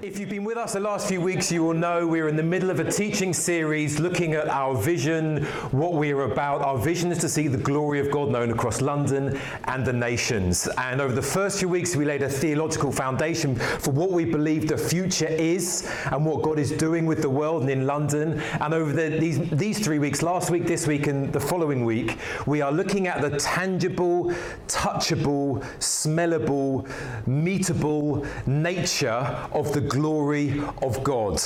If 0.00 0.20
you've 0.20 0.28
been 0.28 0.44
with 0.44 0.56
us 0.56 0.74
the 0.74 0.80
last 0.80 1.08
few 1.08 1.20
weeks, 1.20 1.50
you 1.50 1.64
will 1.64 1.74
know 1.74 2.06
we're 2.06 2.28
in 2.28 2.36
the 2.36 2.42
middle 2.42 2.70
of 2.70 2.78
a 2.78 2.88
teaching 2.88 3.34
series 3.34 3.98
looking 3.98 4.34
at 4.34 4.48
our 4.48 4.76
vision, 4.76 5.42
what 5.72 5.94
we're 5.94 6.22
about. 6.22 6.62
Our 6.62 6.78
vision 6.78 7.10
is 7.10 7.18
to 7.18 7.28
see 7.28 7.48
the 7.48 7.58
glory 7.58 7.98
of 7.98 8.08
God 8.12 8.30
known 8.30 8.52
across 8.52 8.80
London 8.80 9.40
and 9.64 9.84
the 9.84 9.92
nations. 9.92 10.68
And 10.78 11.00
over 11.00 11.12
the 11.12 11.20
first 11.20 11.58
few 11.58 11.68
weeks, 11.68 11.96
we 11.96 12.04
laid 12.04 12.22
a 12.22 12.28
theological 12.28 12.92
foundation 12.92 13.56
for 13.56 13.90
what 13.90 14.12
we 14.12 14.24
believe 14.24 14.68
the 14.68 14.78
future 14.78 15.26
is 15.26 15.90
and 16.12 16.24
what 16.24 16.42
God 16.42 16.60
is 16.60 16.70
doing 16.70 17.04
with 17.04 17.20
the 17.20 17.30
world 17.30 17.62
and 17.62 17.70
in 17.70 17.84
London. 17.84 18.40
And 18.60 18.72
over 18.74 18.92
the, 18.92 19.18
these, 19.18 19.50
these 19.50 19.80
three 19.80 19.98
weeks, 19.98 20.22
last 20.22 20.48
week, 20.48 20.66
this 20.66 20.86
week, 20.86 21.08
and 21.08 21.32
the 21.32 21.40
following 21.40 21.84
week, 21.84 22.18
we 22.46 22.60
are 22.60 22.70
looking 22.70 23.08
at 23.08 23.20
the 23.20 23.36
tangible, 23.36 24.32
touchable, 24.68 25.64
smellable, 25.80 26.88
meetable 27.26 28.28
nature 28.46 29.48
of 29.50 29.72
the 29.72 29.87
glory 29.88 30.62
of 30.82 31.02
God. 31.02 31.40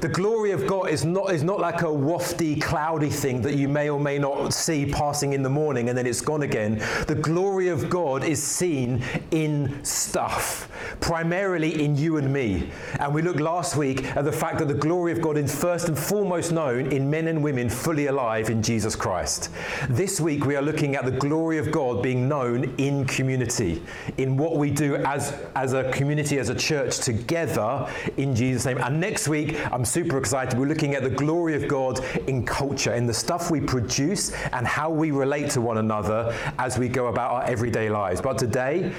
The 0.00 0.08
glory 0.08 0.52
of 0.52 0.66
God 0.66 0.88
is 0.88 1.04
not, 1.04 1.32
is 1.32 1.42
not 1.42 1.60
like 1.60 1.82
a 1.82 1.86
wafty, 1.86 2.60
cloudy 2.60 3.10
thing 3.10 3.42
that 3.42 3.54
you 3.54 3.68
may 3.68 3.90
or 3.90 4.00
may 4.00 4.18
not 4.18 4.52
see 4.52 4.86
passing 4.86 5.32
in 5.32 5.42
the 5.42 5.50
morning 5.50 5.88
and 5.88 5.96
then 5.96 6.06
it's 6.06 6.20
gone 6.20 6.42
again. 6.42 6.78
The 7.06 7.14
glory 7.14 7.68
of 7.68 7.90
God 7.90 8.24
is 8.24 8.42
seen 8.42 9.02
in 9.30 9.84
stuff, 9.84 10.68
primarily 11.00 11.84
in 11.84 11.96
you 11.96 12.16
and 12.16 12.32
me. 12.32 12.70
And 12.98 13.14
we 13.14 13.22
looked 13.22 13.40
last 13.40 13.76
week 13.76 14.04
at 14.16 14.24
the 14.24 14.32
fact 14.32 14.58
that 14.58 14.68
the 14.68 14.74
glory 14.74 15.12
of 15.12 15.20
God 15.20 15.36
is 15.36 15.54
first 15.54 15.88
and 15.88 15.98
foremost 15.98 16.52
known 16.52 16.92
in 16.92 17.10
men 17.10 17.28
and 17.28 17.42
women 17.42 17.68
fully 17.68 18.06
alive 18.06 18.50
in 18.50 18.62
Jesus 18.62 18.96
Christ. 18.96 19.50
This 19.88 20.20
week 20.20 20.46
we 20.46 20.56
are 20.56 20.62
looking 20.62 20.96
at 20.96 21.04
the 21.04 21.10
glory 21.10 21.58
of 21.58 21.70
God 21.70 22.02
being 22.02 22.28
known 22.28 22.74
in 22.78 23.04
community, 23.06 23.82
in 24.16 24.36
what 24.36 24.56
we 24.56 24.70
do 24.70 24.96
as, 24.96 25.34
as 25.54 25.72
a 25.72 25.90
community, 25.92 26.38
as 26.38 26.48
a 26.48 26.54
church 26.54 26.98
together 26.98 27.81
in 28.16 28.34
Jesus' 28.34 28.66
name. 28.66 28.78
And 28.78 29.00
next 29.00 29.28
week, 29.28 29.58
I'm 29.72 29.84
super 29.84 30.18
excited. 30.18 30.58
We're 30.58 30.66
looking 30.66 30.94
at 30.94 31.02
the 31.02 31.10
glory 31.10 31.54
of 31.54 31.68
God 31.68 32.04
in 32.26 32.44
culture, 32.44 32.94
in 32.94 33.06
the 33.06 33.14
stuff 33.14 33.50
we 33.50 33.60
produce 33.60 34.32
and 34.52 34.66
how 34.66 34.90
we 34.90 35.10
relate 35.10 35.50
to 35.50 35.60
one 35.60 35.78
another 35.78 36.36
as 36.58 36.78
we 36.78 36.88
go 36.88 37.06
about 37.06 37.30
our 37.30 37.44
everyday 37.44 37.90
lives. 37.90 38.20
But 38.20 38.38
today, 38.38 38.92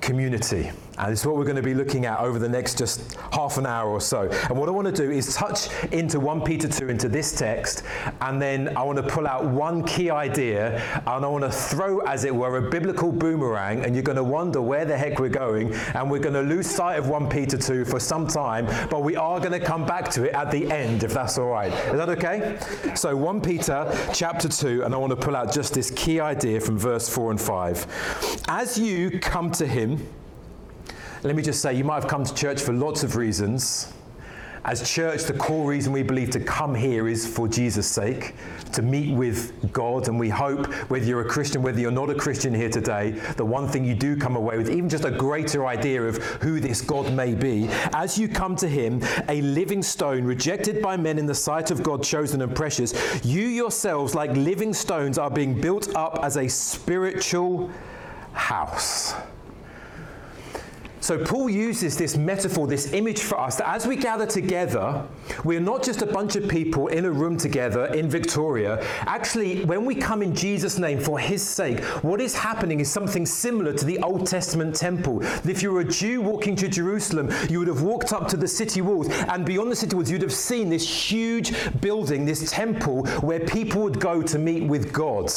community. 0.00 0.70
And 0.98 1.12
it's 1.12 1.24
what 1.24 1.36
we're 1.36 1.44
going 1.44 1.56
to 1.56 1.62
be 1.62 1.74
looking 1.74 2.06
at 2.06 2.20
over 2.20 2.38
the 2.38 2.48
next 2.48 2.78
just 2.78 3.14
half 3.32 3.56
an 3.56 3.66
hour 3.66 3.88
or 3.90 4.00
so. 4.00 4.28
And 4.48 4.58
what 4.58 4.68
I 4.68 4.72
want 4.72 4.86
to 4.86 4.92
do 4.92 5.10
is 5.10 5.34
touch 5.34 5.68
into 5.92 6.20
1 6.20 6.42
Peter 6.42 6.68
2, 6.68 6.88
into 6.88 7.08
this 7.08 7.36
text, 7.36 7.82
and 8.20 8.40
then 8.40 8.76
I 8.76 8.82
want 8.82 8.96
to 8.98 9.02
pull 9.02 9.26
out 9.26 9.44
one 9.44 9.84
key 9.84 10.10
idea, 10.10 10.82
and 11.06 11.24
I 11.24 11.28
want 11.28 11.44
to 11.44 11.50
throw, 11.50 12.00
as 12.00 12.24
it 12.24 12.34
were, 12.34 12.56
a 12.58 12.70
biblical 12.70 13.12
boomerang, 13.12 13.84
and 13.84 13.94
you're 13.94 14.02
going 14.02 14.16
to 14.16 14.24
wonder 14.24 14.60
where 14.60 14.84
the 14.84 14.96
heck 14.96 15.18
we're 15.18 15.28
going, 15.28 15.74
and 15.94 16.10
we're 16.10 16.18
going 16.18 16.34
to 16.34 16.42
lose 16.42 16.68
sight 16.68 16.98
of 16.98 17.08
1 17.08 17.28
Peter 17.28 17.56
2 17.56 17.84
for 17.84 18.00
some 18.00 18.26
time, 18.26 18.66
but 18.90 19.02
we 19.02 19.16
are 19.16 19.38
going 19.38 19.52
to 19.52 19.60
come 19.60 19.86
back 19.86 20.10
to 20.10 20.24
it 20.24 20.34
at 20.34 20.50
the 20.50 20.70
end, 20.70 21.04
if 21.04 21.14
that's 21.14 21.38
all 21.38 21.48
right. 21.48 21.72
Is 21.72 21.96
that 21.96 22.08
okay? 22.10 22.58
So 22.94 23.16
1 23.16 23.40
Peter 23.40 23.90
chapter 24.12 24.48
2, 24.48 24.84
and 24.84 24.94
I 24.94 24.98
want 24.98 25.10
to 25.10 25.16
pull 25.16 25.36
out 25.36 25.52
just 25.52 25.74
this 25.74 25.90
key 25.92 26.20
idea 26.20 26.60
from 26.60 26.78
verse 26.78 27.08
4 27.08 27.30
and 27.30 27.40
5. 27.40 28.44
As 28.48 28.78
you 28.78 29.18
come 29.20 29.50
to 29.52 29.66
him, 29.66 30.06
let 31.22 31.34
me 31.34 31.42
just 31.42 31.60
say, 31.60 31.74
you 31.74 31.84
might 31.84 31.96
have 31.96 32.08
come 32.08 32.24
to 32.24 32.34
church 32.34 32.60
for 32.60 32.72
lots 32.72 33.02
of 33.02 33.16
reasons. 33.16 33.92
As 34.64 34.88
church, 34.90 35.24
the 35.24 35.32
core 35.32 35.66
reason 35.66 35.92
we 35.92 36.02
believe 36.02 36.30
to 36.30 36.40
come 36.40 36.74
here 36.74 37.08
is 37.08 37.26
for 37.26 37.48
Jesus' 37.48 37.86
sake, 37.86 38.34
to 38.72 38.82
meet 38.82 39.14
with 39.14 39.72
God. 39.72 40.08
And 40.08 40.18
we 40.18 40.28
hope, 40.28 40.66
whether 40.90 41.06
you're 41.06 41.22
a 41.22 41.28
Christian, 41.28 41.62
whether 41.62 41.80
you're 41.80 41.90
not 41.90 42.10
a 42.10 42.14
Christian 42.14 42.52
here 42.52 42.68
today, 42.68 43.12
the 43.36 43.44
one 43.44 43.66
thing 43.66 43.84
you 43.84 43.94
do 43.94 44.14
come 44.16 44.36
away 44.36 44.58
with, 44.58 44.68
even 44.68 44.88
just 44.88 45.04
a 45.04 45.10
greater 45.10 45.66
idea 45.66 46.02
of 46.02 46.18
who 46.42 46.60
this 46.60 46.82
God 46.82 47.14
may 47.14 47.34
be, 47.34 47.68
as 47.94 48.18
you 48.18 48.28
come 48.28 48.56
to 48.56 48.68
Him, 48.68 49.00
a 49.28 49.40
living 49.40 49.82
stone, 49.82 50.24
rejected 50.24 50.82
by 50.82 50.98
men 50.98 51.18
in 51.18 51.24
the 51.24 51.34
sight 51.34 51.70
of 51.70 51.82
God, 51.82 52.02
chosen 52.02 52.42
and 52.42 52.54
precious, 52.54 53.24
you 53.24 53.46
yourselves, 53.46 54.14
like 54.14 54.32
living 54.32 54.74
stones, 54.74 55.16
are 55.16 55.30
being 55.30 55.58
built 55.58 55.94
up 55.96 56.18
as 56.22 56.36
a 56.36 56.46
spiritual 56.46 57.70
house. 58.34 59.14
So, 61.08 61.16
Paul 61.16 61.48
uses 61.48 61.96
this 61.96 62.18
metaphor, 62.18 62.66
this 62.66 62.92
image 62.92 63.20
for 63.20 63.40
us 63.40 63.56
that 63.56 63.66
as 63.66 63.86
we 63.86 63.96
gather 63.96 64.26
together, 64.26 65.08
we're 65.42 65.58
not 65.58 65.82
just 65.82 66.02
a 66.02 66.06
bunch 66.06 66.36
of 66.36 66.46
people 66.50 66.88
in 66.88 67.06
a 67.06 67.10
room 67.10 67.38
together 67.38 67.86
in 67.94 68.10
Victoria. 68.10 68.84
Actually, 69.06 69.64
when 69.64 69.86
we 69.86 69.94
come 69.94 70.20
in 70.20 70.34
Jesus' 70.34 70.78
name 70.78 71.00
for 71.00 71.18
his 71.18 71.42
sake, 71.42 71.82
what 72.04 72.20
is 72.20 72.36
happening 72.36 72.80
is 72.80 72.90
something 72.90 73.24
similar 73.24 73.72
to 73.72 73.86
the 73.86 73.98
Old 74.00 74.26
Testament 74.26 74.76
temple. 74.76 75.22
If 75.48 75.62
you 75.62 75.72
were 75.72 75.80
a 75.80 75.84
Jew 75.88 76.20
walking 76.20 76.54
to 76.56 76.68
Jerusalem, 76.68 77.32
you 77.48 77.58
would 77.58 77.68
have 77.68 77.80
walked 77.80 78.12
up 78.12 78.28
to 78.28 78.36
the 78.36 78.46
city 78.46 78.82
walls, 78.82 79.08
and 79.08 79.46
beyond 79.46 79.72
the 79.72 79.76
city 79.76 79.96
walls, 79.96 80.10
you'd 80.10 80.20
have 80.20 80.30
seen 80.30 80.68
this 80.68 81.10
huge 81.10 81.54
building, 81.80 82.26
this 82.26 82.50
temple, 82.50 83.06
where 83.20 83.40
people 83.40 83.80
would 83.80 83.98
go 83.98 84.20
to 84.20 84.38
meet 84.38 84.64
with 84.64 84.92
God. 84.92 85.32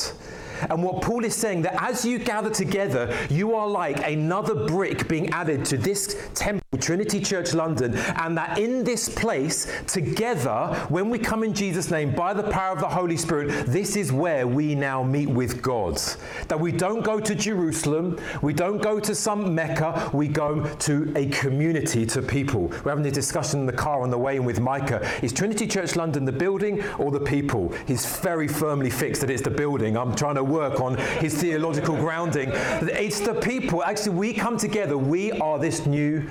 And 0.70 0.84
what 0.84 1.02
Paul 1.02 1.26
is 1.26 1.36
saying 1.36 1.64
that 1.64 1.82
as 1.82 2.06
you 2.06 2.20
gather 2.20 2.50
together, 2.50 3.16
you 3.30 3.56
are 3.56 3.68
like 3.68 4.06
another 4.06 4.56
brick 4.68 5.08
being 5.08 5.30
added 5.32 5.66
to 5.66 5.78
this 5.78 6.30
temple, 6.34 6.61
Trinity 6.80 7.20
Church 7.20 7.54
London, 7.54 7.98
and 7.98 8.38
that 8.38 8.58
in 8.58 8.86
this 8.86 9.10
place, 9.10 9.70
together, 9.88 10.68
when 10.88 11.10
we 11.10 11.20
come 11.20 11.44
in 11.44 11.54
Jesus' 11.54 11.92
name 11.92 12.16
by 12.16 12.34
the 12.34 12.44
power 12.44 12.72
of 12.72 12.80
the 12.80 12.88
Holy 12.88 13.18
Spirit, 13.18 13.66
this 13.66 13.98
is 13.98 14.14
where 14.14 14.48
we 14.48 14.74
now 14.74 15.04
meet 15.04 15.28
with 15.28 15.62
God. 15.62 16.02
That 16.48 16.58
we 16.58 16.72
don't 16.72 17.04
go 17.04 17.20
to 17.20 17.36
Jerusalem, 17.36 18.18
we 18.42 18.54
don't 18.54 18.82
go 18.82 19.02
to 19.02 19.14
some 19.14 19.54
Mecca, 19.54 20.12
we 20.14 20.30
go 20.30 20.64
to 20.64 21.12
a 21.18 21.26
community, 21.28 22.06
to 22.06 22.22
people. 22.22 22.72
We're 22.86 22.92
having 22.92 23.06
a 23.06 23.12
discussion 23.12 23.60
in 23.60 23.66
the 23.66 23.74
car 23.74 24.02
on 24.02 24.10
the 24.10 24.18
way 24.18 24.38
in 24.38 24.46
with 24.46 24.62
Micah. 24.62 25.06
Is 25.22 25.34
Trinity 25.34 25.68
Church 25.68 25.98
London 25.98 26.24
the 26.24 26.32
building 26.32 26.82
or 26.94 27.12
the 27.12 27.20
people? 27.20 27.74
He's 27.86 28.06
very 28.20 28.48
firmly 28.48 28.90
fixed 28.90 29.20
that 29.20 29.30
it's 29.30 29.42
the 29.42 29.50
building. 29.50 29.98
I'm 29.98 30.16
trying 30.16 30.36
to 30.36 30.44
work 30.46 30.80
on 30.80 30.96
his 31.20 31.34
theological 31.34 31.98
grounding. 31.98 32.50
It's 32.54 33.20
the 33.20 33.34
people. 33.34 33.84
Actually, 33.84 34.16
we 34.16 34.34
come 34.34 34.56
together. 34.58 34.98
We 34.98 35.34
are 35.34 35.60
this 35.60 35.86
new 35.86 36.30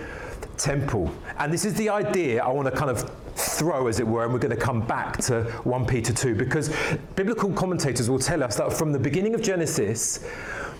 temple. 0.60 1.12
And 1.38 1.52
this 1.52 1.64
is 1.64 1.74
the 1.74 1.88
idea 1.88 2.42
I 2.44 2.48
want 2.48 2.66
to 2.68 2.76
kind 2.76 2.90
of 2.90 3.10
throw, 3.34 3.86
as 3.86 4.00
it 4.00 4.06
were, 4.06 4.24
and 4.24 4.32
we're 4.32 4.38
going 4.38 4.54
to 4.54 4.62
come 4.62 4.82
back 4.86 5.16
to 5.18 5.44
1 5.64 5.86
Peter 5.86 6.12
2, 6.12 6.34
because 6.34 6.74
biblical 7.16 7.52
commentators 7.52 8.10
will 8.10 8.18
tell 8.18 8.42
us 8.44 8.56
that 8.56 8.72
from 8.72 8.92
the 8.92 8.98
beginning 8.98 9.34
of 9.34 9.42
Genesis, 9.42 10.24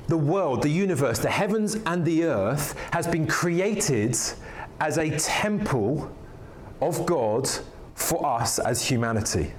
the 0.08 0.16
world, 0.16 0.62
the 0.62 0.68
universe, 0.68 1.18
the 1.18 1.30
heavens 1.30 1.76
and 1.86 2.04
the 2.04 2.24
earth 2.24 2.78
has 2.92 3.06
been 3.06 3.26
created 3.26 4.16
as 4.80 4.98
a 4.98 5.16
temple 5.18 6.10
of 6.80 7.06
God 7.06 7.48
for 7.94 8.24
us 8.26 8.58
as 8.58 8.82
humanity. 8.82 9.52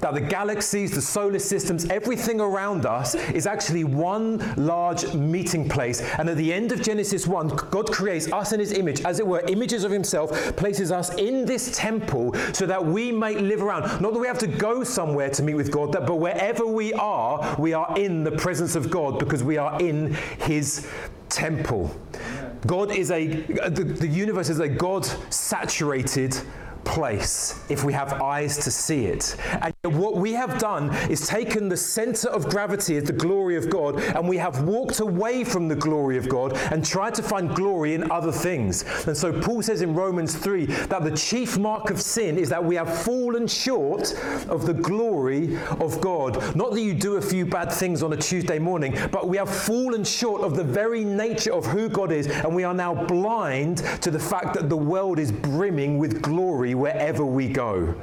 That 0.00 0.14
the 0.14 0.20
galaxies, 0.20 0.90
the 0.92 1.00
solar 1.00 1.38
systems, 1.38 1.86
everything 1.86 2.40
around 2.40 2.86
us 2.86 3.14
is 3.14 3.46
actually 3.46 3.84
one 3.84 4.38
large 4.56 5.14
meeting 5.14 5.68
place. 5.68 6.00
And 6.18 6.28
at 6.28 6.36
the 6.36 6.52
end 6.52 6.72
of 6.72 6.82
Genesis 6.82 7.26
1, 7.26 7.48
God 7.70 7.90
creates 7.90 8.30
us 8.32 8.52
in 8.52 8.60
his 8.60 8.72
image, 8.72 9.00
as 9.02 9.20
it 9.20 9.26
were, 9.26 9.40
images 9.48 9.84
of 9.84 9.90
himself, 9.90 10.30
places 10.56 10.92
us 10.92 11.14
in 11.14 11.46
this 11.46 11.76
temple 11.76 12.34
so 12.52 12.66
that 12.66 12.84
we 12.84 13.10
may 13.10 13.34
live 13.34 13.62
around. 13.62 14.00
Not 14.00 14.12
that 14.12 14.20
we 14.20 14.26
have 14.26 14.38
to 14.40 14.46
go 14.46 14.84
somewhere 14.84 15.30
to 15.30 15.42
meet 15.42 15.54
with 15.54 15.70
God, 15.70 15.92
but 15.92 16.16
wherever 16.16 16.66
we 16.66 16.92
are, 16.94 17.56
we 17.58 17.72
are 17.72 17.98
in 17.98 18.24
the 18.24 18.32
presence 18.32 18.76
of 18.76 18.90
God 18.90 19.18
because 19.18 19.42
we 19.42 19.56
are 19.56 19.80
in 19.80 20.14
his 20.40 20.88
temple. 21.28 21.94
God 22.66 22.90
is 22.90 23.10
a, 23.10 23.26
the, 23.26 23.84
the 23.84 24.08
universe 24.08 24.48
is 24.48 24.60
a 24.60 24.68
God 24.68 25.04
saturated 25.32 26.36
place 26.84 27.60
if 27.68 27.84
we 27.84 27.92
have 27.92 28.14
eyes 28.14 28.56
to 28.58 28.70
see 28.70 29.06
it. 29.06 29.36
And 29.60 29.74
what 29.94 30.16
we 30.16 30.32
have 30.32 30.58
done 30.58 30.94
is 31.10 31.26
taken 31.26 31.68
the 31.68 31.76
center 31.76 32.28
of 32.28 32.48
gravity 32.48 32.96
as 32.96 33.04
the 33.04 33.12
glory 33.12 33.56
of 33.56 33.70
God 33.70 34.00
and 34.00 34.28
we 34.28 34.36
have 34.36 34.62
walked 34.62 35.00
away 35.00 35.44
from 35.44 35.68
the 35.68 35.76
glory 35.76 36.16
of 36.16 36.28
God 36.28 36.56
and 36.72 36.84
tried 36.84 37.14
to 37.14 37.22
find 37.22 37.54
glory 37.54 37.94
in 37.94 38.10
other 38.10 38.32
things. 38.32 38.84
And 39.06 39.16
so 39.16 39.32
Paul 39.40 39.62
says 39.62 39.82
in 39.82 39.94
Romans 39.94 40.34
3 40.34 40.66
that 40.66 41.04
the 41.04 41.16
chief 41.16 41.58
mark 41.58 41.90
of 41.90 42.00
sin 42.00 42.38
is 42.38 42.48
that 42.48 42.64
we 42.64 42.76
have 42.76 43.02
fallen 43.02 43.46
short 43.46 44.14
of 44.48 44.66
the 44.66 44.74
glory 44.74 45.56
of 45.80 46.00
God. 46.00 46.56
Not 46.56 46.72
that 46.72 46.80
you 46.80 46.94
do 46.94 47.16
a 47.16 47.22
few 47.22 47.46
bad 47.46 47.72
things 47.72 48.02
on 48.02 48.12
a 48.12 48.16
Tuesday 48.16 48.58
morning, 48.58 48.96
but 49.10 49.28
we 49.28 49.36
have 49.36 49.54
fallen 49.54 50.04
short 50.04 50.42
of 50.42 50.56
the 50.56 50.64
very 50.64 51.04
nature 51.04 51.52
of 51.52 51.66
who 51.66 51.88
God 51.88 52.12
is 52.12 52.26
and 52.26 52.54
we 52.54 52.64
are 52.64 52.74
now 52.74 52.94
blind 52.94 53.78
to 54.02 54.10
the 54.10 54.18
fact 54.18 54.54
that 54.54 54.68
the 54.68 54.76
world 54.76 55.18
is 55.18 55.32
brimming 55.32 55.98
with 55.98 56.22
glory 56.22 56.74
wherever 56.74 57.24
we 57.24 57.48
go. 57.48 57.94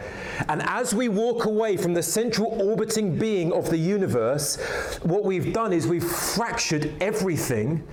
And 0.48 0.62
as 0.64 0.94
we 0.94 1.10
walk 1.10 1.46
away 1.46 1.73
from 1.78 1.94
the 1.94 2.04
central 2.04 2.62
orbiting 2.62 3.18
being 3.18 3.52
of 3.52 3.70
the 3.70 3.78
universe, 3.78 4.58
what 5.04 5.24
we've 5.24 5.54
done 5.54 5.74
is 5.74 5.88
we've 5.88 6.04
fractured 6.04 6.94
everything 7.02 7.84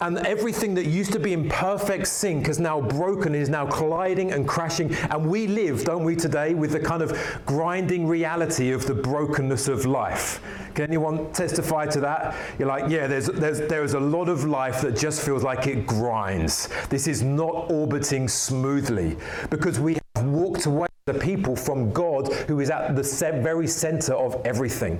And 0.00 0.18
everything 0.18 0.74
that 0.74 0.86
used 0.86 1.12
to 1.12 1.20
be 1.20 1.32
in 1.32 1.48
perfect 1.48 2.08
sync 2.08 2.48
is 2.48 2.58
now 2.58 2.80
broken, 2.80 3.34
is 3.34 3.48
now 3.48 3.66
colliding 3.66 4.32
and 4.32 4.46
crashing. 4.46 4.94
And 4.94 5.28
we 5.28 5.46
live, 5.46 5.84
don't 5.84 6.04
we, 6.04 6.16
today, 6.16 6.54
with 6.54 6.72
the 6.72 6.80
kind 6.80 7.02
of 7.02 7.16
grinding 7.46 8.06
reality 8.06 8.72
of 8.72 8.86
the 8.86 8.94
brokenness 8.94 9.68
of 9.68 9.86
life. 9.86 10.40
Can 10.74 10.84
anyone 10.84 11.32
testify 11.32 11.86
to 11.86 12.00
that? 12.00 12.36
You're 12.58 12.68
like, 12.68 12.90
yeah, 12.90 13.06
there's, 13.06 13.26
there's, 13.26 13.60
there's 13.60 13.94
a 13.94 14.00
lot 14.00 14.28
of 14.28 14.44
life 14.44 14.80
that 14.82 14.96
just 14.96 15.22
feels 15.22 15.44
like 15.44 15.66
it 15.68 15.86
grinds. 15.86 16.68
This 16.88 17.06
is 17.06 17.22
not 17.22 17.70
orbiting 17.70 18.28
smoothly 18.28 19.16
because 19.48 19.78
we 19.78 19.98
have 20.16 20.26
walked 20.26 20.66
away 20.66 20.88
the 21.06 21.12
people 21.12 21.54
from 21.54 21.92
God 21.92 22.32
who 22.48 22.60
is 22.60 22.70
at 22.70 22.96
the 22.96 23.02
very 23.42 23.66
center 23.66 24.14
of 24.14 24.40
everything. 24.46 24.98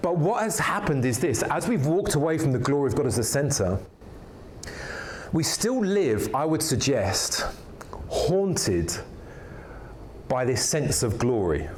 But 0.00 0.16
what 0.16 0.42
has 0.42 0.58
happened 0.58 1.04
is 1.04 1.18
this 1.18 1.42
as 1.42 1.68
we've 1.68 1.84
walked 1.84 2.14
away 2.14 2.38
from 2.38 2.50
the 2.50 2.58
glory 2.58 2.90
of 2.90 2.96
God 2.96 3.04
as 3.04 3.16
the 3.16 3.22
center, 3.22 3.78
we 5.34 5.42
still 5.42 5.84
live, 5.84 6.34
I 6.34 6.46
would 6.46 6.62
suggest, 6.62 7.44
haunted 8.08 8.90
by 10.28 10.46
this 10.46 10.66
sense 10.66 11.02
of 11.02 11.18
glory. 11.18 11.68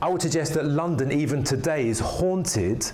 I 0.00 0.08
would 0.08 0.22
suggest 0.22 0.54
that 0.54 0.66
London, 0.66 1.10
even 1.10 1.42
today, 1.42 1.88
is 1.88 1.98
haunted 1.98 2.88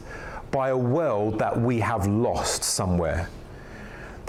by 0.51 0.71
a 0.71 0.79
world 0.79 1.39
that 1.39 1.55
we 1.55 1.81
have 1.81 2.07
lost 2.07 2.65
somewhere. 2.65 3.29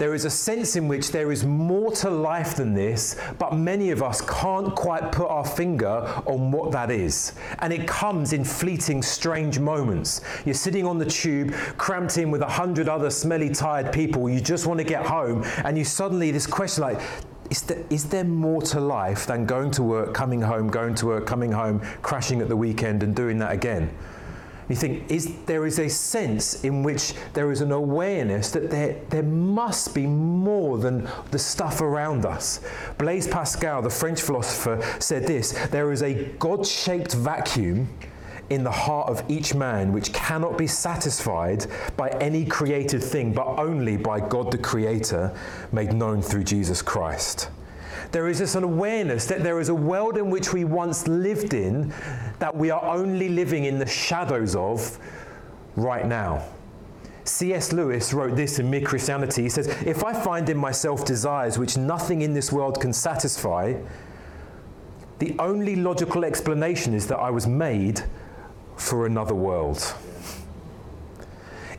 There 0.02 0.16
is 0.16 0.24
a 0.24 0.30
sense 0.30 0.74
in 0.74 0.88
which 0.88 1.12
there 1.12 1.30
is 1.30 1.44
more 1.44 1.92
to 1.92 2.10
life 2.10 2.56
than 2.56 2.74
this, 2.74 3.14
but 3.38 3.54
many 3.54 3.92
of 3.92 4.02
us 4.02 4.20
can't 4.20 4.74
quite 4.74 5.12
put 5.12 5.28
our 5.28 5.44
finger 5.44 6.12
on 6.26 6.50
what 6.50 6.72
that 6.72 6.90
is. 6.90 7.34
And 7.60 7.72
it 7.72 7.86
comes 7.86 8.32
in 8.32 8.42
fleeting, 8.42 9.00
strange 9.00 9.60
moments. 9.60 10.20
You're 10.44 10.56
sitting 10.56 10.84
on 10.84 10.98
the 10.98 11.04
tube, 11.04 11.52
cramped 11.78 12.18
in 12.18 12.32
with 12.32 12.42
a 12.42 12.48
hundred 12.48 12.88
other 12.88 13.10
smelly, 13.10 13.50
tired 13.50 13.92
people. 13.92 14.28
You 14.28 14.40
just 14.40 14.66
want 14.66 14.78
to 14.78 14.84
get 14.84 15.06
home, 15.06 15.44
and 15.64 15.78
you 15.78 15.84
suddenly, 15.84 16.32
this 16.32 16.48
question 16.48 16.82
like, 16.82 17.00
is 17.48 17.62
there, 17.62 17.84
is 17.88 18.08
there 18.08 18.24
more 18.24 18.60
to 18.62 18.80
life 18.80 19.24
than 19.28 19.46
going 19.46 19.70
to 19.70 19.84
work, 19.84 20.14
coming 20.14 20.42
home, 20.42 20.66
going 20.66 20.96
to 20.96 21.06
work, 21.06 21.26
coming 21.28 21.52
home, 21.52 21.78
crashing 22.02 22.40
at 22.40 22.48
the 22.48 22.56
weekend, 22.56 23.04
and 23.04 23.14
doing 23.14 23.38
that 23.38 23.52
again? 23.52 23.96
You 24.68 24.76
think 24.76 25.10
is, 25.10 25.34
there 25.46 25.66
is 25.66 25.78
a 25.78 25.88
sense 25.88 26.64
in 26.64 26.82
which 26.82 27.14
there 27.34 27.50
is 27.50 27.60
an 27.60 27.72
awareness 27.72 28.50
that 28.52 28.70
there, 28.70 28.96
there 29.10 29.22
must 29.22 29.94
be 29.94 30.06
more 30.06 30.78
than 30.78 31.08
the 31.30 31.38
stuff 31.38 31.80
around 31.80 32.24
us. 32.24 32.60
Blaise 32.98 33.26
Pascal, 33.26 33.82
the 33.82 33.90
French 33.90 34.20
philosopher, 34.20 34.80
said 34.98 35.26
this 35.26 35.52
there 35.68 35.92
is 35.92 36.02
a 36.02 36.24
God 36.38 36.66
shaped 36.66 37.14
vacuum 37.14 37.88
in 38.50 38.64
the 38.64 38.70
heart 38.70 39.08
of 39.08 39.24
each 39.28 39.54
man 39.54 39.92
which 39.92 40.12
cannot 40.12 40.58
be 40.58 40.66
satisfied 40.66 41.66
by 41.96 42.10
any 42.20 42.44
created 42.44 43.02
thing, 43.02 43.32
but 43.32 43.46
only 43.58 43.96
by 43.96 44.20
God 44.20 44.50
the 44.50 44.58
Creator 44.58 45.34
made 45.72 45.92
known 45.92 46.20
through 46.22 46.44
Jesus 46.44 46.82
Christ. 46.82 47.48
There 48.12 48.28
is 48.28 48.38
this 48.38 48.54
awareness 48.54 49.26
that 49.26 49.42
there 49.42 49.58
is 49.58 49.70
a 49.70 49.74
world 49.74 50.18
in 50.18 50.28
which 50.30 50.52
we 50.52 50.64
once 50.64 51.08
lived 51.08 51.54
in 51.54 51.92
that 52.38 52.54
we 52.54 52.70
are 52.70 52.84
only 52.84 53.30
living 53.30 53.64
in 53.64 53.78
the 53.78 53.86
shadows 53.86 54.54
of 54.54 54.98
right 55.76 56.06
now. 56.06 56.44
C.S. 57.24 57.72
Lewis 57.72 58.12
wrote 58.12 58.36
this 58.36 58.58
in 58.58 58.68
Mere 58.68 58.82
Christianity. 58.82 59.42
He 59.42 59.48
says, 59.48 59.68
If 59.86 60.04
I 60.04 60.12
find 60.12 60.48
in 60.50 60.58
myself 60.58 61.04
desires 61.04 61.58
which 61.58 61.76
nothing 61.78 62.22
in 62.22 62.34
this 62.34 62.52
world 62.52 62.80
can 62.80 62.92
satisfy, 62.92 63.74
the 65.18 65.34
only 65.38 65.76
logical 65.76 66.24
explanation 66.24 66.94
is 66.94 67.06
that 67.06 67.18
I 67.18 67.30
was 67.30 67.46
made 67.46 68.02
for 68.76 69.06
another 69.06 69.34
world 69.34 69.94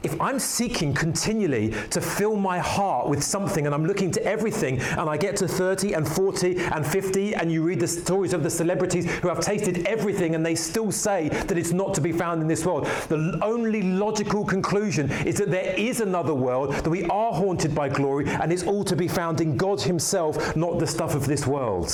if 0.03 0.19
I'm 0.21 0.37
seeking 0.37 0.93
continually 0.93 1.71
to 1.89 2.01
fill 2.01 2.35
my 2.35 2.59
heart 2.59 3.07
with 3.07 3.23
something 3.23 3.65
and 3.65 3.73
I'm 3.73 3.85
looking 3.85 4.11
to 4.11 4.23
everything 4.25 4.79
and 4.81 5.09
I 5.09 5.17
get 5.17 5.37
to 5.37 5.47
30 5.47 5.93
and 5.93 6.07
40 6.07 6.57
and 6.57 6.85
50 6.85 7.35
and 7.35 7.51
you 7.51 7.63
read 7.63 7.79
the 7.79 7.87
stories 7.87 8.33
of 8.33 8.43
the 8.43 8.49
celebrities 8.49 9.09
who 9.19 9.29
have 9.29 9.39
tasted 9.39 9.87
everything 9.87 10.35
and 10.35 10.45
they 10.45 10.55
still 10.55 10.91
say 10.91 11.29
that 11.29 11.57
it's 11.57 11.71
not 11.71 11.93
to 11.95 12.01
be 12.01 12.11
found 12.11 12.41
in 12.41 12.47
this 12.47 12.65
world, 12.65 12.85
the 13.07 13.39
only 13.41 13.81
logical 13.81 14.45
conclusion 14.45 15.09
is 15.25 15.37
that 15.37 15.49
there 15.49 15.73
is 15.77 16.01
another 16.01 16.33
world, 16.33 16.73
that 16.73 16.89
we 16.89 17.05
are 17.05 17.33
haunted 17.33 17.73
by 17.73 17.87
glory 17.87 18.27
and 18.27 18.51
it's 18.51 18.63
all 18.63 18.83
to 18.83 18.95
be 18.95 19.07
found 19.07 19.39
in 19.39 19.55
God 19.55 19.81
Himself, 19.81 20.55
not 20.55 20.79
the 20.79 20.87
stuff 20.87 21.15
of 21.15 21.27
this 21.27 21.47
world. 21.47 21.89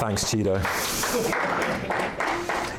Thanks, 0.00 0.24
Cheeto. 0.24 1.59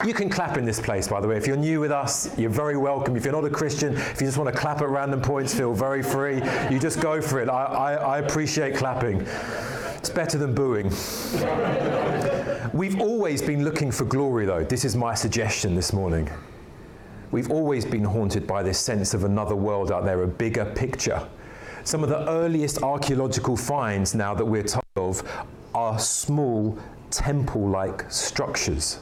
You 0.06 0.16
can 0.16 0.30
clap 0.30 0.58
in 0.58 0.66
this 0.66 0.80
place, 0.80 1.08
by 1.08 1.22
the 1.22 1.28
way. 1.28 1.38
If 1.38 1.46
you're 1.46 1.56
new 1.56 1.80
with 1.80 1.92
us, 1.92 2.36
you're 2.38 2.50
very 2.50 2.76
welcome. 2.76 3.16
If 3.16 3.24
you're 3.24 3.34
not 3.34 3.46
a 3.46 3.52
Christian, 3.52 3.96
if 3.96 4.20
you 4.20 4.26
just 4.26 4.38
want 4.38 4.52
to 4.52 4.60
clap 4.60 4.82
at 4.82 4.90
random 4.90 5.22
points, 5.22 5.54
feel 5.54 5.74
very 5.76 6.02
free. 6.02 6.42
You 6.72 6.80
just 6.80 7.00
go 7.00 7.22
for 7.22 7.40
it. 7.40 7.50
I, 7.50 7.66
I, 7.66 7.94
I 7.94 8.18
appreciate 8.18 8.76
clapping. 8.76 9.22
It's 9.98 10.10
better 10.10 10.40
than 10.40 10.56
booing. 10.56 10.88
We've 12.74 13.00
always 13.00 13.44
been 13.44 13.64
looking 13.64 13.92
for 13.92 14.06
glory, 14.06 14.48
though. 14.48 14.64
This 14.64 14.86
is 14.86 14.96
my 14.96 15.14
suggestion 15.14 15.76
this 15.76 15.94
morning. 15.94 16.28
We've 17.30 17.52
always 17.52 17.86
been 17.86 18.04
haunted 18.04 18.48
by 18.48 18.64
this 18.64 18.80
sense 18.80 19.14
of 19.14 19.24
another 19.24 19.56
world 19.56 19.92
out 19.92 20.04
there, 20.04 20.24
a 20.24 20.28
bigger 20.28 20.66
picture. 20.66 21.28
Some 21.84 22.02
of 22.02 22.10
the 22.10 22.28
earliest 22.28 22.82
archaeological 22.82 23.56
finds 23.56 24.16
now 24.16 24.34
that 24.34 24.46
we're 24.46 24.64
told 24.64 24.84
of 24.96 25.46
are 25.76 26.00
small 26.00 26.78
temple 27.12 27.70
like 27.70 28.12
structures 28.12 29.00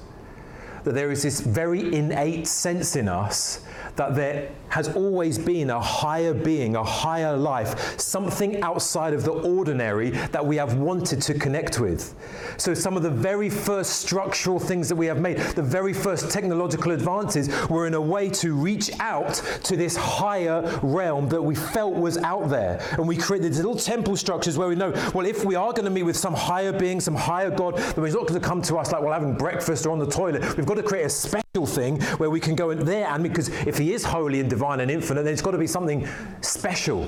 that 0.84 0.94
there 0.94 1.12
is 1.12 1.24
this 1.24 1.42
very 1.42 1.94
innate 1.94 2.48
sense 2.48 2.96
in 2.96 3.08
us 3.08 3.62
that 3.96 4.16
there 4.16 4.52
has 4.70 4.90
always 4.96 5.38
been 5.38 5.70
a 5.70 5.80
higher 5.80 6.34
being, 6.34 6.76
a 6.76 6.84
higher 6.84 7.36
life, 7.36 8.00
something 8.00 8.62
outside 8.62 9.14
of 9.14 9.24
the 9.24 9.32
ordinary 9.32 10.10
that 10.10 10.46
we 10.46 10.56
have 10.58 10.76
wanted 10.76 11.22
to 11.22 11.34
connect 11.34 11.80
with. 11.80 12.16
So, 12.58 12.74
some 12.74 12.98
of 12.98 13.04
the 13.04 13.10
very 13.10 13.50
first 13.50 13.98
structural 13.98 14.60
things 14.60 14.90
that 14.90 14.96
we 14.96 15.06
have 15.08 15.20
made, 15.20 15.38
the 15.38 15.64
very 15.64 15.94
first 15.94 16.32
technological 16.32 16.92
advances, 16.92 17.50
were 17.70 17.88
in 17.88 17.94
a 17.94 18.02
way 18.02 18.30
to 18.30 18.54
reach 18.56 18.92
out 19.00 19.36
to 19.64 19.76
this 19.76 19.96
higher 19.96 20.80
realm 20.84 21.30
that 21.30 21.42
we 21.42 21.56
felt 21.56 21.96
was 21.96 22.18
out 22.18 22.50
there. 22.50 22.82
And 22.94 23.08
we 23.08 23.18
created 23.18 23.52
these 23.52 23.58
little 23.58 23.76
temple 23.76 24.16
structures 24.16 24.58
where 24.58 24.68
we 24.68 24.76
know, 24.76 24.92
well, 25.14 25.26
if 25.26 25.46
we 25.46 25.56
are 25.56 25.72
going 25.72 25.86
to 25.86 25.92
meet 25.92 26.04
with 26.04 26.18
some 26.18 26.34
higher 26.34 26.72
being, 26.72 27.00
some 27.00 27.16
higher 27.16 27.50
God, 27.50 27.78
then 27.78 28.06
he's 28.06 28.14
not 28.14 28.28
going 28.28 28.40
to 28.40 28.48
come 28.48 28.62
to 28.64 28.78
us 28.78 28.92
like 28.92 29.02
we're 29.02 29.14
having 29.14 29.36
breakfast 29.36 29.86
or 29.86 29.92
on 29.92 30.00
the 30.00 30.08
toilet. 30.08 30.58
We've 30.58 30.66
got 30.66 30.76
to 30.76 30.84
create 30.84 31.06
a 31.06 31.10
special 31.10 31.66
thing 31.66 32.02
where 32.18 32.30
we 32.30 32.40
can 32.40 32.56
go 32.56 32.70
in 32.72 32.86
there, 32.86 33.08
and 33.08 33.24
because 33.24 33.50
if 33.66 33.78
he 33.78 33.94
is 33.94 34.04
holy 34.04 34.40
and 34.40 34.50
divine 34.50 34.59
and 34.82 34.92
infinite, 34.92 35.24
then 35.24 35.34
it's 35.34 35.42
got 35.42 35.52
to 35.52 35.58
be 35.58 35.68
something 35.68 36.08
special. 36.42 37.08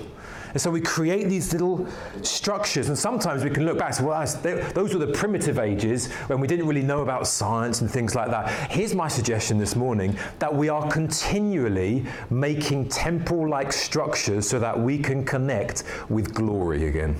And 0.54 0.62
so 0.62 0.70
we 0.70 0.82
create 0.82 1.30
these 1.30 1.54
little 1.54 1.88
structures, 2.24 2.90
and 2.90 2.98
sometimes 2.98 3.44
we 3.44 3.50
can 3.50 3.66
look 3.66 3.78
back 3.78 3.88
and 3.88 3.96
say, 3.96 4.04
well, 4.04 4.72
those 4.74 4.94
were 4.94 5.06
the 5.06 5.14
primitive 5.14 5.58
ages 5.58 6.12
when 6.28 6.42
we 6.42 6.48
didn't 6.48 6.68
really 6.68 6.84
know 6.84 7.02
about 7.02 7.26
science 7.26 7.82
and 7.82 7.90
things 7.90 8.16
like 8.16 8.30
that. 8.32 8.50
Here's 8.70 8.94
my 8.94 9.08
suggestion 9.08 9.58
this 9.58 9.76
morning 9.76 10.18
that 10.40 10.54
we 10.54 10.68
are 10.68 10.90
continually 10.92 12.06
making 12.30 12.90
temple 12.90 13.48
like 13.48 13.72
structures 13.72 14.50
so 14.50 14.60
that 14.60 14.78
we 14.78 14.98
can 14.98 15.24
connect 15.24 15.84
with 16.10 16.34
glory 16.34 16.88
again 16.88 17.16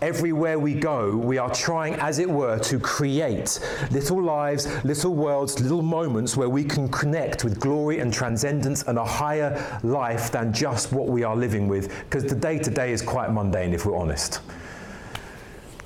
everywhere 0.00 0.58
we 0.58 0.74
go, 0.74 1.16
we 1.16 1.38
are 1.38 1.52
trying, 1.52 1.94
as 1.94 2.18
it 2.18 2.28
were, 2.28 2.58
to 2.58 2.78
create 2.78 3.58
little 3.90 4.22
lives, 4.22 4.68
little 4.84 5.14
worlds, 5.14 5.60
little 5.60 5.82
moments 5.82 6.36
where 6.36 6.48
we 6.48 6.64
can 6.64 6.88
connect 6.88 7.44
with 7.44 7.58
glory 7.60 8.00
and 8.00 8.12
transcendence 8.12 8.82
and 8.84 8.98
a 8.98 9.04
higher 9.04 9.80
life 9.82 10.30
than 10.30 10.52
just 10.52 10.92
what 10.92 11.08
we 11.08 11.22
are 11.22 11.36
living 11.36 11.68
with, 11.68 11.88
because 12.04 12.24
the 12.24 12.34
day 12.34 12.58
to 12.58 12.70
day 12.70 12.92
is 12.92 13.02
quite 13.02 13.32
mundane, 13.32 13.72
if 13.72 13.86
we're 13.86 13.96
honest. 13.96 14.40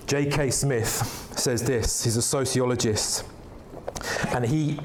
J.K. 0.07 0.50
Smith 0.50 1.33
says 1.37 1.62
this, 1.62 2.02
he's 2.02 2.17
a 2.17 2.23
sociologist, 2.23 3.25
and 4.31 4.45
he, 4.45 4.79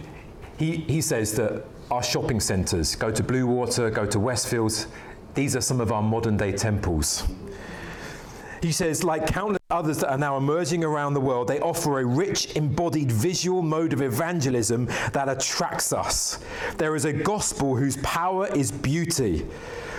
he, 0.57 0.77
he 0.77 1.01
says 1.01 1.33
that 1.33 1.65
our 1.89 2.03
shopping 2.03 2.39
centres, 2.39 2.95
go 2.95 3.11
to 3.11 3.23
Bluewater, 3.23 3.93
go 3.93 4.05
to 4.05 4.19
Westfields, 4.19 4.87
these 5.33 5.55
are 5.55 5.61
some 5.61 5.81
of 5.81 5.91
our 5.91 6.01
modern 6.01 6.37
day 6.37 6.51
temples. 6.51 7.27
He 8.65 8.71
says, 8.71 9.03
like 9.03 9.27
countless 9.27 9.59
others 9.69 9.99
that 9.99 10.09
are 10.09 10.17
now 10.17 10.37
emerging 10.37 10.83
around 10.83 11.13
the 11.13 11.21
world, 11.21 11.47
they 11.47 11.59
offer 11.59 11.99
a 11.99 12.05
rich, 12.05 12.55
embodied 12.55 13.11
visual 13.11 13.61
mode 13.61 13.93
of 13.93 14.01
evangelism 14.01 14.87
that 15.13 15.29
attracts 15.29 15.93
us. 15.93 16.39
There 16.79 16.95
is 16.95 17.05
a 17.05 17.13
gospel 17.13 17.75
whose 17.75 17.97
power 17.97 18.47
is 18.47 18.71
beauty 18.71 19.45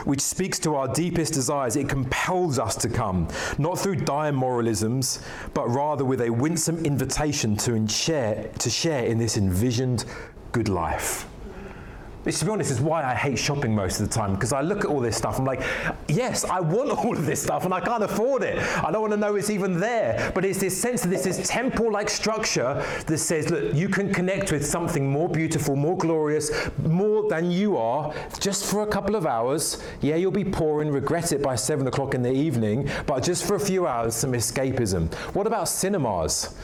which 0.04 0.20
speaks 0.20 0.58
to 0.60 0.74
our 0.74 0.88
deepest 0.88 1.32
desires. 1.32 1.76
It 1.76 1.88
compels 1.88 2.58
us 2.58 2.74
to 2.76 2.88
come, 2.88 3.28
not 3.56 3.78
through 3.78 3.96
dire 3.96 4.32
moralisms, 4.32 5.20
but 5.54 5.68
rather 5.68 6.04
with 6.04 6.20
a 6.22 6.30
winsome 6.30 6.84
invitation 6.84 7.56
to 7.58 7.86
share, 7.86 8.50
to 8.58 8.68
share 8.68 9.04
in 9.04 9.18
this 9.18 9.36
envisioned 9.36 10.06
good 10.50 10.68
life. 10.68 11.28
To 12.26 12.44
be 12.44 12.50
honest, 12.50 12.72
is 12.72 12.80
why 12.80 13.04
I 13.04 13.14
hate 13.14 13.38
shopping 13.38 13.72
most 13.72 14.00
of 14.00 14.08
the 14.08 14.14
time 14.14 14.34
because 14.34 14.52
I 14.52 14.60
look 14.60 14.80
at 14.80 14.86
all 14.86 15.00
this 15.00 15.16
stuff. 15.16 15.38
I'm 15.38 15.44
like, 15.44 15.62
yes, 16.08 16.44
I 16.44 16.58
want 16.58 16.90
all 16.90 17.16
of 17.16 17.24
this 17.24 17.40
stuff 17.40 17.64
and 17.64 17.72
I 17.72 17.78
can't 17.78 18.02
afford 18.02 18.42
it. 18.42 18.58
I 18.84 18.90
don't 18.90 19.00
want 19.00 19.12
to 19.12 19.16
know 19.16 19.36
it's 19.36 19.48
even 19.48 19.78
there. 19.78 20.32
But 20.34 20.44
it's 20.44 20.58
this 20.58 20.76
sense 20.80 21.02
that 21.02 21.08
this 21.08 21.24
is 21.24 21.48
temple 21.48 21.92
like 21.92 22.10
structure 22.10 22.84
that 23.06 23.18
says, 23.18 23.48
look, 23.50 23.74
you 23.74 23.88
can 23.88 24.12
connect 24.12 24.50
with 24.50 24.66
something 24.66 25.08
more 25.08 25.28
beautiful, 25.28 25.76
more 25.76 25.96
glorious, 25.96 26.50
more 26.78 27.28
than 27.28 27.52
you 27.52 27.76
are 27.76 28.12
just 28.40 28.68
for 28.68 28.82
a 28.82 28.86
couple 28.86 29.14
of 29.14 29.24
hours. 29.24 29.80
Yeah, 30.00 30.16
you'll 30.16 30.32
be 30.32 30.44
poor 30.44 30.82
and 30.82 30.92
regret 30.92 31.30
it 31.30 31.42
by 31.42 31.54
seven 31.54 31.86
o'clock 31.86 32.14
in 32.14 32.22
the 32.22 32.32
evening, 32.32 32.90
but 33.06 33.22
just 33.22 33.46
for 33.46 33.54
a 33.54 33.60
few 33.60 33.86
hours, 33.86 34.16
some 34.16 34.32
escapism. 34.32 35.14
What 35.32 35.46
about 35.46 35.68
cinemas? 35.68 36.54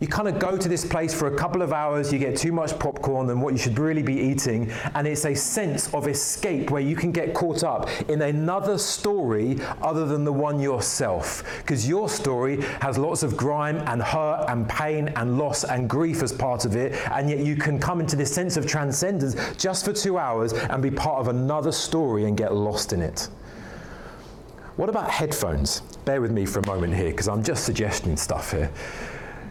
You 0.00 0.08
kind 0.08 0.26
of 0.26 0.40
go 0.40 0.56
to 0.56 0.68
this 0.68 0.84
place 0.84 1.14
for 1.14 1.28
a 1.28 1.36
couple 1.36 1.62
of 1.62 1.72
hours, 1.72 2.12
you 2.12 2.18
get 2.18 2.36
too 2.36 2.50
much 2.50 2.76
popcorn 2.78 3.28
than 3.28 3.40
what 3.40 3.52
you 3.52 3.58
should 3.58 3.78
really 3.78 4.02
be 4.02 4.14
eating, 4.14 4.70
and 4.94 5.06
it's 5.06 5.24
a 5.24 5.34
sense 5.34 5.92
of 5.94 6.08
escape 6.08 6.70
where 6.70 6.82
you 6.82 6.96
can 6.96 7.12
get 7.12 7.32
caught 7.32 7.62
up 7.62 7.88
in 8.10 8.22
another 8.22 8.76
story 8.76 9.56
other 9.82 10.04
than 10.04 10.24
the 10.24 10.32
one 10.32 10.58
yourself. 10.58 11.44
Because 11.58 11.88
your 11.88 12.08
story 12.08 12.60
has 12.80 12.98
lots 12.98 13.22
of 13.22 13.36
grime 13.36 13.78
and 13.86 14.02
hurt 14.02 14.46
and 14.48 14.68
pain 14.68 15.08
and 15.16 15.38
loss 15.38 15.62
and 15.62 15.88
grief 15.88 16.22
as 16.22 16.32
part 16.32 16.64
of 16.64 16.74
it, 16.74 16.92
and 17.12 17.30
yet 17.30 17.38
you 17.38 17.54
can 17.54 17.78
come 17.78 18.00
into 18.00 18.16
this 18.16 18.34
sense 18.34 18.56
of 18.56 18.66
transcendence 18.66 19.36
just 19.56 19.84
for 19.84 19.92
two 19.92 20.18
hours 20.18 20.52
and 20.52 20.82
be 20.82 20.90
part 20.90 21.20
of 21.20 21.28
another 21.28 21.70
story 21.70 22.24
and 22.24 22.36
get 22.36 22.52
lost 22.52 22.92
in 22.92 23.00
it. 23.00 23.28
What 24.76 24.88
about 24.88 25.08
headphones? 25.08 25.82
Bear 26.04 26.20
with 26.20 26.32
me 26.32 26.46
for 26.46 26.58
a 26.58 26.66
moment 26.66 26.94
here 26.94 27.10
because 27.10 27.28
I'm 27.28 27.44
just 27.44 27.64
suggesting 27.64 28.16
stuff 28.16 28.50
here. 28.50 28.72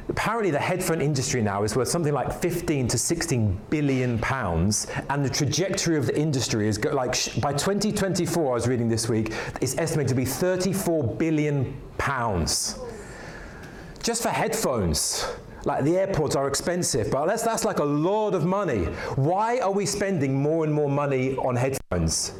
Apparently, 0.09 0.51
the 0.51 0.59
headphone 0.59 1.01
industry 1.01 1.41
now 1.41 1.63
is 1.63 1.75
worth 1.75 1.87
something 1.87 2.13
like 2.13 2.31
15 2.41 2.87
to 2.89 2.97
16 2.97 3.59
billion 3.69 4.19
pounds, 4.19 4.87
and 5.09 5.23
the 5.23 5.29
trajectory 5.29 5.97
of 5.97 6.05
the 6.07 6.17
industry 6.17 6.67
is 6.67 6.77
go, 6.77 6.91
like 6.93 7.15
by 7.41 7.53
2024. 7.53 8.51
I 8.51 8.53
was 8.53 8.67
reading 8.67 8.89
this 8.89 9.07
week, 9.07 9.33
it's 9.61 9.77
estimated 9.77 10.09
to 10.09 10.15
be 10.15 10.25
34 10.25 11.15
billion 11.15 11.73
pounds 11.97 12.79
just 14.03 14.21
for 14.21 14.29
headphones. 14.29 15.25
Like 15.65 15.85
the 15.85 15.91
AirPods 15.91 16.35
are 16.35 16.49
expensive, 16.49 17.09
but 17.09 17.25
that's, 17.25 17.41
that's 17.41 17.63
like 17.63 17.79
a 17.79 17.85
lot 17.85 18.35
of 18.35 18.43
money. 18.43 18.83
Why 19.15 19.59
are 19.59 19.71
we 19.71 19.85
spending 19.85 20.35
more 20.35 20.65
and 20.65 20.73
more 20.73 20.89
money 20.89 21.37
on 21.37 21.55
headphones? 21.55 22.33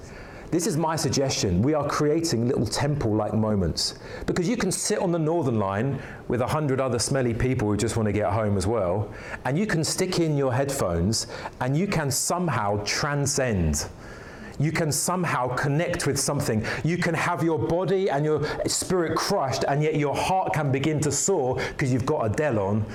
This 0.54 0.68
is 0.68 0.78
my 0.78 0.96
suggestion. 0.96 1.64
We 1.64 1.74
are 1.74 1.88
creating 1.88 2.48
little 2.48 2.68
temple 2.68 3.16
like 3.16 3.34
moments. 3.34 3.96
Because 4.28 4.48
you 4.48 4.56
can 4.56 4.72
sit 4.72 5.00
on 5.00 5.12
the 5.12 5.18
Northern 5.18 5.58
Line 5.58 6.00
with 6.28 6.42
a 6.42 6.46
hundred 6.46 6.80
other 6.80 7.00
smelly 7.00 7.34
people 7.34 7.68
who 7.68 7.76
just 7.76 7.98
want 7.98 8.06
to 8.06 8.14
get 8.14 8.32
home 8.32 8.56
as 8.56 8.68
well, 8.68 9.12
and 9.46 9.58
you 9.58 9.66
can 9.66 9.84
stick 9.84 10.20
in 10.20 10.38
your 10.38 10.54
headphones 10.54 11.26
and 11.60 11.76
you 11.76 11.88
can 11.88 12.12
somehow 12.12 12.80
transcend. 12.86 13.88
You 14.60 14.72
can 14.72 14.92
somehow 14.92 15.48
connect 15.56 16.06
with 16.06 16.20
something. 16.20 16.64
You 16.84 17.00
can 17.00 17.16
have 17.16 17.42
your 17.42 17.58
body 17.58 18.12
and 18.12 18.24
your 18.24 18.44
spirit 18.68 19.18
crushed, 19.18 19.66
and 19.68 19.82
yet 19.82 19.96
your 19.96 20.16
heart 20.16 20.54
can 20.54 20.72
begin 20.72 21.00
to 21.00 21.12
soar 21.12 21.56
because 21.56 21.92
you've 21.92 22.06
got 22.06 22.28
Adele 22.28 22.60
on 22.60 22.86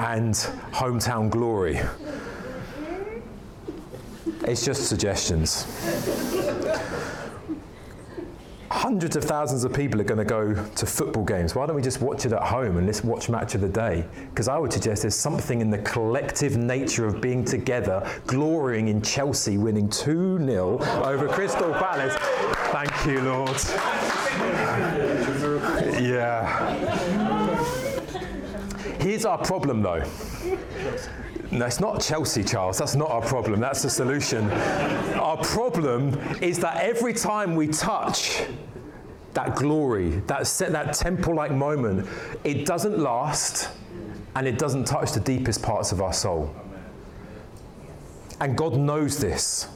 and 0.00 0.34
hometown 0.72 1.30
glory. 1.30 1.78
It's 4.48 4.64
just 4.64 4.88
suggestions 4.88 5.64
hundreds 8.74 9.14
of 9.14 9.22
thousands 9.22 9.62
of 9.62 9.72
people 9.72 10.00
are 10.00 10.04
going 10.04 10.18
to 10.18 10.24
go 10.24 10.52
to 10.52 10.84
football 10.84 11.24
games. 11.24 11.54
Why 11.54 11.64
don't 11.64 11.76
we 11.76 11.80
just 11.80 12.00
watch 12.00 12.26
it 12.26 12.32
at 12.32 12.42
home 12.42 12.76
and 12.76 12.86
let's 12.86 13.04
watch 13.04 13.28
match 13.28 13.54
of 13.54 13.60
the 13.60 13.68
day? 13.68 14.04
Because 14.30 14.48
I 14.48 14.58
would 14.58 14.72
suggest 14.72 15.02
there's 15.02 15.14
something 15.14 15.60
in 15.60 15.70
the 15.70 15.78
collective 15.78 16.56
nature 16.56 17.06
of 17.06 17.20
being 17.20 17.44
together, 17.44 18.04
glorying 18.26 18.88
in 18.88 19.00
Chelsea 19.00 19.58
winning 19.58 19.88
2 19.88 20.44
0 20.44 20.78
over 21.04 21.28
Crystal 21.28 21.72
Palace. 21.72 22.16
Thank 22.72 23.06
you, 23.06 23.22
Lord. 23.22 23.56
Yeah. 26.02 26.63
Here's 29.04 29.26
our 29.26 29.36
problem, 29.36 29.82
though. 29.82 30.02
No, 31.50 31.66
it's 31.66 31.78
not 31.78 32.00
Chelsea, 32.00 32.42
Charles. 32.42 32.78
That's 32.78 32.94
not 32.94 33.10
our 33.10 33.20
problem. 33.20 33.60
That's 33.60 33.82
the 33.82 33.90
solution. 33.90 34.50
Our 34.50 35.36
problem 35.44 36.18
is 36.40 36.58
that 36.60 36.78
every 36.78 37.12
time 37.12 37.54
we 37.54 37.66
touch 37.68 38.44
that 39.34 39.56
glory, 39.56 40.20
that, 40.20 40.46
set, 40.46 40.72
that 40.72 40.94
temple 40.94 41.34
like 41.34 41.52
moment, 41.52 42.08
it 42.44 42.64
doesn't 42.64 42.98
last 42.98 43.68
and 44.36 44.46
it 44.46 44.56
doesn't 44.56 44.84
touch 44.86 45.12
the 45.12 45.20
deepest 45.20 45.62
parts 45.62 45.92
of 45.92 46.00
our 46.00 46.14
soul. 46.14 46.56
And 48.40 48.56
God 48.56 48.72
knows 48.72 49.18
this. 49.18 49.68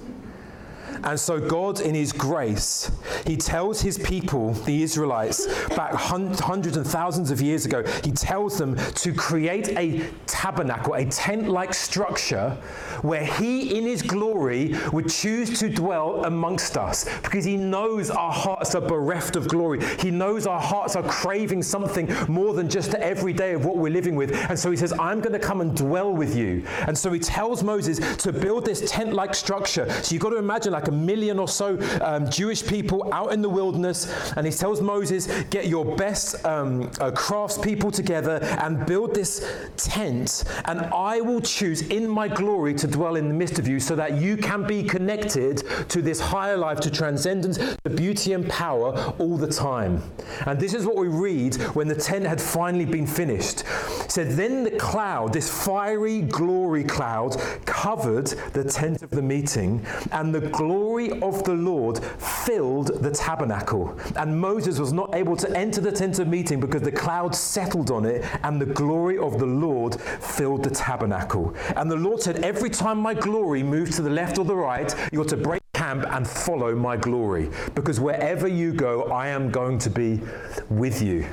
And 1.05 1.19
so, 1.19 1.41
God, 1.41 1.81
in 1.81 1.95
His 1.95 2.13
grace, 2.13 2.91
He 3.27 3.37
tells 3.37 3.81
His 3.81 3.99
people, 3.99 4.53
the 4.53 4.83
Israelites, 4.83 5.47
back 5.69 5.93
hundreds 5.95 6.77
and 6.77 6.87
thousands 6.87 7.31
of 7.31 7.41
years 7.41 7.67
ago, 7.67 7.85
He 8.05 8.13
tells 8.13 8.59
them 8.59 8.77
to 8.77 9.13
create 9.13 9.69
a 9.77 10.09
tabernacle, 10.27 10.95
a 10.95 11.05
tent 11.07 11.49
like 11.49 11.75
structure, 11.75 12.51
where 13.03 13.25
He, 13.25 13.79
in 13.79 13.85
His 13.85 14.03
glory, 14.03 14.75
would 14.93 15.09
choose 15.09 15.59
to 15.61 15.69
dwell 15.69 16.25
amongst 16.25 16.77
us 16.77 17.07
because 17.23 17.45
He 17.45 17.57
knows 17.57 18.11
our 18.11 18.33
hearts 18.33 18.75
are 18.75 18.81
bereft 18.81 19.37
of 19.37 19.49
glory. 19.49 19.85
He 19.99 20.11
knows 20.11 20.47
our 20.47 20.61
hearts 20.61 20.97
are 20.97 21.03
craving 21.05 21.63
something 21.63 22.13
more 22.29 22.55
than 22.55 22.69
just 22.69 22.91
the 22.91 23.03
everyday 23.03 23.53
of 23.53 23.65
what 23.65 23.77
we're 23.77 23.93
living 23.93 24.17
with. 24.17 24.35
And 24.49 24.59
so 24.59 24.71
He 24.71 24.77
says, 24.77 24.93
I'm 24.99 25.21
going 25.21 25.33
to 25.33 25.39
come 25.39 25.61
and 25.61 25.77
dwell 25.77 26.13
with 26.13 26.37
you. 26.37 26.65
And 26.87 26.97
so 26.97 27.13
He 27.13 27.21
tells 27.21 27.63
Moses 27.63 27.99
to 28.17 28.33
build 28.33 28.65
this 28.65 28.91
tent 28.91 29.13
like 29.13 29.35
structure. 29.35 29.89
So 30.03 30.15
you've 30.15 30.23
got 30.23 30.31
to 30.31 30.39
imagine 30.39 30.73
like 30.73 30.88
a 30.89 30.93
million 30.93 31.39
or 31.39 31.49
so 31.49 31.79
um, 32.03 32.29
Jewish 32.31 32.67
people 32.67 33.09
out 33.13 33.33
in 33.33 33.43
the 33.43 33.49
wilderness, 33.49 34.33
and 34.33 34.47
he 34.47 34.53
tells 34.53 34.81
Moses, 34.81 35.27
Get 35.51 35.69
your 35.69 35.97
best 35.97 36.45
um, 36.45 36.83
uh, 37.01 37.11
craftspeople 37.13 37.93
together 37.93 38.41
and 38.63 38.85
build 38.87 39.15
this 39.15 39.69
tent, 39.77 40.45
and 40.65 40.81
I 40.87 41.21
will 41.21 41.41
choose 41.41 41.83
in 41.83 42.09
my 42.09 42.29
glory 42.29 42.75
to 42.75 42.87
dwell 42.87 43.17
in 43.17 43.29
the 43.29 43.35
midst 43.35 43.59
of 43.59 43.69
you 43.69 43.81
so 43.81 43.95
that 43.97 44.17
you 44.21 44.37
can 44.37 44.67
be 44.67 44.83
connected 44.83 45.63
to 45.89 46.03
this 46.03 46.21
higher 46.21 46.57
life, 46.57 46.81
to 46.81 46.91
transcendence, 46.91 47.59
to 47.59 47.91
beauty 47.91 48.33
and 48.33 48.49
power 48.49 49.15
all 49.19 49.37
the 49.37 49.47
time. 49.47 50.03
And 50.47 50.59
this 50.59 50.75
is 50.75 50.87
what 50.87 50.97
we 50.97 51.09
read 51.09 51.57
when 51.75 51.89
the 51.89 51.95
tent 51.95 52.27
had 52.27 52.41
finally 52.41 52.85
been 52.85 53.07
finished. 53.07 53.65
It 54.05 54.11
said, 54.11 54.31
Then 54.33 54.65
the 54.65 54.71
cloud, 54.73 55.33
this 55.33 55.51
fiery 55.65 56.23
glory 56.23 56.85
cloud, 56.85 57.37
covered 57.65 58.27
the 58.53 58.65
tent 58.65 59.03
of 59.03 59.11
the 59.11 59.23
meeting, 59.23 59.85
and 60.13 60.35
the 60.35 60.41
glory 60.41 60.78
glory 60.79 61.11
of 61.23 61.43
the 61.43 61.55
Lord 61.55 61.99
filled 61.99 63.03
the 63.03 63.11
tabernacle. 63.11 63.99
And 64.15 64.39
Moses 64.41 64.79
was 64.79 64.93
not 64.93 65.13
able 65.13 65.35
to 65.37 65.57
enter 65.57 65.81
the 65.81 65.91
tent 65.91 66.21
of 66.21 66.29
meeting 66.29 66.61
because 66.61 66.83
the 66.83 66.93
cloud 66.93 67.35
settled 67.35 67.91
on 67.91 68.05
it, 68.05 68.25
and 68.45 68.61
the 68.61 68.67
glory 68.67 69.19
of 69.19 69.41
the 69.41 69.47
Lord 69.47 70.01
filled 70.01 70.63
the 70.63 70.71
tabernacle. 70.71 71.53
And 71.77 71.91
the 71.91 71.97
Lord 71.97 72.23
said, 72.23 72.45
Every 72.45 72.71
time 72.71 72.99
my 72.99 73.13
glory 73.13 73.65
moves 73.65 73.97
to 73.97 74.03
the 74.03 74.11
left 74.11 74.39
or 74.39 74.45
the 74.45 74.55
right, 74.55 74.95
you're 75.13 75.25
to 75.25 75.37
break 75.37 75.63
camp 75.75 76.05
and 76.11 76.27
follow 76.27 76.77
my 76.77 76.97
glory. 76.97 77.51
Because 77.75 77.99
wherever 77.99 78.47
you 78.47 78.73
go, 78.73 79.05
I 79.11 79.29
am 79.29 79.51
going 79.51 79.79
to 79.79 79.91
be 79.91 80.21
with 80.71 81.03
you. 81.03 81.27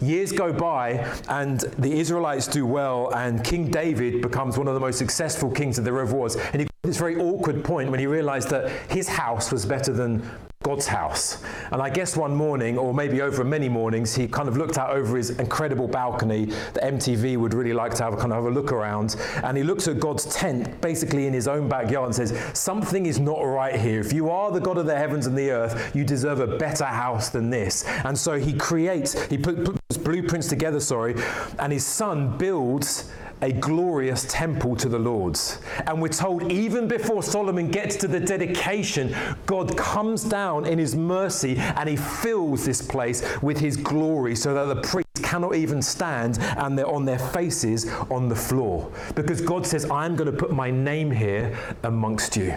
Years 0.00 0.32
go 0.32 0.52
by, 0.52 1.06
and 1.28 1.60
the 1.78 1.92
Israelites 1.92 2.46
do 2.46 2.66
well, 2.66 3.10
and 3.14 3.42
King 3.44 3.70
David 3.70 4.22
becomes 4.22 4.58
one 4.58 4.68
of 4.68 4.74
the 4.74 4.80
most 4.80 4.98
successful 4.98 5.50
kings 5.50 5.76
that 5.76 5.82
there 5.82 5.98
ever 6.00 6.14
was. 6.14 6.36
And 6.36 6.60
he 6.60 6.64
got 6.64 6.70
this 6.82 6.98
very 6.98 7.16
awkward 7.16 7.64
point 7.64 7.90
when 7.90 8.00
he 8.00 8.06
realized 8.06 8.50
that 8.50 8.70
his 8.90 9.08
house 9.08 9.52
was 9.52 9.64
better 9.64 9.92
than 9.92 10.28
God's 10.64 10.86
house. 10.86 11.38
And 11.70 11.80
I 11.80 11.90
guess 11.90 12.16
one 12.16 12.34
morning, 12.34 12.78
or 12.78 12.94
maybe 12.94 13.20
over 13.20 13.44
many 13.44 13.68
mornings, 13.68 14.14
he 14.14 14.26
kind 14.26 14.48
of 14.48 14.56
looked 14.56 14.78
out 14.78 14.90
over 14.90 15.16
his 15.16 15.30
incredible 15.30 15.86
balcony 15.86 16.46
that 16.72 16.82
MTV 16.82 17.36
would 17.36 17.52
really 17.52 17.74
like 17.74 17.94
to 17.96 18.02
have 18.02 18.18
kind 18.18 18.32
of 18.32 18.42
have 18.42 18.46
a 18.46 18.50
look 18.50 18.72
around. 18.72 19.14
And 19.44 19.56
he 19.58 19.62
looks 19.62 19.86
at 19.86 20.00
God's 20.00 20.24
tent 20.34 20.80
basically 20.80 21.26
in 21.26 21.34
his 21.34 21.46
own 21.46 21.68
backyard 21.68 22.06
and 22.06 22.14
says, 22.14 22.34
Something 22.58 23.04
is 23.04 23.20
not 23.20 23.42
right 23.42 23.78
here. 23.78 24.00
If 24.00 24.12
you 24.12 24.30
are 24.30 24.50
the 24.50 24.60
God 24.60 24.78
of 24.78 24.86
the 24.86 24.96
heavens 24.96 25.26
and 25.26 25.36
the 25.36 25.50
earth, 25.50 25.94
you 25.94 26.02
deserve 26.02 26.40
a 26.40 26.56
better 26.56 26.86
house 26.86 27.28
than 27.28 27.50
this. 27.50 27.84
And 28.04 28.18
so 28.18 28.38
he 28.38 28.54
creates, 28.54 29.22
he 29.28 29.36
puts 29.36 29.98
blueprints 29.98 30.48
together, 30.48 30.80
sorry, 30.80 31.14
and 31.58 31.72
his 31.72 31.84
son 31.84 32.38
builds 32.38 33.12
a 33.44 33.52
glorious 33.52 34.24
temple 34.30 34.74
to 34.74 34.88
the 34.88 34.98
Lord's. 34.98 35.58
And 35.86 36.00
we're 36.00 36.08
told 36.08 36.50
even 36.50 36.88
before 36.88 37.22
Solomon 37.22 37.70
gets 37.70 37.94
to 37.96 38.08
the 38.08 38.18
dedication, 38.18 39.14
God 39.44 39.76
comes 39.76 40.24
down 40.24 40.64
in 40.64 40.78
his 40.78 40.96
mercy 40.96 41.58
and 41.58 41.86
he 41.86 41.96
fills 41.96 42.64
this 42.64 42.80
place 42.80 43.22
with 43.42 43.58
his 43.58 43.76
glory 43.76 44.34
so 44.34 44.54
that 44.54 44.74
the 44.74 44.80
priests 44.80 45.20
cannot 45.22 45.54
even 45.56 45.82
stand 45.82 46.38
and 46.56 46.78
they're 46.78 46.88
on 46.88 47.04
their 47.04 47.18
faces 47.18 47.90
on 48.10 48.30
the 48.30 48.36
floor. 48.36 48.90
Because 49.14 49.42
God 49.42 49.66
says, 49.66 49.90
I'm 49.90 50.16
going 50.16 50.30
to 50.30 50.36
put 50.36 50.50
my 50.50 50.70
name 50.70 51.10
here 51.10 51.54
amongst 51.82 52.38
you. 52.38 52.56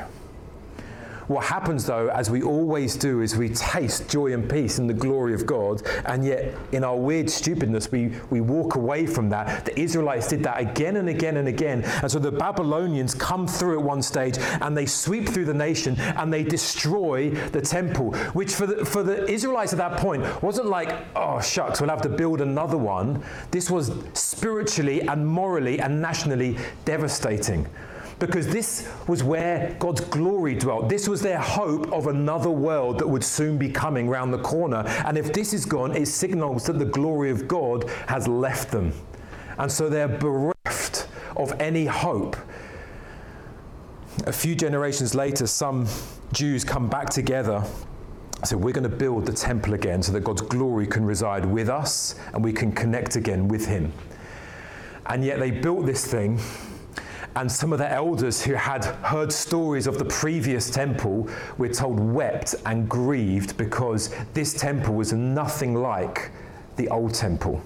What 1.28 1.46
happens 1.46 1.86
though, 1.86 2.08
as 2.10 2.30
we 2.30 2.42
always 2.42 2.96
do, 2.96 3.22
is 3.22 3.36
we 3.36 3.50
taste 3.50 4.10
joy 4.10 4.34
and 4.34 4.50
peace 4.50 4.78
and 4.78 4.90
the 4.90 4.94
glory 4.94 5.34
of 5.34 5.46
God, 5.46 5.82
and 6.06 6.26
yet 6.26 6.56
in 6.72 6.84
our 6.84 6.96
weird 6.96 7.30
stupidness, 7.30 7.92
we, 7.92 8.14
we 8.30 8.42
walk 8.42 8.76
away 8.76 9.06
from 9.06 9.30
that. 9.30 9.66
The 9.66 9.80
Israelites 9.80 10.28
did 10.28 10.44
that 10.44 10.60
again 10.60 10.98
and 10.98 11.10
again 11.10 11.38
and 11.38 11.48
again. 11.48 11.84
And 11.84 12.10
so 12.12 12.20
the 12.20 12.32
Babylonians 12.32 13.14
come 13.14 13.48
through 13.48 13.80
at 13.80 13.84
one 13.84 14.02
stage 14.02 14.38
and 14.62 14.76
they 14.76 14.86
sweep 14.86 15.28
through 15.28 15.46
the 15.46 15.54
nation 15.54 16.00
and 16.00 16.32
they 16.32 16.44
destroy 16.44 17.30
the 17.30 17.62
temple, 17.62 18.14
which 18.34 18.54
for 18.54 18.66
the, 18.66 18.86
for 18.86 19.04
the 19.04 19.30
Israelites 19.30 19.74
at 19.74 19.80
that 19.80 19.98
point 20.00 20.24
wasn't 20.42 20.68
like, 20.68 20.96
oh, 21.16 21.42
shucks, 21.42 21.82
we'll 21.82 21.90
have 21.90 22.02
to 22.02 22.10
build 22.10 22.42
another 22.42 22.78
one. 22.78 23.24
This 23.52 23.70
was 23.70 23.92
spiritually 24.14 25.02
and 25.02 25.28
morally 25.28 25.80
and 25.80 26.02
nationally 26.02 26.58
devastating 26.86 27.68
because 28.20 28.48
this 28.48 28.90
was 29.08 29.24
where 29.24 29.76
God's 29.80 30.02
glory 30.02 30.56
dwelt. 30.56 30.90
This 30.90 31.08
was 31.08 31.22
their 31.22 31.40
hope 31.40 31.92
of 31.92 32.08
another 32.08 32.50
world 32.50 33.00
that 33.00 33.08
would 33.08 33.24
soon 33.24 33.58
be 33.58 33.70
coming 33.70 34.10
round 34.10 34.34
the 34.34 34.40
corner. 34.40 34.84
And 35.06 35.18
if 35.18 35.32
this 35.34 35.54
is 35.54 35.66
gone, 35.66 35.96
it 35.96 36.08
signals 36.08 36.66
that 36.66 36.80
the 36.80 36.86
glory 36.86 37.30
of 37.30 37.48
God 37.48 37.90
has 38.08 38.28
left 38.28 38.72
them. 38.72 38.92
And 39.60 39.72
so 39.72 39.90
they're 39.90 40.08
bereft 40.08 41.08
of 41.36 41.54
any 41.60 41.86
hope. 41.86 42.36
A 44.26 44.34
few 44.34 44.56
generations 44.56 45.14
later, 45.14 45.46
some 45.46 45.88
Jews 46.34 46.64
come 46.64 46.90
back 46.90 47.10
together. 47.10 47.64
So 48.44 48.58
we're 48.58 48.74
going 48.74 48.90
to 48.90 48.96
build 48.96 49.26
the 49.26 49.34
temple 49.34 49.74
again 49.74 50.02
so 50.02 50.12
that 50.12 50.24
God's 50.24 50.42
glory 50.42 50.88
can 50.88 51.06
reside 51.06 51.46
with 51.46 51.70
us 51.70 52.16
and 52.34 52.44
we 52.44 52.54
can 52.54 52.72
connect 52.72 53.16
again 53.16 53.48
with 53.48 53.66
Him. 53.66 53.94
And 55.06 55.24
yet 55.24 55.40
they 55.40 55.52
built 55.52 55.86
this 55.86 56.06
thing 56.06 56.40
and 57.38 57.52
some 57.52 57.72
of 57.72 57.78
the 57.78 57.92
elders 57.92 58.44
who 58.44 58.54
had 58.56 58.84
heard 58.84 59.32
stories 59.32 59.86
of 59.86 60.00
the 60.00 60.06
previous 60.06 60.72
temple, 60.72 61.30
we're 61.60 61.72
told, 61.72 62.00
wept 62.00 62.56
and 62.66 62.90
grieved 62.90 63.56
because 63.58 64.10
this 64.34 64.56
temple 64.56 64.96
was 64.96 65.14
nothing 65.14 65.76
like 65.76 66.32
the 66.78 66.90
old 66.90 67.14
temple. 67.14 67.62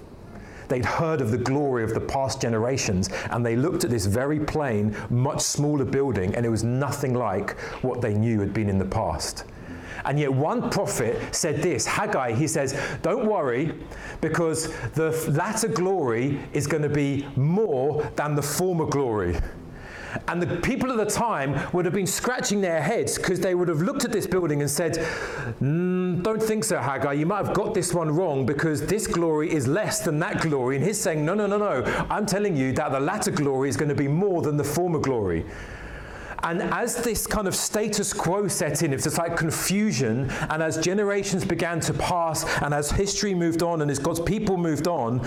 They'd 0.67 0.83
heard 0.83 1.21
of 1.21 1.31
the 1.31 1.37
glory 1.37 1.85
of 1.85 1.93
the 1.93 2.01
past 2.01 2.41
generations 2.41 3.09
and 3.29 3.45
they 3.45 3.55
looked 3.55 3.85
at 3.85 3.89
this 3.89 4.05
very 4.05 4.41
plain, 4.41 4.93
much 5.09 5.39
smaller 5.39 5.85
building, 5.85 6.35
and 6.35 6.45
it 6.45 6.49
was 6.49 6.65
nothing 6.65 7.13
like 7.13 7.57
what 7.81 8.01
they 8.01 8.13
knew 8.13 8.41
had 8.41 8.53
been 8.53 8.67
in 8.67 8.77
the 8.77 8.83
past. 8.83 9.45
And 10.03 10.19
yet, 10.19 10.33
one 10.33 10.69
prophet 10.69 11.33
said 11.33 11.61
this 11.61 11.85
Haggai, 11.85 12.33
he 12.33 12.47
says, 12.47 12.79
Don't 13.01 13.25
worry, 13.25 13.73
because 14.19 14.73
the 14.91 15.11
latter 15.29 15.67
glory 15.67 16.39
is 16.53 16.67
going 16.67 16.83
to 16.83 16.89
be 16.89 17.25
more 17.35 18.11
than 18.15 18.35
the 18.35 18.41
former 18.41 18.85
glory. 18.85 19.37
And 20.27 20.41
the 20.41 20.57
people 20.57 20.91
of 20.91 20.97
the 20.97 21.05
time 21.05 21.59
would 21.73 21.85
have 21.85 21.93
been 21.93 22.07
scratching 22.07 22.61
their 22.61 22.81
heads 22.81 23.17
because 23.17 23.39
they 23.39 23.55
would 23.55 23.67
have 23.67 23.81
looked 23.81 24.05
at 24.05 24.11
this 24.11 24.27
building 24.27 24.61
and 24.61 24.69
said, 24.69 24.97
mm, 25.61 26.21
Don't 26.23 26.41
think 26.41 26.63
so, 26.63 26.79
Haggai. 26.79 27.13
You 27.13 27.25
might 27.25 27.45
have 27.45 27.53
got 27.55 27.73
this 27.73 27.93
one 27.93 28.11
wrong 28.11 28.45
because 28.45 28.85
this 28.85 29.07
glory 29.07 29.51
is 29.51 29.67
less 29.67 30.01
than 30.01 30.19
that 30.19 30.41
glory. 30.41 30.75
And 30.77 30.85
he's 30.85 30.99
saying, 30.99 31.23
No, 31.25 31.33
no, 31.33 31.47
no, 31.47 31.57
no. 31.57 32.05
I'm 32.09 32.25
telling 32.25 32.55
you 32.55 32.71
that 32.73 32.91
the 32.91 32.99
latter 32.99 33.31
glory 33.31 33.69
is 33.69 33.77
going 33.77 33.89
to 33.89 33.95
be 33.95 34.07
more 34.07 34.41
than 34.41 34.57
the 34.57 34.63
former 34.63 34.99
glory. 34.99 35.45
And 36.43 36.61
as 36.61 36.95
this 36.95 37.27
kind 37.27 37.47
of 37.47 37.55
status 37.55 38.13
quo 38.13 38.47
set 38.47 38.83
in, 38.83 38.93
it's 38.93 39.03
just 39.03 39.17
like 39.17 39.37
confusion, 39.37 40.29
and 40.49 40.63
as 40.63 40.77
generations 40.77 41.45
began 41.45 41.79
to 41.81 41.93
pass, 41.93 42.45
and 42.61 42.73
as 42.73 42.91
history 42.91 43.33
moved 43.33 43.63
on, 43.63 43.81
and 43.81 43.91
as 43.91 43.99
God's 43.99 44.19
people 44.19 44.57
moved 44.57 44.87
on, 44.87 45.19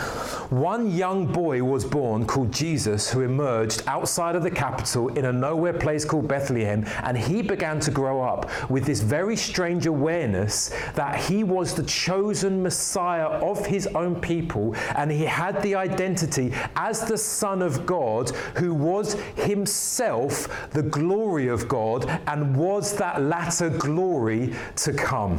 one 0.50 0.90
young 0.90 1.26
boy 1.26 1.62
was 1.62 1.84
born 1.84 2.26
called 2.26 2.52
Jesus 2.52 3.10
who 3.10 3.20
emerged 3.20 3.82
outside 3.86 4.36
of 4.36 4.42
the 4.42 4.50
capital 4.50 5.08
in 5.08 5.26
a 5.26 5.32
nowhere 5.32 5.72
place 5.72 6.04
called 6.04 6.28
Bethlehem, 6.28 6.84
and 7.02 7.16
he 7.16 7.42
began 7.42 7.80
to 7.80 7.90
grow 7.90 8.22
up 8.22 8.50
with 8.70 8.84
this 8.84 9.00
very 9.00 9.36
strange 9.36 9.86
awareness 9.86 10.70
that 10.94 11.16
he 11.16 11.44
was 11.44 11.74
the 11.74 11.82
chosen 11.84 12.62
Messiah 12.62 13.26
of 13.26 13.64
his 13.66 13.86
own 13.88 14.20
people, 14.20 14.74
and 14.96 15.10
he 15.10 15.24
had 15.24 15.62
the 15.62 15.74
identity 15.74 16.52
as 16.76 17.04
the 17.04 17.18
Son 17.18 17.62
of 17.62 17.86
God 17.86 18.30
who 18.56 18.74
was 18.74 19.14
himself 19.36 20.70
the 20.70 20.82
glory 21.06 21.48
of 21.48 21.68
God, 21.68 22.06
and 22.26 22.56
was 22.56 22.96
that 22.96 23.22
latter 23.22 23.70
glory 23.70 24.54
to 24.76 24.92
come? 24.92 25.38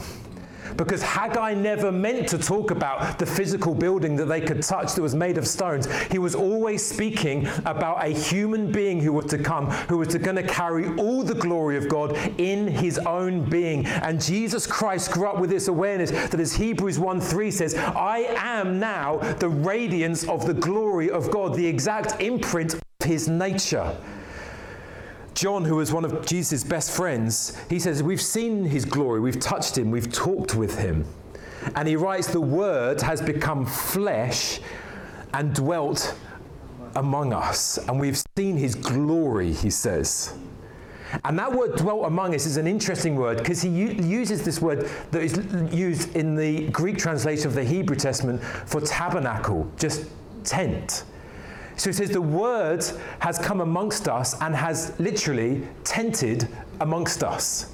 because 0.78 1.02
Haggai 1.02 1.54
never 1.54 1.92
meant 1.92 2.28
to 2.30 2.38
talk 2.38 2.72
about 2.72 3.20
the 3.20 3.26
physical 3.26 3.74
building 3.74 4.16
that 4.18 4.26
they 4.26 4.42
could 4.42 4.62
touch 4.62 4.94
that 4.94 5.02
was 5.02 5.16
made 5.16 5.38
of 5.38 5.48
stones. 5.48 5.88
He 6.12 6.20
was 6.20 6.36
always 6.36 6.86
speaking 6.86 7.48
about 7.66 8.04
a 8.04 8.10
human 8.10 8.72
being 8.72 9.00
who 9.00 9.14
was 9.14 9.26
to 9.28 9.38
come, 9.38 9.70
who 9.88 9.98
was 9.98 10.16
going 10.16 10.36
to 10.36 10.44
carry 10.44 10.88
all 10.98 11.24
the 11.24 11.36
glory 11.36 11.78
of 11.78 11.90
God 11.90 12.18
in 12.38 12.68
his 12.68 12.98
own 13.00 13.48
being. 13.50 13.86
And 13.86 14.22
Jesus 14.22 14.68
Christ 14.68 15.12
grew 15.12 15.28
up 15.28 15.40
with 15.40 15.50
this 15.50 15.68
awareness 15.68 16.12
that 16.12 16.40
as 16.40 16.54
Hebrews 16.54 17.00
1 17.00 17.22
3 17.22 17.52
says, 17.52 17.76
I 17.76 18.20
am 18.38 18.80
now 18.80 19.18
the 19.36 19.50
radiance 19.50 20.28
of 20.28 20.46
the 20.46 20.54
glory 20.54 21.10
of 21.10 21.32
God, 21.32 21.56
the 21.56 21.66
exact 21.66 22.22
imprint 22.22 22.74
of 22.74 22.82
his 23.04 23.28
nature. 23.28 23.96
John, 25.36 25.66
who 25.66 25.76
was 25.76 25.92
one 25.92 26.06
of 26.06 26.26
Jesus' 26.26 26.64
best 26.64 26.92
friends, 26.92 27.58
he 27.70 27.78
says, 27.78 28.02
We've 28.02 28.22
seen 28.22 28.64
his 28.64 28.86
glory, 28.86 29.20
we've 29.20 29.40
touched 29.40 29.78
him, 29.78 29.92
we've 29.92 30.12
talked 30.12 30.56
with 30.56 30.80
him. 30.80 31.06
And 31.76 31.88
he 31.88 31.98
writes, 31.98 32.28
The 32.28 32.40
word 32.40 33.02
has 33.02 33.22
become 33.22 33.66
flesh 33.66 34.62
and 35.34 35.54
dwelt 35.54 36.16
among 36.96 37.34
us. 37.34 37.78
And 37.78 38.00
we've 38.00 38.22
seen 38.38 38.56
his 38.56 38.76
glory, 38.76 39.52
he 39.52 39.70
says. 39.70 40.34
And 41.26 41.38
that 41.38 41.52
word 41.52 41.76
dwelt 41.76 42.06
among 42.06 42.34
us 42.34 42.46
is 42.46 42.56
an 42.56 42.66
interesting 42.66 43.16
word 43.16 43.38
because 43.38 43.62
he 43.62 43.70
u- 43.70 43.92
uses 43.92 44.44
this 44.44 44.62
word 44.62 44.90
that 45.12 45.22
is 45.22 45.38
used 45.74 46.16
in 46.16 46.36
the 46.36 46.70
Greek 46.70 46.98
translation 46.98 47.48
of 47.48 47.56
the 47.56 47.64
Hebrew 47.64 47.96
Testament 47.96 48.42
for 48.42 48.80
tabernacle, 48.80 49.70
just 49.78 50.06
tent. 50.46 51.04
So 51.78 51.90
it 51.90 51.96
says, 51.96 52.10
The 52.10 52.22
word 52.22 52.84
has 53.20 53.38
come 53.40 53.62
amongst 53.62 54.08
us 54.08 54.40
and 54.42 54.56
has 54.56 54.98
literally 55.00 55.68
tented 55.84 56.48
amongst 56.80 57.24
us. 57.24 57.72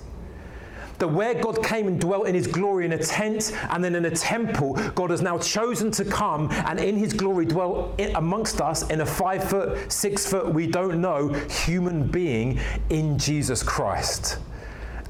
That 0.99 1.07
where 1.07 1.33
God 1.33 1.63
came 1.63 1.87
and 1.87 1.99
dwelt 1.99 2.27
in 2.27 2.35
his 2.35 2.45
glory 2.45 2.85
in 2.85 2.91
a 2.93 2.97
tent 2.97 3.57
and 3.71 3.83
then 3.83 3.95
in 3.95 4.05
a 4.05 4.11
temple, 4.11 4.73
God 4.93 5.09
has 5.09 5.21
now 5.21 5.39
chosen 5.39 5.89
to 5.91 6.05
come 6.05 6.51
and 6.51 6.79
in 6.79 6.95
his 6.95 7.11
glory 7.11 7.45
dwell 7.45 7.95
amongst 8.13 8.61
us 8.61 8.87
in 8.91 9.01
a 9.01 9.05
five 9.05 9.43
foot, 9.43 9.91
six 9.91 10.29
foot, 10.29 10.53
we 10.53 10.67
don't 10.67 11.01
know, 11.01 11.29
human 11.49 12.07
being 12.07 12.59
in 12.89 13.17
Jesus 13.17 13.63
Christ. 13.63 14.37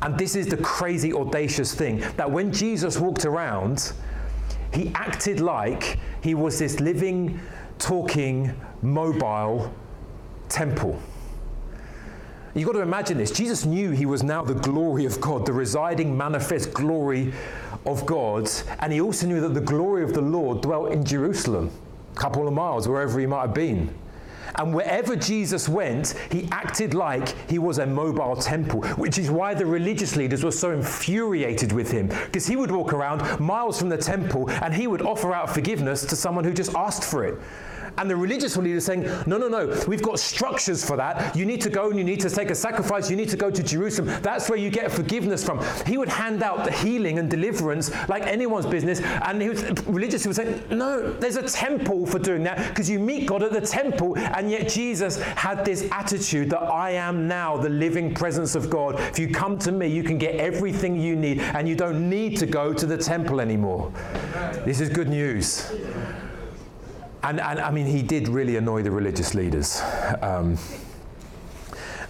And 0.02 0.18
this 0.18 0.36
is 0.36 0.48
the 0.48 0.58
crazy, 0.58 1.14
audacious 1.14 1.76
thing 1.76 2.00
that 2.16 2.30
when 2.30 2.52
Jesus 2.52 2.98
walked 2.98 3.26
around, 3.26 3.92
he 4.74 4.92
acted 4.96 5.40
like 5.40 6.00
he 6.24 6.34
was 6.34 6.58
this 6.60 6.80
living, 6.80 7.40
talking, 7.82 8.56
mobile 8.82 9.74
temple. 10.50 11.02
You've 12.54 12.68
got 12.68 12.74
to 12.74 12.82
imagine 12.82 13.18
this. 13.18 13.32
Jesus 13.32 13.66
knew 13.66 13.92
he 13.92 14.06
was 14.06 14.24
now 14.24 14.44
the 14.44 14.54
glory 14.54 15.06
of 15.06 15.20
God, 15.20 15.46
the 15.46 15.54
residing, 15.54 16.16
manifest 16.16 16.74
glory 16.74 17.34
of 17.86 18.06
God. 18.06 18.50
And 18.80 18.94
he 18.94 19.02
also 19.02 19.26
knew 19.26 19.42
that 19.42 19.54
the 19.54 19.62
glory 19.62 20.04
of 20.04 20.14
the 20.14 20.22
Lord 20.22 20.62
dwelt 20.62 20.92
in 20.92 21.04
Jerusalem, 21.04 21.72
a 22.14 22.20
couple 22.20 22.48
of 22.48 22.54
miles, 22.54 22.88
wherever 22.88 23.20
he 23.20 23.26
might 23.26 23.42
have 23.42 23.54
been. 23.54 23.94
And 24.56 24.74
wherever 24.74 25.16
Jesus 25.16 25.70
went, 25.70 26.10
he 26.30 26.50
acted 26.52 26.94
like 26.94 27.30
he 27.50 27.58
was 27.58 27.78
a 27.78 27.86
mobile 27.86 28.36
temple, 28.36 28.82
which 28.98 29.18
is 29.18 29.32
why 29.32 29.54
the 29.54 29.66
religious 29.66 30.16
leaders 30.16 30.44
were 30.44 30.52
so 30.52 30.72
infuriated 30.72 31.72
with 31.72 31.90
him. 31.90 32.08
Because 32.08 32.48
he 32.48 32.58
would 32.58 32.72
walk 32.72 32.92
around 32.92 33.40
miles 33.40 33.80
from 33.80 33.90
the 33.90 33.98
temple 33.98 34.50
and 34.50 34.74
he 34.74 34.88
would 34.88 35.02
offer 35.02 35.34
out 35.34 35.50
forgiveness 35.50 36.06
to 36.06 36.16
someone 36.18 36.44
who 36.44 36.54
just 36.54 36.76
asked 36.76 37.04
for 37.04 37.24
it. 37.24 37.40
And 37.98 38.10
the 38.10 38.16
religious 38.16 38.58
leaders 38.58 38.86
saying, 38.86 39.04
no, 39.26 39.38
no, 39.38 39.48
no, 39.48 39.84
we've 39.88 40.02
got 40.02 40.20
structures 40.20 40.84
for 40.84 40.98
that. 40.98 41.36
You 41.36 41.46
need 41.46 41.62
to 41.62 41.70
go 41.70 41.90
and 41.90 41.98
you 41.98 42.04
need 42.04 42.20
to 42.22 42.30
take 42.30 42.50
a 42.50 42.56
sacrifice. 42.56 43.10
You 43.10 43.16
need 43.16 43.30
to 43.30 43.38
go 43.38 43.52
to 43.52 43.64
Jerusalem. 43.64 44.22
That's 44.22 44.50
where 44.50 44.58
you 44.58 44.70
get 44.70 44.92
forgiveness 44.92 45.44
from. 45.44 45.64
He 45.86 45.98
would 45.98 46.10
hand 46.10 46.44
out 46.44 46.66
the 46.66 46.72
healing 46.72 47.20
and 47.20 47.30
deliverance 47.30 47.92
like 48.10 48.24
anyone's 48.24 48.66
business. 48.66 49.02
And 49.02 49.42
he 49.42 49.50
was, 49.50 49.64
religious 49.86 50.26
was 50.26 50.38
say, 50.38 50.62
no, 50.70 51.12
there's 51.14 51.36
a 51.36 51.48
temple 51.48 52.06
for 52.06 52.20
doing 52.20 52.44
that 52.44 52.70
because 52.70 52.90
you 52.90 53.00
meet 53.00 53.28
God 53.28 53.44
at 53.44 53.52
the 53.52 53.62
temple. 53.62 54.18
And 54.18 54.50
yet 54.50 54.70
Jesus 54.70 55.22
had 55.22 55.66
this 55.66 55.88
attitude 55.92 56.50
that 56.52 56.62
I 56.62 56.92
am 56.92 57.28
now 57.28 57.58
the 57.58 57.70
living 57.70 58.14
presence 58.14 58.56
of 58.56 58.70
God. 58.70 59.00
If 59.00 59.20
you 59.20 59.30
come 59.30 59.58
to 59.60 59.72
me, 59.72 59.88
you 59.88 60.04
can 60.04 60.18
get 60.18 60.36
everything 60.36 61.00
you 61.00 61.16
need 61.16 61.40
and 61.40 61.68
you 61.68 61.76
don't 61.76 62.10
need 62.10 62.38
to 62.38 62.46
go 62.46 62.74
to 62.74 62.86
the 62.86 62.98
temple 62.98 63.42
anymore. 63.42 63.92
This 64.66 64.80
is 64.80 64.90
good 64.90 65.10
news. 65.10 65.72
And, 67.24 67.40
and 67.40 67.60
I 67.60 67.70
mean, 67.72 67.86
he 67.86 68.02
did 68.02 68.28
really 68.28 68.58
annoy 68.58 68.82
the 68.82 68.92
religious 68.92 69.36
leaders. 69.36 69.82
Um, 70.22 70.58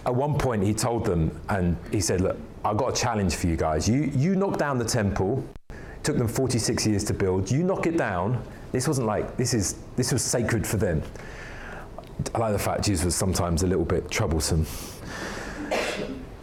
at 0.05 0.15
one 0.15 0.37
point, 0.37 0.63
he 0.63 0.73
told 0.73 1.05
them, 1.05 1.39
and 1.49 1.77
he 1.91 1.99
said, 1.99 2.21
Look, 2.21 2.37
I've 2.63 2.77
got 2.77 2.97
a 2.97 3.01
challenge 3.01 3.35
for 3.35 3.47
you 3.47 3.55
guys. 3.55 3.87
You, 3.87 4.11
you 4.15 4.35
knock 4.35 4.57
down 4.57 4.77
the 4.77 4.85
temple, 4.85 5.43
it 5.69 6.03
took 6.03 6.17
them 6.17 6.27
46 6.27 6.87
years 6.87 7.03
to 7.05 7.13
build. 7.13 7.51
You 7.51 7.63
knock 7.63 7.87
it 7.87 7.97
down. 7.97 8.41
This 8.71 8.87
wasn't 8.87 9.07
like, 9.07 9.35
this, 9.37 9.53
is, 9.53 9.75
this 9.97 10.13
was 10.13 10.23
sacred 10.23 10.65
for 10.65 10.77
them. 10.77 11.03
I 12.33 12.37
like 12.37 12.53
the 12.53 12.59
fact 12.59 12.83
Jesus 12.83 13.03
was 13.03 13.15
sometimes 13.15 13.63
a 13.63 13.67
little 13.67 13.85
bit 13.85 14.09
troublesome. 14.09 14.65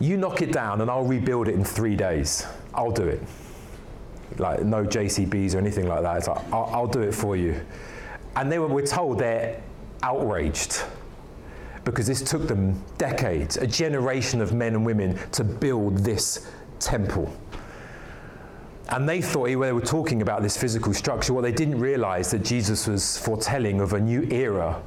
You 0.01 0.17
knock 0.17 0.43
it 0.43 0.53
down 0.53 0.81
and 0.81 0.91
I'll 0.91 1.05
rebuild 1.05 1.49
it 1.49 1.55
in 1.55 1.65
three 1.65 1.97
days. 1.97 2.47
I'll 2.75 2.91
do 2.91 3.05
it. 3.05 3.23
Like, 4.37 4.63
no 4.63 4.85
JCBs 4.85 5.55
or 5.55 5.59
anything 5.59 5.89
like 5.89 6.03
that. 6.03 6.19
It's 6.19 6.29
like, 6.29 6.53
I'll, 6.53 6.71
I'll 6.73 6.87
do 6.87 7.01
it 7.01 7.15
for 7.15 7.35
you. 7.37 7.61
And 8.39 8.53
they 8.53 8.61
were, 8.61 8.69
we're 8.69 8.87
told 8.87 9.19
they're 9.19 9.61
outraged 10.05 10.85
because 11.83 12.07
this 12.07 12.23
took 12.23 12.47
them 12.47 12.81
decades, 12.97 13.57
a 13.57 13.67
generation 13.67 14.41
of 14.41 14.55
men 14.55 14.77
and 14.77 14.87
women 14.87 15.19
to 15.33 15.43
build 15.43 15.99
this 15.99 16.49
temple. 16.79 17.35
And 18.91 19.09
they 19.09 19.21
thought 19.21 19.47
they 19.47 19.57
were 19.57 19.81
talking 19.81 20.23
about 20.23 20.43
this 20.43 20.57
physical 20.57 20.95
structure. 20.95 21.35
What 21.35 21.41
they 21.41 21.51
didn't 21.51 21.81
realize 21.81 22.31
that 22.31 22.45
Jesus 22.45 22.87
was 22.87 23.19
foretelling 23.19 23.81
of 23.81 23.95
a 23.95 24.01
new 24.01 24.23
era 24.31 24.81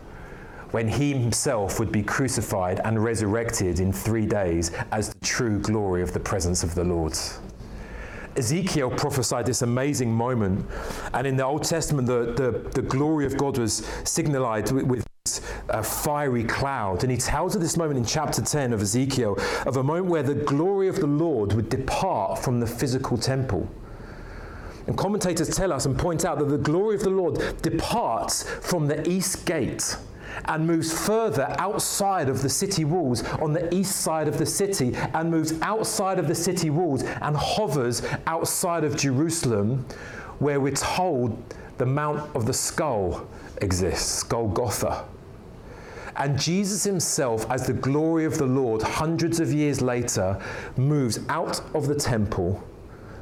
when 0.71 0.87
he 0.87 1.11
himself 1.11 1.77
would 1.77 1.91
be 1.91 2.01
crucified 2.01 2.79
and 2.85 3.03
resurrected 3.03 3.81
in 3.81 3.91
three 3.91 4.25
days 4.25 4.71
as 4.93 5.09
the 5.09 5.19
true 5.19 5.59
glory 5.59 6.01
of 6.01 6.13
the 6.13 6.21
presence 6.21 6.63
of 6.63 6.73
the 6.73 6.85
Lord. 6.85 7.17
Ezekiel 8.35 8.89
prophesied 8.91 9.45
this 9.45 9.61
amazing 9.61 10.11
moment, 10.11 10.65
and 11.13 11.27
in 11.27 11.37
the 11.37 11.45
Old 11.45 11.63
Testament, 11.63 12.07
the, 12.07 12.33
the, 12.33 12.69
the 12.69 12.81
glory 12.81 13.25
of 13.25 13.37
God 13.37 13.57
was 13.57 13.85
signalized 14.03 14.71
with, 14.71 14.85
with 14.85 15.05
a 15.69 15.77
uh, 15.77 15.83
fiery 15.83 16.43
cloud. 16.43 17.03
And 17.03 17.11
he 17.11 17.17
tells 17.17 17.55
of 17.55 17.61
this 17.61 17.77
moment 17.77 17.99
in 17.99 18.05
chapter 18.05 18.41
10 18.41 18.73
of 18.73 18.81
Ezekiel 18.81 19.37
of 19.67 19.77
a 19.77 19.83
moment 19.83 20.07
where 20.07 20.23
the 20.23 20.33
glory 20.33 20.87
of 20.87 20.95
the 20.95 21.07
Lord 21.07 21.53
would 21.53 21.69
depart 21.69 22.39
from 22.39 22.59
the 22.59 22.65
physical 22.65 23.17
temple. 23.17 23.69
And 24.87 24.97
commentators 24.97 25.55
tell 25.55 25.71
us 25.71 25.85
and 25.85 25.97
point 25.97 26.25
out 26.25 26.39
that 26.39 26.45
the 26.45 26.57
glory 26.57 26.95
of 26.95 27.01
the 27.01 27.11
Lord 27.11 27.61
departs 27.61 28.49
from 28.61 28.87
the 28.87 29.07
east 29.07 29.45
gate 29.45 29.95
and 30.45 30.65
moves 30.65 30.91
further 31.05 31.53
outside 31.59 32.29
of 32.29 32.41
the 32.41 32.49
city 32.49 32.85
walls 32.85 33.23
on 33.41 33.53
the 33.53 33.73
east 33.73 33.97
side 33.97 34.27
of 34.27 34.37
the 34.37 34.45
city 34.45 34.95
and 35.13 35.29
moves 35.29 35.53
outside 35.61 36.19
of 36.19 36.27
the 36.27 36.35
city 36.35 36.69
walls 36.69 37.03
and 37.03 37.35
hovers 37.35 38.01
outside 38.27 38.83
of 38.83 38.97
Jerusalem, 38.97 39.85
where 40.39 40.59
we're 40.59 40.71
told 40.73 41.37
the 41.77 41.85
Mount 41.85 42.35
of 42.35 42.45
the 42.45 42.53
Skull 42.53 43.27
exists, 43.61 44.23
Golgotha. 44.23 45.05
And 46.17 46.39
Jesus 46.39 46.83
himself, 46.83 47.49
as 47.49 47.65
the 47.65 47.73
glory 47.73 48.25
of 48.25 48.37
the 48.37 48.45
Lord, 48.45 48.81
hundreds 48.81 49.39
of 49.39 49.53
years 49.53 49.81
later, 49.81 50.39
moves 50.75 51.19
out 51.29 51.61
of 51.73 51.87
the 51.87 51.95
temple 51.95 52.61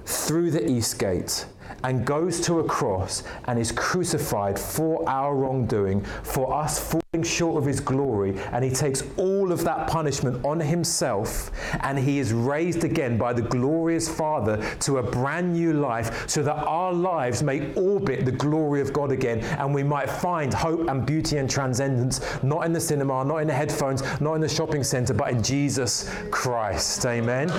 through 0.05 0.51
the 0.51 0.67
east 0.67 0.97
gate 0.97 1.45
and 1.83 2.05
goes 2.05 2.39
to 2.41 2.59
a 2.59 2.63
cross 2.63 3.23
and 3.45 3.59
is 3.59 3.71
crucified 3.71 4.59
for 4.59 5.07
our 5.07 5.35
wrongdoing, 5.35 6.03
for 6.23 6.53
us 6.53 6.79
falling 6.79 7.23
short 7.23 7.57
of 7.57 7.65
his 7.65 7.79
glory. 7.79 8.39
And 8.51 8.63
he 8.63 8.69
takes 8.69 9.03
all 9.17 9.51
of 9.51 9.63
that 9.63 9.87
punishment 9.87 10.43
on 10.45 10.59
himself 10.59 11.51
and 11.81 11.97
he 11.97 12.19
is 12.19 12.33
raised 12.33 12.83
again 12.83 13.17
by 13.17 13.33
the 13.33 13.41
glorious 13.41 14.07
Father 14.07 14.57
to 14.81 14.97
a 14.97 15.03
brand 15.03 15.53
new 15.53 15.73
life 15.73 16.29
so 16.29 16.43
that 16.43 16.55
our 16.65 16.93
lives 16.93 17.41
may 17.43 17.73
orbit 17.73 18.25
the 18.25 18.31
glory 18.31 18.81
of 18.81 18.93
God 18.93 19.11
again 19.11 19.39
and 19.39 19.73
we 19.73 19.83
might 19.83 20.09
find 20.09 20.53
hope 20.53 20.87
and 20.87 21.05
beauty 21.05 21.37
and 21.37 21.49
transcendence 21.49 22.21
not 22.43 22.65
in 22.65 22.73
the 22.73 22.79
cinema, 22.79 23.23
not 23.23 23.37
in 23.37 23.47
the 23.47 23.53
headphones, 23.53 24.03
not 24.19 24.35
in 24.35 24.41
the 24.41 24.49
shopping 24.49 24.83
center, 24.83 25.13
but 25.13 25.31
in 25.31 25.41
Jesus 25.41 26.09
Christ. 26.31 27.05
Amen. 27.05 27.49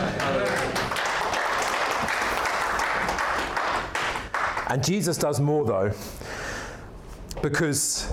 And 4.70 4.84
Jesus 4.84 5.18
does 5.18 5.40
more 5.40 5.64
though, 5.64 5.92
because 7.42 8.12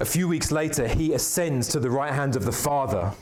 a 0.00 0.06
few 0.06 0.26
weeks 0.26 0.50
later 0.50 0.88
he 0.88 1.12
ascends 1.12 1.68
to 1.68 1.80
the 1.80 1.90
right 1.90 2.14
hand 2.14 2.34
of 2.34 2.46
the 2.46 2.52
Father. 2.52 3.12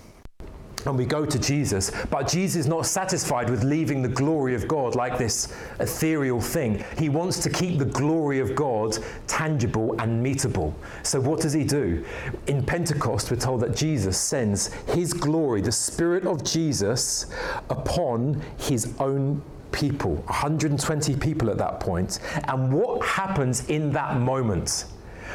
And 0.87 0.97
we 0.97 1.05
go 1.05 1.27
to 1.27 1.39
Jesus, 1.39 1.91
but 2.11 2.27
Jesus 2.27 2.61
is 2.61 2.67
not 2.67 2.87
satisfied 2.87 3.51
with 3.51 3.65
leaving 3.65 4.01
the 4.01 4.09
glory 4.09 4.55
of 4.55 4.67
God 4.67 4.95
like 4.95 5.19
this 5.19 5.53
ethereal 5.79 6.41
thing. 6.41 6.83
He 6.97 7.11
wants 7.11 7.41
to 7.41 7.51
keep 7.51 7.79
the 7.79 7.85
glory 7.85 8.39
of 8.39 8.55
God 8.55 8.97
tangible 9.27 10.01
and 10.01 10.25
meetable. 10.25 10.73
So, 11.03 11.21
what 11.21 11.41
does 11.41 11.53
he 11.53 11.65
do? 11.65 12.03
In 12.47 12.65
Pentecost, 12.65 13.31
we're 13.31 13.37
told 13.37 13.61
that 13.61 13.77
Jesus 13.77 14.19
sends 14.19 14.73
his 14.95 15.13
glory, 15.13 15.61
the 15.61 15.73
Spirit 15.73 16.25
of 16.25 16.45
Jesus, 16.45 17.27
upon 17.69 18.41
his 18.57 18.95
own 19.01 19.43
people, 19.73 20.17
120 20.27 21.17
people 21.17 21.51
at 21.51 21.59
that 21.59 21.81
point. 21.81 22.21
And 22.49 22.73
what 22.73 23.05
happens 23.05 23.69
in 23.69 23.93
that 23.93 24.19
moment? 24.19 24.87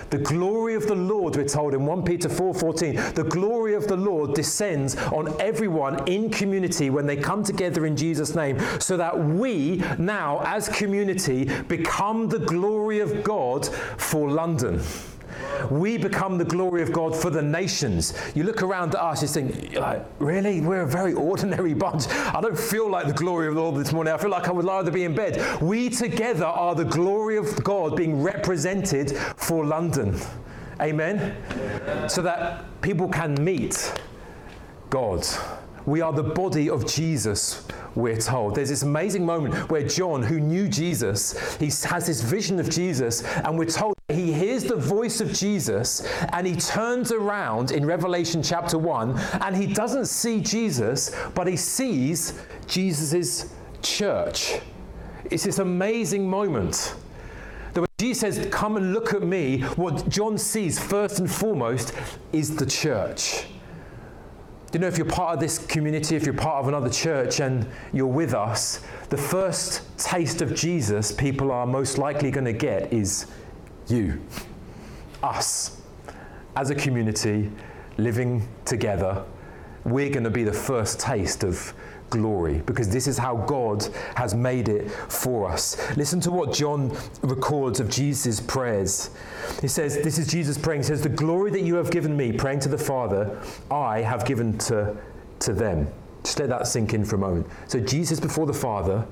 The 0.09 0.17
glory 0.17 0.75
of 0.75 0.87
the 0.87 0.95
Lord, 0.95 1.35
we're 1.35 1.47
told 1.47 1.73
in 1.73 1.85
1 1.85 2.03
Peter 2.03 2.29
4:14, 2.29 3.15
the 3.15 3.23
glory 3.23 3.73
of 3.73 3.87
the 3.87 3.95
Lord 3.95 4.33
descends 4.33 4.95
on 5.11 5.33
everyone 5.39 6.05
in 6.07 6.29
community 6.29 6.89
when 6.89 7.05
they 7.05 7.15
come 7.15 7.43
together 7.43 7.85
in 7.85 7.95
Jesus' 7.95 8.35
name, 8.35 8.59
so 8.79 8.97
that 8.97 9.17
we 9.17 9.81
now, 9.97 10.41
as 10.45 10.69
community, 10.69 11.49
become 11.67 12.27
the 12.27 12.39
glory 12.39 12.99
of 12.99 13.23
God 13.23 13.65
for 13.97 14.29
London 14.29 14.81
we 15.69 15.97
become 15.97 16.37
the 16.37 16.45
glory 16.45 16.81
of 16.81 16.91
God 16.91 17.15
for 17.15 17.29
the 17.29 17.41
nations. 17.41 18.13
You 18.35 18.43
look 18.43 18.61
around 18.61 18.95
at 18.95 19.01
us, 19.01 19.21
you 19.21 19.27
think, 19.27 19.75
like, 19.75 20.05
really? 20.19 20.61
We're 20.61 20.81
a 20.81 20.87
very 20.87 21.13
ordinary 21.29 21.73
bunch. 21.73 22.07
I 22.09 22.41
don't 22.41 22.57
feel 22.57 22.89
like 22.89 23.07
the 23.07 23.13
glory 23.13 23.47
of 23.47 23.55
the 23.55 23.61
Lord 23.61 23.75
this 23.75 23.91
morning. 23.91 24.13
I 24.13 24.17
feel 24.17 24.29
like 24.29 24.47
I 24.47 24.51
would 24.51 24.65
rather 24.65 24.91
be 24.91 25.03
in 25.03 25.15
bed. 25.15 25.61
We 25.61 25.89
together 25.89 26.45
are 26.45 26.75
the 26.75 26.85
glory 26.85 27.37
of 27.37 27.63
God 27.63 27.95
being 27.95 28.21
represented 28.21 29.17
for 29.37 29.65
London. 29.65 30.19
Amen? 30.81 31.35
So 32.09 32.21
that 32.21 32.65
people 32.81 33.07
can 33.07 33.35
meet 33.43 33.93
God. 34.89 35.25
We 35.85 36.01
are 36.01 36.11
the 36.11 36.23
body 36.23 36.69
of 36.69 36.87
Jesus, 36.87 37.67
we're 37.93 38.17
told. 38.17 38.55
There's 38.55 38.69
this 38.69 38.81
amazing 38.81 39.23
moment 39.23 39.69
where 39.69 39.87
John, 39.87 40.23
who 40.23 40.39
knew 40.39 40.67
Jesus, 40.67 41.55
he 41.57 41.67
has 41.87 42.07
this 42.07 42.21
vision 42.21 42.59
of 42.59 42.71
Jesus, 42.71 43.23
and 43.23 43.57
we're 43.57 43.65
told 43.65 43.95
he 44.09 44.31
hears 44.31 44.44
the 44.75 44.81
voice 44.81 45.21
of 45.21 45.31
Jesus 45.33 46.01
and 46.33 46.45
he 46.45 46.55
turns 46.55 47.11
around 47.11 47.71
in 47.71 47.85
Revelation 47.85 48.43
chapter 48.43 48.77
1 48.77 49.17
and 49.41 49.55
he 49.55 49.67
doesn't 49.67 50.05
see 50.05 50.41
Jesus, 50.41 51.15
but 51.33 51.47
he 51.47 51.55
sees 51.55 52.39
Jesus' 52.67 53.53
church. 53.81 54.59
It's 55.31 55.43
this 55.43 55.59
amazing 55.59 56.29
moment. 56.29 56.95
That 57.73 57.81
when 57.81 57.89
Jesus 57.99 58.35
says, 58.35 58.47
Come 58.51 58.77
and 58.77 58.93
look 58.93 59.13
at 59.13 59.23
me, 59.23 59.61
what 59.75 60.07
John 60.09 60.37
sees 60.37 60.77
first 60.79 61.19
and 61.19 61.31
foremost 61.31 61.93
is 62.31 62.55
the 62.55 62.65
church 62.65 63.45
you 64.75 64.79
know 64.79 64.87
if 64.87 64.97
you're 64.97 65.07
part 65.07 65.33
of 65.33 65.39
this 65.39 65.65
community, 65.67 66.17
if 66.17 66.25
you're 66.25 66.33
part 66.33 66.57
of 66.57 66.67
another 66.67 66.89
church 66.89 67.39
and 67.39 67.65
you're 67.93 68.07
with 68.07 68.33
us, 68.33 68.83
the 69.07 69.15
first 69.15 69.83
taste 69.97 70.41
of 70.41 70.53
Jesus 70.53 71.13
people 71.13 71.49
are 71.49 71.65
most 71.65 71.97
likely 71.97 72.29
going 72.29 72.43
to 72.43 72.51
get 72.51 72.91
is 72.91 73.27
you, 73.87 74.21
us, 75.25 75.81
as 76.55 76.69
a 76.69 76.75
community 76.75 77.51
living 77.97 78.47
together. 78.63 79.23
We're 79.83 80.09
going 80.09 80.23
to 80.23 80.29
be 80.29 80.43
the 80.43 80.53
first 80.53 80.99
taste 80.99 81.43
of 81.43 81.73
glory 82.09 82.61
because 82.65 82.89
this 82.89 83.07
is 83.07 83.17
how 83.17 83.35
God 83.35 83.85
has 84.15 84.33
made 84.33 84.69
it 84.69 84.89
for 84.91 85.49
us. 85.49 85.77
Listen 85.97 86.19
to 86.21 86.31
what 86.31 86.53
John 86.53 86.95
records 87.21 87.79
of 87.79 87.89
Jesus' 87.89 88.39
prayers. 88.39 89.11
He 89.61 89.67
says, 89.67 90.01
This 90.01 90.17
is 90.17 90.27
Jesus 90.27 90.57
praying. 90.57 90.81
He 90.81 90.87
says, 90.87 91.01
The 91.01 91.09
glory 91.09 91.51
that 91.51 91.61
you 91.61 91.75
have 91.75 91.91
given 91.91 92.15
me, 92.15 92.31
praying 92.31 92.59
to 92.61 92.69
the 92.69 92.77
Father, 92.77 93.39
I 93.69 94.01
have 94.01 94.25
given 94.25 94.57
to, 94.59 94.95
to 95.39 95.53
them. 95.53 95.87
Just 96.23 96.39
let 96.39 96.49
that 96.49 96.67
sink 96.67 96.93
in 96.93 97.05
for 97.05 97.15
a 97.15 97.19
moment. 97.19 97.47
So, 97.67 97.79
Jesus 97.79 98.19
before 98.19 98.47
the 98.47 98.53
Father, 98.53 99.05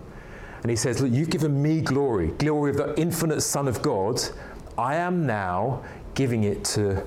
and 0.62 0.70
he 0.70 0.76
says, 0.76 1.02
Look, 1.02 1.12
you've 1.12 1.30
given 1.30 1.62
me 1.62 1.82
glory, 1.82 2.30
glory 2.30 2.72
of 2.72 2.78
the 2.78 3.00
infinite 3.00 3.42
Son 3.42 3.68
of 3.68 3.82
God. 3.82 4.22
I 4.78 4.96
am 4.96 5.28
now 5.28 5.84
giving 6.16 6.44
it 6.44 6.64
to 6.66 7.06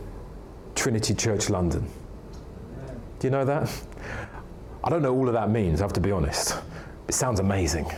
Trinity 0.74 1.14
Church 1.14 1.50
London. 1.50 1.88
Do 3.18 3.26
you 3.26 3.30
know 3.30 3.44
that? 3.44 3.70
I 4.84 4.90
don't 4.90 5.02
know 5.02 5.14
all 5.14 5.26
of 5.26 5.34
that 5.34 5.50
means, 5.50 5.80
I 5.80 5.84
have 5.84 5.92
to 5.94 6.00
be 6.00 6.12
honest. 6.12 6.56
It 7.08 7.14
sounds 7.14 7.40
amazing. 7.40 7.90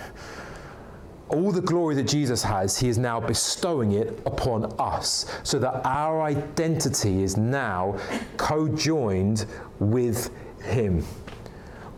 All 1.29 1.53
the 1.53 1.61
glory 1.61 1.95
that 1.97 2.05
Jesus 2.05 2.43
has, 2.43 2.79
he 2.79 2.89
is 2.89 2.97
now 2.97 3.21
bestowing 3.21 3.93
it 3.93 4.19
upon 4.25 4.75
us 4.79 5.27
so 5.43 5.59
that 5.59 5.85
our 5.85 6.23
identity 6.23 7.23
is 7.23 7.37
now 7.37 7.99
co 8.39 8.69
joined 8.69 9.45
with 9.79 10.31
him. 10.63 11.05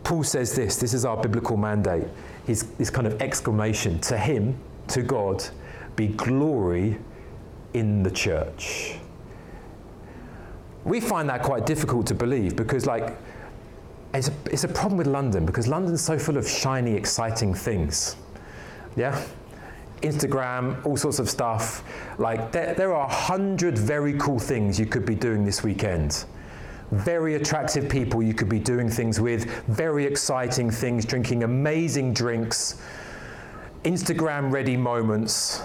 Paul 0.03 0.23
says 0.23 0.53
this 0.55 0.75
this 0.77 0.93
is 0.93 1.05
our 1.05 1.15
biblical 1.15 1.55
mandate. 1.55 2.07
His, 2.45 2.67
his 2.77 2.89
kind 2.89 3.07
of 3.07 3.21
exclamation 3.21 3.99
to 4.01 4.17
him, 4.17 4.57
to 4.87 5.03
God, 5.03 5.43
be 5.95 6.07
glory 6.07 6.97
in 7.73 8.03
the 8.03 8.11
church. 8.11 8.97
We 10.83 10.99
find 10.99 11.29
that 11.29 11.43
quite 11.43 11.65
difficult 11.65 12.07
to 12.07 12.15
believe 12.15 12.55
because, 12.55 12.85
like, 12.85 13.17
it's 14.13 14.27
a, 14.27 14.33
it's 14.45 14.63
a 14.63 14.67
problem 14.67 14.97
with 14.97 15.07
London 15.07 15.45
because 15.45 15.67
London's 15.67 16.01
so 16.01 16.17
full 16.17 16.37
of 16.37 16.47
shiny, 16.47 16.93
exciting 16.93 17.53
things. 17.53 18.15
Yeah? 18.95 19.21
Instagram, 20.01 20.83
all 20.85 20.97
sorts 20.97 21.19
of 21.19 21.29
stuff. 21.29 21.83
Like, 22.17 22.51
there, 22.51 22.73
there 22.73 22.93
are 22.93 23.05
a 23.05 23.13
hundred 23.13 23.77
very 23.77 24.13
cool 24.17 24.39
things 24.39 24.79
you 24.79 24.85
could 24.87 25.05
be 25.05 25.15
doing 25.15 25.45
this 25.45 25.63
weekend. 25.63 26.25
very 26.91 27.35
attractive 27.35 27.89
people 27.89 28.21
you 28.21 28.33
could 28.33 28.49
be 28.49 28.59
doing 28.59 28.89
things 28.89 29.19
with, 29.19 29.45
very 29.67 30.05
exciting 30.05 30.69
things, 30.69 31.05
drinking 31.05 31.43
amazing 31.43 32.13
drinks, 32.13 32.81
Instagram 33.83 34.51
ready 34.51 34.75
moments. 34.75 35.61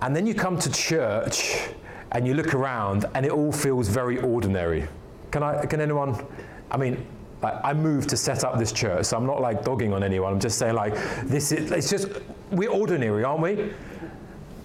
And 0.00 0.16
then 0.16 0.26
you 0.26 0.34
come 0.34 0.58
to 0.58 0.70
church 0.70 1.68
and 2.12 2.26
you 2.26 2.34
look 2.34 2.54
around 2.54 3.06
and 3.14 3.26
it 3.26 3.32
all 3.32 3.52
feels 3.52 3.88
very 3.88 4.18
ordinary. 4.20 4.86
Can, 5.30 5.42
I, 5.42 5.66
can 5.66 5.80
anyone? 5.80 6.24
I 6.70 6.76
mean, 6.76 7.04
I 7.42 7.72
moved 7.72 8.08
to 8.10 8.16
set 8.16 8.44
up 8.44 8.58
this 8.58 8.70
church, 8.70 9.06
so 9.06 9.16
I'm 9.16 9.26
not 9.26 9.40
like 9.40 9.64
dogging 9.64 9.92
on 9.92 10.04
anyone. 10.04 10.32
I'm 10.32 10.40
just 10.40 10.58
saying, 10.58 10.74
like, 10.74 10.94
this 11.24 11.50
is, 11.50 11.72
it's 11.72 11.90
just, 11.90 12.08
we're 12.52 12.70
ordinary, 12.70 13.24
aren't 13.24 13.42
we? 13.42 13.72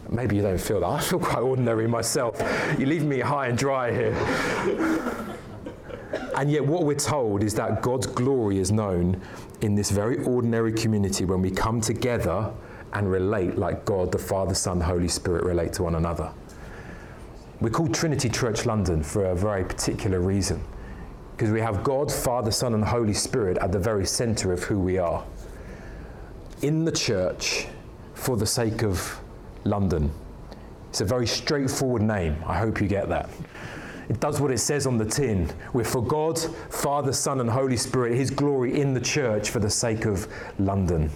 Maybe 0.09 0.35
you 0.35 0.41
don't 0.43 0.59
feel 0.59 0.81
that. 0.81 0.87
I 0.87 0.99
feel 1.01 1.19
quite 1.19 1.39
ordinary 1.39 1.87
myself. 1.87 2.39
You 2.77 2.85
leave 2.85 3.03
me 3.03 3.19
high 3.19 3.47
and 3.47 3.57
dry 3.57 3.91
here. 3.91 4.13
and 6.37 6.51
yet, 6.51 6.65
what 6.65 6.83
we're 6.83 6.95
told 6.95 7.43
is 7.43 7.55
that 7.55 7.81
God's 7.81 8.05
glory 8.05 8.59
is 8.59 8.71
known 8.71 9.19
in 9.61 9.73
this 9.73 9.89
very 9.89 10.23
ordinary 10.23 10.71
community 10.71 11.25
when 11.25 11.41
we 11.41 11.49
come 11.49 11.81
together 11.81 12.53
and 12.93 13.09
relate 13.09 13.57
like 13.57 13.85
God, 13.85 14.11
the 14.11 14.19
Father, 14.19 14.53
Son, 14.53 14.79
Holy 14.79 15.07
Spirit 15.07 15.43
relate 15.43 15.73
to 15.73 15.83
one 15.83 15.95
another. 15.95 16.31
We're 17.59 17.71
called 17.71 17.91
Trinity 17.91 18.29
Church 18.29 18.67
London 18.67 19.01
for 19.01 19.25
a 19.25 19.35
very 19.35 19.65
particular 19.65 20.19
reason 20.19 20.63
because 21.31 21.49
we 21.49 21.59
have 21.59 21.83
God, 21.83 22.11
Father, 22.11 22.51
Son, 22.51 22.75
and 22.75 22.83
Holy 22.83 23.13
Spirit 23.13 23.57
at 23.57 23.71
the 23.71 23.79
very 23.79 24.05
center 24.05 24.53
of 24.53 24.61
who 24.63 24.79
we 24.79 24.99
are. 24.99 25.25
In 26.61 26.85
the 26.85 26.91
church 26.91 27.65
for 28.13 28.37
the 28.37 28.45
sake 28.45 28.83
of 28.83 29.19
London. 29.63 30.11
It's 30.89 31.01
a 31.01 31.05
very 31.05 31.25
straightforward 31.25 32.03
name. 32.03 32.37
I 32.45 32.59
hope 32.59 32.79
you 32.79 32.87
get 32.87 33.09
that. 33.09 33.27
It 34.07 34.19
does 34.19 34.39
what 34.39 34.51
it 34.51 34.59
says 34.59 34.85
on 34.85 34.99
the 34.99 35.05
tin. 35.05 35.49
We're 35.73 35.83
for 35.83 36.03
God, 36.03 36.37
Father, 36.69 37.11
Son, 37.11 37.41
and 37.41 37.49
Holy 37.49 37.77
Spirit, 37.77 38.15
His 38.15 38.29
glory 38.29 38.79
in 38.79 38.93
the 38.93 39.01
church 39.01 39.49
for 39.49 39.59
the 39.59 39.69
sake 39.69 40.05
of 40.05 40.27
London. 40.59 41.09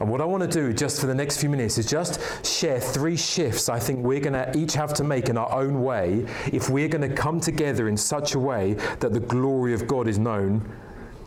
And 0.00 0.08
what 0.08 0.22
I 0.22 0.24
want 0.24 0.42
to 0.42 0.48
do 0.48 0.72
just 0.72 0.98
for 0.98 1.06
the 1.06 1.14
next 1.14 1.38
few 1.38 1.50
minutes 1.50 1.76
is 1.76 1.84
just 1.84 2.44
share 2.44 2.80
three 2.80 3.18
shifts 3.18 3.68
I 3.68 3.78
think 3.78 4.02
we're 4.02 4.20
going 4.20 4.32
to 4.32 4.56
each 4.56 4.72
have 4.72 4.94
to 4.94 5.04
make 5.04 5.28
in 5.28 5.36
our 5.36 5.52
own 5.52 5.82
way 5.82 6.26
if 6.50 6.70
we're 6.70 6.88
going 6.88 7.06
to 7.08 7.14
come 7.14 7.38
together 7.38 7.86
in 7.86 7.98
such 7.98 8.34
a 8.34 8.38
way 8.38 8.74
that 9.00 9.12
the 9.12 9.20
glory 9.20 9.74
of 9.74 9.86
God 9.86 10.08
is 10.08 10.18
known 10.18 10.66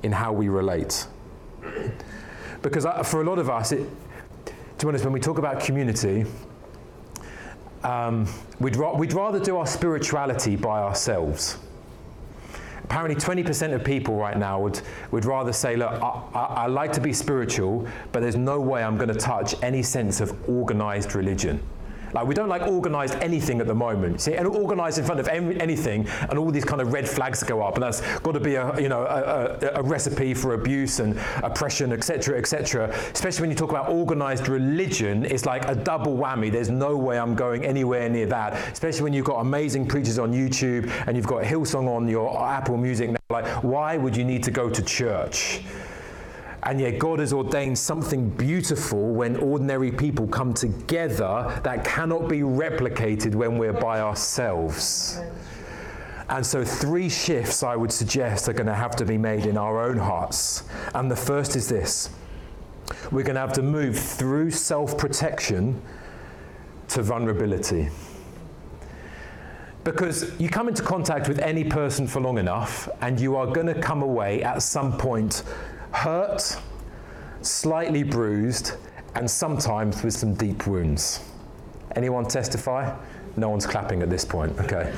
in 0.01 0.11
how 0.11 0.33
we 0.33 0.49
relate. 0.49 1.05
Because 2.63 2.87
for 3.07 3.21
a 3.21 3.23
lot 3.23 3.37
of 3.37 3.49
us, 3.49 3.71
it, 3.71 3.87
to 4.45 4.85
be 4.85 4.87
honest, 4.87 5.03
when 5.03 5.13
we 5.13 5.19
talk 5.19 5.37
about 5.37 5.59
community, 5.59 6.25
um, 7.83 8.27
we'd, 8.59 8.75
ra- 8.75 8.95
we'd 8.95 9.13
rather 9.13 9.39
do 9.39 9.57
our 9.57 9.67
spirituality 9.67 10.55
by 10.55 10.81
ourselves. 10.81 11.57
Apparently, 12.83 13.15
20% 13.15 13.73
of 13.73 13.83
people 13.83 14.15
right 14.15 14.37
now 14.37 14.59
would, 14.59 14.81
would 15.11 15.25
rather 15.25 15.53
say, 15.53 15.75
Look, 15.75 15.91
I, 15.91 16.21
I, 16.33 16.39
I 16.39 16.67
like 16.67 16.91
to 16.93 17.01
be 17.01 17.13
spiritual, 17.13 17.87
but 18.11 18.21
there's 18.21 18.35
no 18.35 18.59
way 18.59 18.83
I'm 18.83 18.97
going 18.97 19.09
to 19.09 19.15
touch 19.15 19.55
any 19.63 19.81
sense 19.81 20.21
of 20.21 20.37
organized 20.49 21.15
religion. 21.15 21.61
Like 22.13 22.27
we 22.27 22.35
don't 22.35 22.49
like 22.49 22.63
organise 22.63 23.11
anything 23.13 23.59
at 23.59 23.67
the 23.67 23.75
moment. 23.75 24.21
See, 24.21 24.33
and 24.35 24.47
organise 24.47 24.97
in 24.97 25.05
front 25.05 25.19
of 25.19 25.27
anything, 25.27 26.07
and 26.29 26.37
all 26.37 26.51
these 26.51 26.65
kind 26.65 26.81
of 26.81 26.93
red 26.93 27.07
flags 27.07 27.43
go 27.43 27.61
up, 27.61 27.75
and 27.75 27.83
that's 27.83 28.01
got 28.19 28.33
to 28.33 28.39
be 28.39 28.55
a 28.55 28.79
you 28.79 28.89
know 28.89 29.03
a, 29.03 29.57
a, 29.65 29.79
a 29.79 29.83
recipe 29.83 30.33
for 30.33 30.53
abuse 30.53 30.99
and 30.99 31.19
oppression, 31.43 31.91
etc., 31.91 32.37
etc. 32.37 32.89
Especially 33.13 33.41
when 33.41 33.49
you 33.49 33.55
talk 33.55 33.69
about 33.69 33.89
organised 33.89 34.47
religion, 34.47 35.25
it's 35.25 35.45
like 35.45 35.67
a 35.67 35.75
double 35.75 36.15
whammy. 36.15 36.51
There's 36.51 36.69
no 36.69 36.97
way 36.97 37.19
I'm 37.19 37.35
going 37.35 37.65
anywhere 37.65 38.09
near 38.09 38.27
that. 38.27 38.53
Especially 38.71 39.03
when 39.03 39.13
you've 39.13 39.25
got 39.25 39.39
amazing 39.39 39.87
preachers 39.87 40.19
on 40.19 40.33
YouTube 40.33 40.91
and 41.07 41.15
you've 41.17 41.27
got 41.27 41.43
Hillsong 41.43 41.87
on 41.87 42.07
your 42.07 42.41
Apple 42.43 42.77
Music. 42.77 43.15
Like, 43.29 43.45
why 43.63 43.97
would 43.97 44.15
you 44.15 44.25
need 44.25 44.43
to 44.43 44.51
go 44.51 44.69
to 44.69 44.81
church? 44.81 45.61
And 46.65 46.79
yet, 46.79 46.97
God 46.97 47.19
has 47.19 47.33
ordained 47.33 47.77
something 47.77 48.29
beautiful 48.29 49.13
when 49.13 49.35
ordinary 49.37 49.91
people 49.91 50.27
come 50.27 50.53
together 50.53 51.59
that 51.63 51.83
cannot 51.83 52.29
be 52.29 52.39
replicated 52.39 53.35
when 53.35 53.57
we're 53.57 53.73
by 53.73 53.99
ourselves. 53.99 55.19
And 56.29 56.45
so, 56.45 56.63
three 56.63 57.09
shifts 57.09 57.63
I 57.63 57.75
would 57.75 57.91
suggest 57.91 58.47
are 58.47 58.53
going 58.53 58.67
to 58.67 58.73
have 58.73 58.95
to 58.95 59.05
be 59.05 59.17
made 59.17 59.45
in 59.45 59.57
our 59.57 59.83
own 59.83 59.97
hearts. 59.97 60.63
And 60.95 61.11
the 61.11 61.17
first 61.17 61.57
is 61.57 61.67
this 61.67 62.09
we're 63.11 63.23
going 63.23 63.35
to 63.35 63.41
have 63.41 63.53
to 63.53 63.61
move 63.61 63.99
through 63.99 64.51
self 64.51 64.97
protection 64.97 65.81
to 66.89 67.01
vulnerability. 67.01 67.89
Because 69.83 70.39
you 70.39 70.47
come 70.47 70.69
into 70.69 70.81
contact 70.81 71.27
with 71.27 71.39
any 71.39 71.65
person 71.65 72.07
for 72.07 72.21
long 72.21 72.37
enough, 72.37 72.87
and 73.01 73.19
you 73.19 73.35
are 73.35 73.47
going 73.47 73.67
to 73.67 73.75
come 73.75 74.01
away 74.01 74.41
at 74.43 74.61
some 74.61 74.97
point 74.97 75.43
hurt, 75.93 76.57
slightly 77.41 78.03
bruised, 78.03 78.73
and 79.15 79.29
sometimes 79.29 80.03
with 80.03 80.13
some 80.13 80.33
deep 80.33 80.67
wounds. 80.67 81.23
Anyone 81.95 82.25
testify? 82.25 82.95
No 83.37 83.49
one's 83.49 83.65
clapping 83.65 84.01
at 84.01 84.09
this 84.09 84.25
point, 84.25 84.57
okay. 84.59 84.91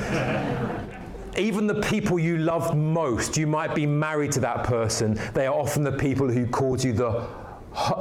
Even 1.38 1.68
the 1.68 1.82
people 1.82 2.18
you 2.18 2.38
love 2.38 2.76
most, 2.76 3.38
you 3.38 3.46
might 3.46 3.76
be 3.76 3.86
married 3.86 4.32
to 4.34 4.40
that 4.40 4.64
person, 4.64 5.20
they 5.34 5.48
are 5.48 5.54
often 5.54 5.84
the 5.84 5.92
people 5.92 6.30
who 6.30 6.48
cause 6.48 6.84
you 6.84 6.94
the, 6.94 7.28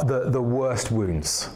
the, 0.04 0.30
the 0.30 0.40
worst 0.40 0.92
wounds. 0.92 1.50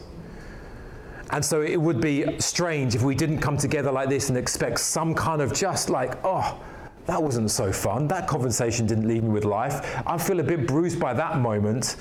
And 1.31 1.45
so 1.45 1.61
it 1.61 1.77
would 1.77 2.01
be 2.01 2.39
strange 2.39 2.95
if 2.95 3.03
we 3.03 3.15
didn't 3.15 3.39
come 3.39 3.55
together 3.55 3.91
like 3.91 4.09
this 4.09 4.29
and 4.29 4.37
expect 4.37 4.79
some 4.79 5.13
kind 5.13 5.41
of 5.41 5.53
just 5.53 5.89
like, 5.89 6.17
oh, 6.25 6.59
that 7.05 7.21
wasn't 7.21 7.49
so 7.49 7.71
fun. 7.71 8.07
That 8.07 8.27
conversation 8.27 8.85
didn't 8.85 9.07
leave 9.07 9.23
me 9.23 9.29
with 9.29 9.45
life. 9.45 10.01
I 10.05 10.17
feel 10.17 10.39
a 10.39 10.43
bit 10.43 10.67
bruised 10.67 10.99
by 10.99 11.13
that 11.13 11.39
moment. 11.39 11.95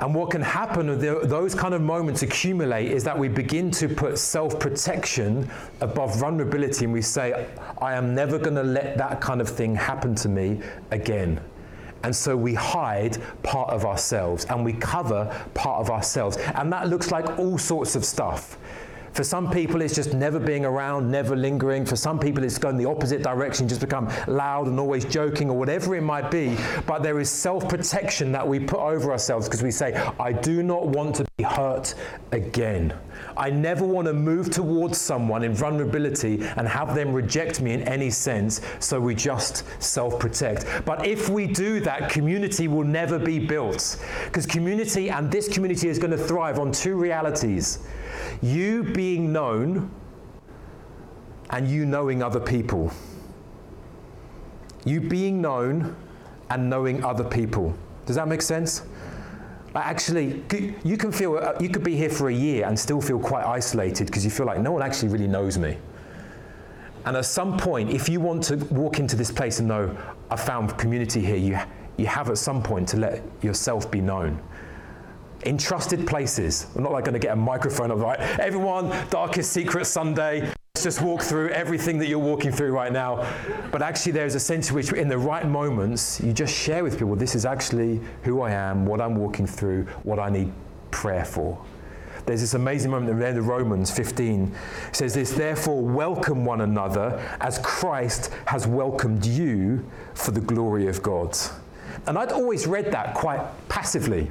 And 0.00 0.14
what 0.14 0.30
can 0.30 0.40
happen 0.40 0.88
when 0.88 0.98
those 0.98 1.54
kind 1.54 1.74
of 1.74 1.82
moments 1.82 2.22
accumulate 2.22 2.90
is 2.90 3.04
that 3.04 3.18
we 3.18 3.28
begin 3.28 3.70
to 3.72 3.88
put 3.88 4.18
self 4.18 4.58
protection 4.58 5.48
above 5.82 6.18
vulnerability 6.18 6.86
and 6.86 6.92
we 6.94 7.02
say, 7.02 7.46
I 7.82 7.94
am 7.94 8.14
never 8.14 8.38
going 8.38 8.56
to 8.56 8.62
let 8.62 8.96
that 8.96 9.20
kind 9.20 9.42
of 9.42 9.48
thing 9.48 9.74
happen 9.74 10.14
to 10.16 10.28
me 10.28 10.60
again. 10.90 11.38
And 12.02 12.16
so 12.16 12.34
we 12.34 12.54
hide 12.54 13.18
part 13.42 13.68
of 13.70 13.84
ourselves 13.84 14.46
and 14.46 14.64
we 14.64 14.72
cover 14.72 15.26
part 15.52 15.80
of 15.80 15.90
ourselves. 15.90 16.38
And 16.54 16.72
that 16.72 16.88
looks 16.88 17.10
like 17.10 17.38
all 17.38 17.58
sorts 17.58 17.94
of 17.94 18.06
stuff. 18.06 18.58
For 19.12 19.24
some 19.24 19.50
people, 19.50 19.82
it's 19.82 19.94
just 19.94 20.14
never 20.14 20.38
being 20.38 20.64
around, 20.64 21.10
never 21.10 21.34
lingering. 21.34 21.84
For 21.84 21.96
some 21.96 22.18
people, 22.18 22.44
it's 22.44 22.58
going 22.58 22.76
the 22.76 22.84
opposite 22.86 23.22
direction, 23.22 23.66
just 23.66 23.80
become 23.80 24.08
loud 24.28 24.68
and 24.68 24.78
always 24.78 25.04
joking 25.04 25.50
or 25.50 25.58
whatever 25.58 25.96
it 25.96 26.02
might 26.02 26.30
be. 26.30 26.56
But 26.86 27.02
there 27.02 27.18
is 27.18 27.28
self 27.28 27.68
protection 27.68 28.30
that 28.32 28.46
we 28.46 28.60
put 28.60 28.78
over 28.78 29.10
ourselves 29.10 29.48
because 29.48 29.62
we 29.62 29.72
say, 29.72 29.94
I 30.20 30.32
do 30.32 30.62
not 30.62 30.86
want 30.86 31.16
to 31.16 31.24
be 31.36 31.44
hurt 31.44 31.94
again. 32.30 32.94
I 33.36 33.50
never 33.50 33.84
want 33.84 34.06
to 34.06 34.12
move 34.12 34.50
towards 34.50 34.98
someone 34.98 35.42
in 35.42 35.54
vulnerability 35.54 36.42
and 36.56 36.68
have 36.68 36.94
them 36.94 37.12
reject 37.12 37.60
me 37.60 37.72
in 37.72 37.82
any 37.82 38.10
sense, 38.10 38.60
so 38.78 39.00
we 39.00 39.14
just 39.14 39.64
self 39.82 40.20
protect. 40.20 40.66
But 40.84 41.06
if 41.06 41.28
we 41.28 41.46
do 41.46 41.80
that, 41.80 42.10
community 42.10 42.68
will 42.68 42.84
never 42.84 43.18
be 43.18 43.40
built. 43.40 43.98
Because 44.26 44.46
community 44.46 45.10
and 45.10 45.30
this 45.30 45.48
community 45.48 45.88
is 45.88 45.98
going 45.98 46.12
to 46.12 46.18
thrive 46.18 46.60
on 46.60 46.70
two 46.70 46.94
realities 46.94 47.80
you 48.42 48.82
being 48.82 49.32
known 49.32 49.90
and 51.50 51.68
you 51.68 51.84
knowing 51.84 52.22
other 52.22 52.40
people. 52.40 52.92
You 54.84 55.00
being 55.00 55.42
known 55.42 55.94
and 56.48 56.70
knowing 56.70 57.04
other 57.04 57.24
people. 57.24 57.74
Does 58.06 58.16
that 58.16 58.28
make 58.28 58.42
sense? 58.42 58.82
Actually, 59.74 60.42
you 60.82 60.96
can 60.96 61.12
feel 61.12 61.36
uh, 61.36 61.54
you 61.60 61.68
could 61.68 61.84
be 61.84 61.96
here 61.96 62.10
for 62.10 62.28
a 62.28 62.34
year 62.34 62.66
and 62.66 62.76
still 62.76 63.00
feel 63.00 63.20
quite 63.20 63.44
isolated 63.44 64.06
because 64.06 64.24
you 64.24 64.30
feel 64.30 64.46
like 64.46 64.60
no 64.60 64.72
one 64.72 64.82
actually 64.82 65.08
really 65.08 65.28
knows 65.28 65.58
me. 65.58 65.76
And 67.04 67.16
at 67.16 67.24
some 67.24 67.56
point, 67.56 67.90
if 67.90 68.08
you 68.08 68.20
want 68.20 68.42
to 68.44 68.56
walk 68.56 68.98
into 68.98 69.16
this 69.16 69.30
place 69.30 69.60
and 69.60 69.68
know 69.68 69.96
I 70.28 70.36
found 70.36 70.76
community 70.76 71.20
here, 71.20 71.36
you 71.36 71.58
you 71.96 72.06
have 72.06 72.30
at 72.30 72.38
some 72.38 72.62
point 72.62 72.88
to 72.88 72.96
let 72.96 73.22
yourself 73.42 73.90
be 73.90 74.00
known 74.00 74.40
in 75.42 75.56
trusted 75.58 76.06
places. 76.06 76.66
I'm 76.74 76.82
not 76.82 76.92
like 76.92 77.04
going 77.04 77.14
to 77.14 77.20
get 77.20 77.32
a 77.32 77.36
microphone 77.36 77.90
of 77.90 78.00
like, 78.00 78.20
everyone, 78.38 78.90
darkest 79.08 79.52
secret 79.52 79.86
Sunday. 79.86 80.52
Let's 80.74 80.84
just 80.84 81.02
walk 81.02 81.22
through 81.22 81.50
everything 81.50 81.98
that 81.98 82.08
you're 82.08 82.18
walking 82.18 82.52
through 82.52 82.72
right 82.72 82.92
now. 82.92 83.26
But 83.70 83.82
actually, 83.82 84.12
there's 84.12 84.34
a 84.34 84.40
sense 84.40 84.70
in 84.70 84.74
which, 84.74 84.92
in 84.92 85.08
the 85.08 85.18
right 85.18 85.46
moments, 85.46 86.20
you 86.20 86.32
just 86.32 86.54
share 86.54 86.84
with 86.84 86.98
people 86.98 87.16
this 87.16 87.34
is 87.34 87.44
actually 87.44 88.00
who 88.22 88.42
I 88.42 88.52
am, 88.52 88.86
what 88.86 89.00
I'm 89.00 89.16
walking 89.16 89.46
through, 89.46 89.84
what 90.02 90.18
I 90.18 90.30
need 90.30 90.52
prayer 90.90 91.24
for. 91.24 91.62
There's 92.26 92.40
this 92.42 92.54
amazing 92.54 92.90
moment 92.90 93.10
in 93.10 93.18
the 93.18 93.26
end 93.26 93.38
of 93.38 93.48
Romans 93.48 93.90
15. 93.90 94.54
It 94.88 94.96
says 94.96 95.14
this, 95.14 95.32
therefore, 95.32 95.82
welcome 95.82 96.44
one 96.44 96.60
another 96.60 97.18
as 97.40 97.58
Christ 97.60 98.32
has 98.46 98.66
welcomed 98.66 99.24
you 99.24 99.84
for 100.14 100.30
the 100.30 100.40
glory 100.40 100.86
of 100.86 101.02
God. 101.02 101.36
And 102.06 102.16
I'd 102.18 102.32
always 102.32 102.66
read 102.66 102.92
that 102.92 103.14
quite 103.14 103.40
passively 103.68 104.30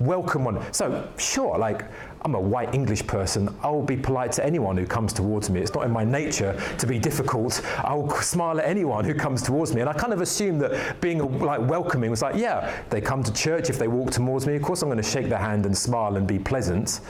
welcome 0.00 0.44
one. 0.44 0.60
So, 0.72 1.08
sure, 1.18 1.58
like, 1.58 1.84
I'm 2.22 2.34
a 2.34 2.40
white 2.40 2.74
English 2.74 3.06
person. 3.06 3.48
I'll 3.62 3.82
be 3.82 3.96
polite 3.96 4.32
to 4.32 4.44
anyone 4.44 4.76
who 4.76 4.86
comes 4.86 5.12
towards 5.12 5.48
me. 5.48 5.60
It's 5.60 5.72
not 5.72 5.84
in 5.84 5.92
my 5.92 6.04
nature 6.04 6.60
to 6.78 6.86
be 6.86 6.98
difficult. 6.98 7.62
I'll 7.78 8.10
smile 8.20 8.58
at 8.58 8.66
anyone 8.66 9.04
who 9.04 9.14
comes 9.14 9.42
towards 9.42 9.74
me. 9.74 9.80
And 9.80 9.88
I 9.88 9.92
kind 9.92 10.12
of 10.12 10.20
assumed 10.20 10.60
that 10.62 11.00
being 11.00 11.18
like 11.38 11.60
welcoming 11.60 12.10
was 12.10 12.22
like, 12.22 12.34
yeah, 12.34 12.82
they 12.90 13.00
come 13.00 13.22
to 13.22 13.32
church. 13.32 13.70
If 13.70 13.78
they 13.78 13.86
walk 13.86 14.10
towards 14.10 14.46
me, 14.46 14.56
of 14.56 14.62
course 14.62 14.82
I'm 14.82 14.88
going 14.88 14.96
to 14.96 15.08
shake 15.08 15.28
their 15.28 15.38
hand 15.38 15.66
and 15.66 15.76
smile 15.76 16.16
and 16.16 16.26
be 16.26 16.38
pleasant. 16.38 17.00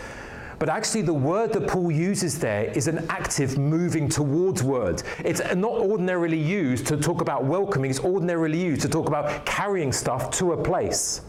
But 0.58 0.68
actually, 0.68 1.02
the 1.02 1.14
word 1.14 1.52
that 1.52 1.68
Paul 1.68 1.90
uses 1.90 2.38
there 2.38 2.64
is 2.64 2.88
an 2.88 3.06
active 3.10 3.58
moving 3.58 4.08
towards 4.08 4.62
word. 4.62 5.02
It's 5.24 5.40
not 5.54 5.72
ordinarily 5.72 6.38
used 6.38 6.86
to 6.86 6.96
talk 6.96 7.20
about 7.20 7.44
welcoming, 7.44 7.90
it's 7.90 8.00
ordinarily 8.00 8.62
used 8.62 8.82
to 8.82 8.88
talk 8.88 9.08
about 9.08 9.44
carrying 9.44 9.92
stuff 9.92 10.30
to 10.38 10.52
a 10.52 10.62
place. 10.62 11.22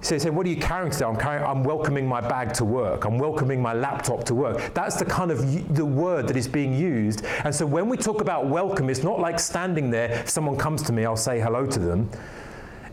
So 0.00 0.14
you 0.14 0.20
say, 0.20 0.30
what 0.30 0.46
are 0.46 0.48
you 0.48 0.56
carrying 0.56 0.92
today? 0.92 1.06
I'm 1.06 1.16
carrying, 1.16 1.44
I'm 1.44 1.64
welcoming 1.64 2.06
my 2.06 2.20
bag 2.20 2.52
to 2.54 2.64
work. 2.64 3.04
I'm 3.04 3.18
welcoming 3.18 3.60
my 3.60 3.72
laptop 3.72 4.22
to 4.24 4.34
work. 4.34 4.72
That's 4.72 4.96
the 4.96 5.04
kind 5.04 5.32
of 5.32 5.74
the 5.74 5.84
word 5.84 6.28
that 6.28 6.36
is 6.36 6.46
being 6.46 6.72
used. 6.72 7.24
And 7.44 7.52
so 7.52 7.66
when 7.66 7.88
we 7.88 7.96
talk 7.96 8.20
about 8.20 8.46
welcome, 8.46 8.90
it's 8.90 9.02
not 9.02 9.18
like 9.18 9.40
standing 9.40 9.90
there. 9.90 10.10
If 10.10 10.30
someone 10.30 10.56
comes 10.56 10.82
to 10.82 10.92
me, 10.92 11.04
I'll 11.04 11.16
say 11.16 11.40
hello 11.40 11.66
to 11.66 11.78
them. 11.80 12.08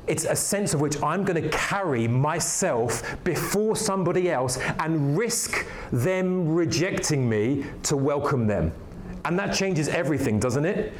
It's 0.08 0.26
a 0.26 0.36
sense 0.36 0.74
of 0.74 0.82
which 0.82 1.02
I'm 1.04 1.24
going 1.24 1.42
to 1.42 1.50
carry 1.50 2.08
myself 2.08 3.18
before 3.24 3.76
somebody 3.76 4.32
else 4.32 4.58
and 4.80 5.16
risk 5.16 5.68
them 5.92 6.56
rejecting 6.56 7.30
me 7.30 7.66
to 7.84 7.98
welcome 7.98 8.48
them. 8.48 8.72
And 9.26 9.38
that 9.38 9.54
changes 9.54 9.90
everything, 9.90 10.40
doesn't 10.40 10.66
it? 10.66 10.94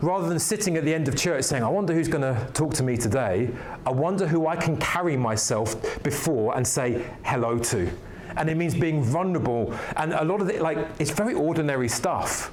Rather 0.00 0.28
than 0.28 0.38
sitting 0.38 0.76
at 0.76 0.84
the 0.84 0.94
end 0.94 1.08
of 1.08 1.16
church 1.16 1.44
saying, 1.44 1.62
I 1.62 1.68
wonder 1.68 1.92
who's 1.92 2.08
going 2.08 2.22
to 2.22 2.50
talk 2.52 2.74
to 2.74 2.82
me 2.82 2.96
today, 2.96 3.50
I 3.86 3.90
wonder 3.90 4.26
who 4.26 4.46
I 4.46 4.56
can 4.56 4.76
carry 4.78 5.16
myself 5.16 6.02
before 6.02 6.56
and 6.56 6.66
say 6.66 7.04
hello 7.24 7.58
to. 7.58 7.90
And 8.36 8.48
it 8.48 8.56
means 8.56 8.74
being 8.74 9.02
vulnerable. 9.02 9.74
And 9.96 10.12
a 10.12 10.24
lot 10.24 10.40
of 10.40 10.48
it, 10.48 10.62
like, 10.62 10.78
it's 10.98 11.10
very 11.10 11.34
ordinary 11.34 11.88
stuff. 11.88 12.52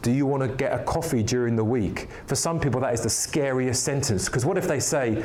Do 0.00 0.10
you 0.10 0.26
want 0.26 0.42
to 0.42 0.48
get 0.48 0.72
a 0.72 0.82
coffee 0.82 1.22
during 1.22 1.54
the 1.54 1.64
week? 1.64 2.08
For 2.26 2.34
some 2.34 2.58
people, 2.58 2.80
that 2.80 2.92
is 2.92 3.02
the 3.02 3.10
scariest 3.10 3.84
sentence. 3.84 4.26
Because 4.26 4.44
what 4.44 4.58
if 4.58 4.66
they 4.66 4.80
say, 4.80 5.22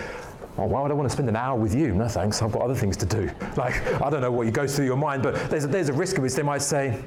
oh, 0.58 0.66
why 0.66 0.82
would 0.82 0.92
I 0.92 0.94
want 0.94 1.10
to 1.10 1.14
spend 1.14 1.30
an 1.30 1.36
hour 1.36 1.58
with 1.58 1.74
you? 1.74 1.96
No 1.96 2.08
thanks, 2.08 2.42
I've 2.42 2.52
got 2.52 2.62
other 2.62 2.76
things 2.76 2.96
to 2.98 3.06
do. 3.06 3.32
Like, 3.58 4.02
I 4.04 4.12
don't 4.12 4.22
know 4.22 4.32
what 4.32 4.52
goes 4.54 4.76
through 4.76 4.86
your 4.86 4.98
mind, 4.98 5.24
but 5.24 5.50
there's 5.50 5.66
a, 5.66 5.68
there's 5.68 5.90
a 5.90 5.94
risk 5.94 6.20
of 6.20 6.26
it. 6.26 6.32
They 6.34 6.44
might 6.44 6.62
say, 6.62 7.02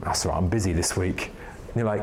that's 0.00 0.26
right, 0.26 0.36
I'm 0.36 0.48
busy 0.48 0.72
this 0.72 0.96
week. 0.96 1.30
And 1.68 1.76
you're 1.76 1.84
like, 1.84 2.02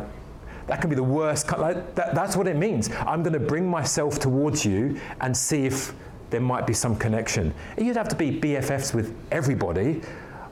that 0.70 0.82
can 0.82 0.90
be 0.90 0.96
the 0.96 1.04
worst. 1.04 1.52
Like, 1.58 1.96
that, 1.96 2.14
that's 2.14 2.38
what 2.38 2.48
it 2.48 2.56
means. 2.56 2.92
I'm 3.08 3.24
going 3.24 3.34
to 3.34 3.40
bring 3.40 3.68
myself 3.68 4.20
towards 4.20 4.64
you 4.64 5.02
and 5.20 5.36
see 5.36 5.66
if 5.66 5.94
there 6.30 6.42
might 6.42 6.68
be 6.68 6.74
some 6.74 6.96
connection. 6.96 7.54
You'd 7.76 7.98
have 7.98 8.08
to 8.10 8.16
be 8.16 8.40
BFFs 8.40 8.94
with 8.94 9.16
everybody, 9.32 10.02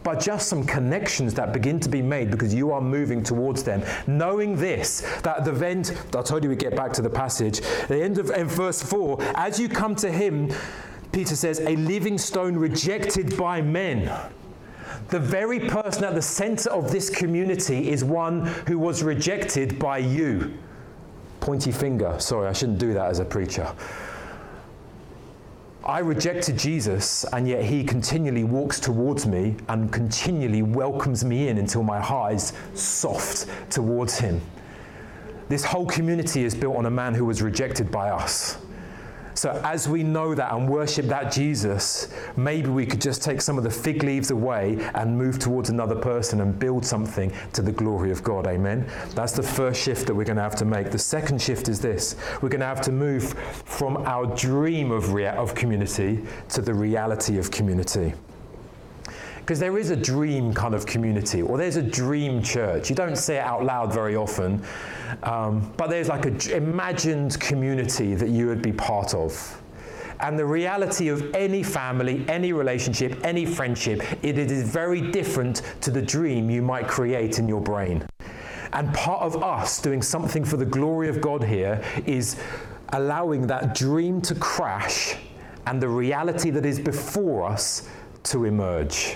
but 0.01 0.19
just 0.19 0.47
some 0.47 0.65
connections 0.65 1.35
that 1.35 1.53
begin 1.53 1.79
to 1.81 1.89
be 1.89 2.01
made 2.01 2.31
because 2.31 2.51
you 2.51 2.71
are 2.71 2.81
moving 2.81 3.21
towards 3.21 3.61
them. 3.61 3.83
Knowing 4.07 4.55
this, 4.55 5.01
that 5.21 5.45
the 5.45 5.53
end, 5.65 5.95
I 6.15 6.23
told 6.23 6.43
you 6.43 6.49
we 6.49 6.55
get 6.55 6.75
back 6.75 6.93
to 6.93 7.03
the 7.03 7.09
passage, 7.11 7.61
the 7.87 8.01
end 8.01 8.17
of 8.17 8.31
in 8.31 8.47
verse 8.47 8.81
4, 8.81 9.21
as 9.35 9.59
you 9.59 9.69
come 9.69 9.95
to 9.97 10.11
him, 10.11 10.51
Peter 11.11 11.35
says, 11.35 11.59
a 11.59 11.75
living 11.75 12.17
stone 12.17 12.55
rejected 12.57 13.37
by 13.37 13.61
men 13.61 14.11
the 15.09 15.19
very 15.19 15.59
person 15.59 16.03
at 16.03 16.15
the 16.15 16.21
center 16.21 16.69
of 16.69 16.91
this 16.91 17.09
community 17.09 17.89
is 17.89 18.03
one 18.03 18.45
who 18.67 18.77
was 18.77 19.03
rejected 19.03 19.79
by 19.79 19.99
you. 19.99 20.53
Pointy 21.39 21.71
finger. 21.71 22.15
Sorry, 22.19 22.47
I 22.47 22.53
shouldn't 22.53 22.79
do 22.79 22.93
that 22.93 23.09
as 23.09 23.19
a 23.19 23.25
preacher. 23.25 23.71
I 25.85 25.99
rejected 25.99 26.57
Jesus, 26.57 27.23
and 27.31 27.47
yet 27.47 27.63
he 27.63 27.85
continually 27.85 28.43
walks 28.43 28.77
towards 28.77 29.25
me 29.25 29.55
and 29.69 29.91
continually 29.93 30.61
welcomes 30.61 31.23
me 31.23 31.47
in 31.47 31.57
until 31.57 31.83
my 31.83 32.01
heart 32.01 32.33
is 32.33 32.51
soft 32.73 33.47
towards 33.69 34.19
him. 34.19 34.41
This 35.47 35.63
whole 35.63 35.85
community 35.85 36.43
is 36.43 36.53
built 36.53 36.75
on 36.75 36.87
a 36.87 36.91
man 36.91 37.13
who 37.13 37.23
was 37.23 37.41
rejected 37.41 37.89
by 37.89 38.09
us. 38.09 38.57
So, 39.37 39.61
as 39.63 39.87
we 39.87 40.01
know 40.01 40.33
that 40.33 40.51
and 40.51 40.67
worship 40.67 41.05
that 41.05 41.31
Jesus, 41.31 42.07
maybe 42.35 42.69
we 42.69 42.87
could 42.87 42.99
just 42.99 43.21
take 43.21 43.39
some 43.39 43.55
of 43.59 43.63
the 43.63 43.69
fig 43.69 44.01
leaves 44.01 44.31
away 44.31 44.79
and 44.95 45.15
move 45.15 45.37
towards 45.37 45.69
another 45.69 45.95
person 45.95 46.41
and 46.41 46.57
build 46.57 46.83
something 46.83 47.31
to 47.53 47.61
the 47.61 47.71
glory 47.71 48.09
of 48.09 48.23
God. 48.23 48.47
Amen. 48.47 48.89
That's 49.13 49.33
the 49.33 49.43
first 49.43 49.79
shift 49.79 50.07
that 50.07 50.15
we're 50.15 50.23
going 50.23 50.37
to 50.37 50.41
have 50.41 50.55
to 50.55 50.65
make. 50.65 50.89
The 50.89 50.97
second 50.97 51.39
shift 51.39 51.69
is 51.69 51.79
this 51.79 52.15
we're 52.41 52.49
going 52.49 52.61
to 52.61 52.65
have 52.65 52.81
to 52.81 52.91
move 52.91 53.33
from 53.65 53.97
our 54.07 54.25
dream 54.35 54.89
of, 54.89 55.13
rea- 55.13 55.27
of 55.27 55.53
community 55.53 56.25
to 56.49 56.61
the 56.63 56.73
reality 56.73 57.37
of 57.37 57.51
community 57.51 58.15
because 59.47 59.61
there 59.61 59.77
is 59.77 59.91
a 59.91 59.95
dream 59.95 60.53
kind 60.53 60.75
of 60.75 60.85
community 60.85 61.41
or 61.41 61.57
there's 61.57 61.77
a 61.77 61.81
dream 61.81 62.43
church. 62.43 62.89
You 62.89 62.97
don't 62.97 63.15
say 63.15 63.37
it 63.37 63.43
out 63.43 63.63
loud 63.63 63.93
very 63.93 64.17
often, 64.17 64.61
um, 65.23 65.71
but 65.77 65.89
there's 65.89 66.09
like 66.09 66.25
an 66.25 66.37
imagined 66.51 67.39
community 67.39 68.13
that 68.13 68.27
you 68.27 68.47
would 68.47 68.61
be 68.61 68.73
part 68.73 69.13
of. 69.13 69.61
And 70.19 70.37
the 70.37 70.45
reality 70.45 71.07
of 71.07 71.33
any 71.33 71.63
family, 71.63 72.25
any 72.27 72.51
relationship, 72.51 73.23
any 73.23 73.45
friendship, 73.45 74.03
it 74.21 74.37
is 74.37 74.69
very 74.69 74.99
different 75.11 75.61
to 75.79 75.91
the 75.91 76.01
dream 76.01 76.49
you 76.49 76.61
might 76.61 76.89
create 76.89 77.39
in 77.39 77.47
your 77.47 77.61
brain. 77.61 78.05
And 78.73 78.93
part 78.93 79.21
of 79.21 79.41
us 79.41 79.81
doing 79.81 80.01
something 80.01 80.43
for 80.43 80.57
the 80.57 80.65
glory 80.65 81.07
of 81.07 81.21
God 81.21 81.41
here 81.41 81.81
is 82.05 82.35
allowing 82.89 83.47
that 83.47 83.73
dream 83.73 84.19
to 84.23 84.35
crash 84.35 85.15
and 85.65 85.81
the 85.81 85.87
reality 85.87 86.49
that 86.49 86.65
is 86.65 86.81
before 86.81 87.45
us 87.45 87.87
to 88.23 88.43
emerge. 88.43 89.15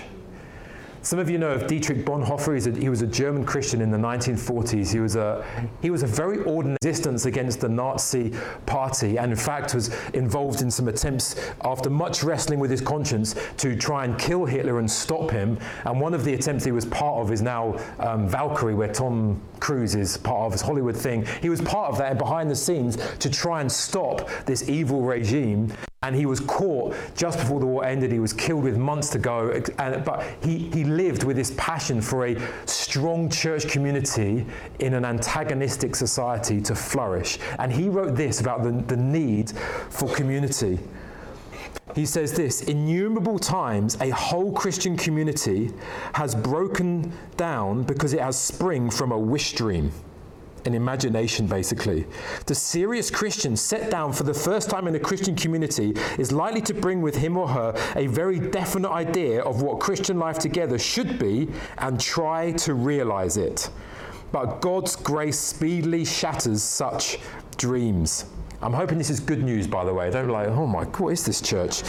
Some 1.04 1.18
of 1.18 1.28
you 1.28 1.36
know 1.36 1.50
of 1.50 1.66
Dietrich 1.66 2.06
Bonhoeffer. 2.06 2.64
A, 2.64 2.80
he 2.80 2.88
was 2.88 3.02
a 3.02 3.08
German 3.08 3.44
Christian 3.44 3.80
in 3.80 3.90
the 3.90 3.98
1940s. 3.98 4.92
He 4.92 5.00
was 5.00 5.16
a, 5.16 5.44
he 5.80 5.90
was 5.90 6.04
a 6.04 6.06
very 6.06 6.38
ordinary 6.44 6.78
resistance 6.80 7.26
against 7.26 7.60
the 7.60 7.68
Nazi 7.68 8.32
party 8.66 9.18
and, 9.18 9.32
in 9.32 9.36
fact, 9.36 9.74
was 9.74 9.92
involved 10.10 10.62
in 10.62 10.70
some 10.70 10.86
attempts, 10.86 11.34
after 11.64 11.90
much 11.90 12.22
wrestling 12.22 12.60
with 12.60 12.70
his 12.70 12.80
conscience, 12.80 13.34
to 13.56 13.74
try 13.74 14.04
and 14.04 14.16
kill 14.16 14.44
Hitler 14.44 14.78
and 14.78 14.88
stop 14.88 15.32
him. 15.32 15.58
And 15.84 16.00
one 16.00 16.14
of 16.14 16.22
the 16.24 16.34
attempts 16.34 16.64
he 16.64 16.70
was 16.70 16.84
part 16.84 17.20
of 17.20 17.32
is 17.32 17.42
now 17.42 17.76
um, 17.98 18.28
Valkyrie, 18.28 18.74
where 18.74 18.92
Tom 18.92 19.42
Cruise 19.58 19.96
is 19.96 20.16
part 20.18 20.46
of 20.46 20.52
his 20.52 20.60
Hollywood 20.60 20.96
thing. 20.96 21.26
He 21.40 21.48
was 21.48 21.60
part 21.60 21.90
of 21.90 21.98
that 21.98 22.16
behind 22.16 22.48
the 22.48 22.56
scenes 22.56 22.96
to 23.18 23.28
try 23.28 23.60
and 23.60 23.70
stop 23.70 24.30
this 24.46 24.68
evil 24.68 25.02
regime 25.02 25.72
and 26.02 26.16
he 26.16 26.26
was 26.26 26.40
caught 26.40 26.94
just 27.16 27.38
before 27.38 27.60
the 27.60 27.66
war 27.66 27.84
ended. 27.84 28.10
He 28.10 28.18
was 28.18 28.32
killed 28.32 28.64
with 28.64 28.76
months 28.76 29.08
to 29.10 29.18
go. 29.18 29.50
And, 29.78 30.04
but 30.04 30.24
he, 30.42 30.70
he 30.70 30.84
lived 30.84 31.22
with 31.22 31.36
this 31.36 31.52
passion 31.56 32.00
for 32.00 32.26
a 32.26 32.36
strong 32.66 33.30
church 33.30 33.68
community 33.68 34.44
in 34.80 34.94
an 34.94 35.04
antagonistic 35.04 35.94
society 35.94 36.60
to 36.62 36.74
flourish. 36.74 37.38
And 37.58 37.72
he 37.72 37.88
wrote 37.88 38.16
this 38.16 38.40
about 38.40 38.64
the, 38.64 38.72
the 38.72 38.96
need 38.96 39.50
for 39.50 40.12
community. 40.12 40.80
He 41.94 42.06
says 42.06 42.32
this 42.32 42.62
innumerable 42.62 43.38
times 43.38 44.00
a 44.00 44.10
whole 44.10 44.52
Christian 44.52 44.96
community 44.96 45.70
has 46.14 46.34
broken 46.34 47.12
down 47.36 47.82
because 47.82 48.12
it 48.12 48.20
has 48.20 48.38
spring 48.38 48.90
from 48.90 49.12
a 49.12 49.18
wish 49.18 49.52
dream 49.52 49.92
an 50.64 50.74
imagination, 50.74 51.46
basically. 51.46 52.06
The 52.46 52.54
serious 52.54 53.10
Christian 53.10 53.56
set 53.56 53.90
down 53.90 54.12
for 54.12 54.22
the 54.22 54.34
first 54.34 54.70
time 54.70 54.86
in 54.86 54.94
a 54.94 55.00
Christian 55.00 55.34
community 55.34 55.94
is 56.18 56.32
likely 56.32 56.60
to 56.62 56.74
bring 56.74 57.02
with 57.02 57.16
him 57.16 57.36
or 57.36 57.48
her 57.48 57.74
a 57.96 58.06
very 58.06 58.38
definite 58.38 58.90
idea 58.90 59.42
of 59.42 59.62
what 59.62 59.80
Christian 59.80 60.18
life 60.18 60.38
together 60.38 60.78
should 60.78 61.18
be 61.18 61.48
and 61.78 62.00
try 62.00 62.52
to 62.52 62.74
realize 62.74 63.36
it. 63.36 63.70
But 64.30 64.60
God's 64.60 64.96
grace 64.96 65.38
speedily 65.38 66.04
shatters 66.04 66.62
such 66.62 67.18
dreams. 67.58 68.24
I'm 68.62 68.72
hoping 68.72 68.96
this 68.96 69.10
is 69.10 69.20
good 69.20 69.42
news, 69.42 69.66
by 69.66 69.84
the 69.84 69.92
way. 69.92 70.10
Don't 70.10 70.28
like, 70.28 70.48
oh 70.48 70.66
my, 70.66 70.84
god, 70.84 71.00
what 71.00 71.12
is 71.12 71.24
this 71.24 71.40
church? 71.40 71.82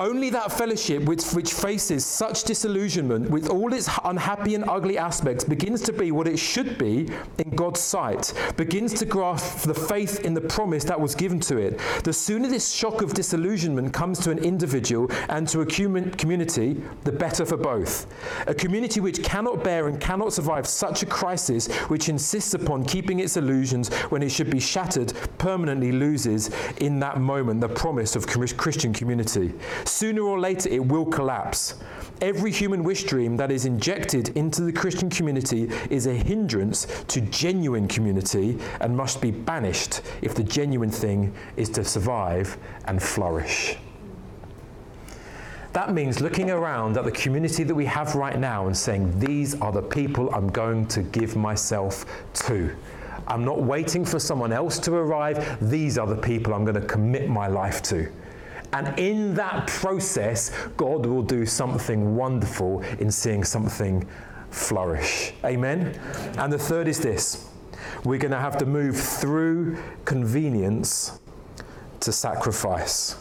Only 0.00 0.30
that 0.30 0.50
fellowship 0.50 1.04
which, 1.04 1.22
which 1.32 1.52
faces 1.52 2.06
such 2.06 2.44
disillusionment 2.44 3.28
with 3.28 3.50
all 3.50 3.74
its 3.74 3.86
unhappy 4.02 4.54
and 4.54 4.64
ugly 4.66 4.96
aspects 4.96 5.44
begins 5.44 5.82
to 5.82 5.92
be 5.92 6.10
what 6.10 6.26
it 6.26 6.38
should 6.38 6.78
be 6.78 7.06
in 7.36 7.50
God's 7.50 7.80
sight, 7.80 8.32
begins 8.56 8.94
to 8.94 9.04
grasp 9.04 9.66
the 9.66 9.74
faith 9.74 10.20
in 10.20 10.32
the 10.32 10.40
promise 10.40 10.84
that 10.84 10.98
was 10.98 11.14
given 11.14 11.38
to 11.40 11.58
it. 11.58 11.78
The 12.02 12.14
sooner 12.14 12.48
this 12.48 12.72
shock 12.72 13.02
of 13.02 13.12
disillusionment 13.12 13.92
comes 13.92 14.18
to 14.20 14.30
an 14.30 14.38
individual 14.38 15.10
and 15.28 15.46
to 15.48 15.60
a 15.60 15.66
community, 15.66 16.82
the 17.04 17.12
better 17.12 17.44
for 17.44 17.58
both. 17.58 18.06
A 18.46 18.54
community 18.54 19.00
which 19.00 19.22
cannot 19.22 19.62
bear 19.62 19.88
and 19.88 20.00
cannot 20.00 20.32
survive 20.32 20.66
such 20.66 21.02
a 21.02 21.06
crisis, 21.06 21.70
which 21.90 22.08
insists 22.08 22.54
upon 22.54 22.86
keeping 22.86 23.20
its 23.20 23.36
illusions 23.36 23.92
when 24.08 24.22
it 24.22 24.30
should 24.30 24.48
be 24.48 24.60
shattered, 24.60 25.12
permanently 25.36 25.92
loses 25.92 26.48
in 26.78 27.00
that 27.00 27.20
moment 27.20 27.60
the 27.60 27.68
promise 27.68 28.16
of 28.16 28.26
Christian 28.26 28.94
community. 28.94 29.52
Sooner 29.90 30.22
or 30.22 30.38
later, 30.38 30.68
it 30.70 30.86
will 30.86 31.04
collapse. 31.04 31.74
Every 32.20 32.52
human 32.52 32.84
wish 32.84 33.02
dream 33.04 33.36
that 33.38 33.50
is 33.50 33.64
injected 33.64 34.28
into 34.36 34.62
the 34.62 34.72
Christian 34.72 35.10
community 35.10 35.68
is 35.90 36.06
a 36.06 36.14
hindrance 36.14 36.86
to 37.08 37.20
genuine 37.20 37.88
community 37.88 38.58
and 38.80 38.96
must 38.96 39.20
be 39.20 39.32
banished 39.32 40.02
if 40.22 40.34
the 40.34 40.44
genuine 40.44 40.92
thing 40.92 41.34
is 41.56 41.68
to 41.70 41.84
survive 41.84 42.56
and 42.84 43.02
flourish. 43.02 43.76
That 45.72 45.92
means 45.92 46.20
looking 46.20 46.52
around 46.52 46.96
at 46.96 47.04
the 47.04 47.12
community 47.12 47.64
that 47.64 47.74
we 47.74 47.84
have 47.86 48.14
right 48.14 48.38
now 48.38 48.68
and 48.68 48.76
saying, 48.76 49.18
These 49.18 49.60
are 49.60 49.72
the 49.72 49.82
people 49.82 50.32
I'm 50.32 50.48
going 50.48 50.86
to 50.86 51.02
give 51.02 51.34
myself 51.34 52.06
to. 52.46 52.74
I'm 53.26 53.44
not 53.44 53.60
waiting 53.60 54.04
for 54.04 54.20
someone 54.20 54.52
else 54.52 54.78
to 54.80 54.94
arrive. 54.94 55.58
These 55.68 55.98
are 55.98 56.06
the 56.06 56.16
people 56.16 56.54
I'm 56.54 56.64
going 56.64 56.80
to 56.80 56.86
commit 56.86 57.28
my 57.28 57.48
life 57.48 57.82
to. 57.82 58.10
And 58.72 58.98
in 58.98 59.34
that 59.34 59.66
process, 59.66 60.50
God 60.76 61.06
will 61.06 61.22
do 61.22 61.44
something 61.44 62.14
wonderful 62.14 62.82
in 62.98 63.10
seeing 63.10 63.44
something 63.44 64.06
flourish. 64.50 65.32
Amen? 65.44 65.98
And 66.38 66.52
the 66.52 66.58
third 66.58 66.88
is 66.88 67.00
this 67.00 67.48
we're 68.04 68.18
going 68.18 68.30
to 68.30 68.38
have 68.38 68.56
to 68.58 68.66
move 68.66 68.98
through 68.98 69.76
convenience 70.04 71.18
to 72.00 72.12
sacrifice. 72.12 73.16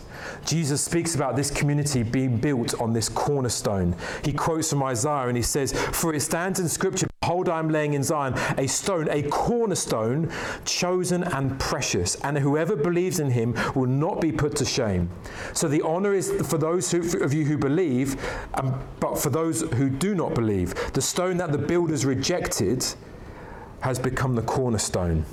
Jesus 0.49 0.81
speaks 0.81 1.13
about 1.13 1.35
this 1.35 1.51
community 1.51 2.01
being 2.01 2.35
built 2.35 2.73
on 2.81 2.91
this 2.91 3.07
cornerstone. 3.07 3.95
He 4.25 4.33
quotes 4.33 4.71
from 4.71 4.81
Isaiah 4.81 5.27
and 5.27 5.37
he 5.37 5.43
says, 5.43 5.73
For 5.73 6.11
it 6.11 6.21
stands 6.21 6.59
in 6.59 6.67
Scripture, 6.67 7.05
Behold, 7.21 7.49
I 7.49 7.59
am 7.59 7.69
laying 7.69 7.93
in 7.93 8.01
Zion 8.01 8.33
a 8.57 8.65
stone, 8.65 9.07
a 9.11 9.21
cornerstone, 9.29 10.31
chosen 10.65 11.23
and 11.23 11.59
precious, 11.59 12.15
and 12.23 12.35
whoever 12.35 12.75
believes 12.75 13.19
in 13.19 13.29
him 13.29 13.55
will 13.75 13.85
not 13.85 14.21
be 14.21 14.31
put 14.31 14.55
to 14.55 14.65
shame. 14.65 15.11
So 15.53 15.67
the 15.67 15.83
honor 15.83 16.15
is 16.15 16.31
for 16.49 16.57
those 16.57 16.89
who, 16.89 17.21
of 17.21 17.31
you 17.31 17.45
who 17.45 17.55
believe, 17.55 18.19
um, 18.55 18.81
but 18.99 19.19
for 19.19 19.29
those 19.29 19.61
who 19.73 19.91
do 19.91 20.15
not 20.15 20.33
believe. 20.33 20.73
The 20.93 21.01
stone 21.03 21.37
that 21.37 21.51
the 21.51 21.59
builders 21.59 22.07
rejected 22.07 22.83
has 23.81 23.99
become 23.99 24.33
the 24.33 24.41
cornerstone. 24.41 25.25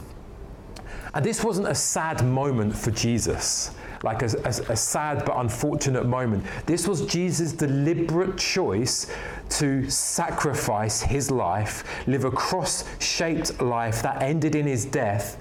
And 1.15 1.25
this 1.25 1.43
wasn't 1.43 1.69
a 1.69 1.75
sad 1.75 2.23
moment 2.23 2.77
for 2.77 2.91
Jesus 2.91 3.71
like 4.07 4.23
a, 4.23 4.31
a, 4.45 4.73
a 4.73 4.77
sad 4.77 5.25
but 5.27 5.37
unfortunate 5.39 6.07
moment. 6.07 6.45
This 6.65 6.89
was 6.89 7.05
Jesus' 7.07 7.53
deliberate 7.53 8.39
choice 8.39 9.11
to 9.51 9.91
sacrifice 9.91 11.03
his 11.03 11.31
life, 11.31 11.85
live 12.07 12.25
a 12.25 12.31
cross 12.31 12.85
shaped 12.99 13.61
life 13.61 14.03
that 14.03 14.23
ended 14.23 14.55
in 14.55 14.67
his 14.67 14.85
death. 14.85 15.39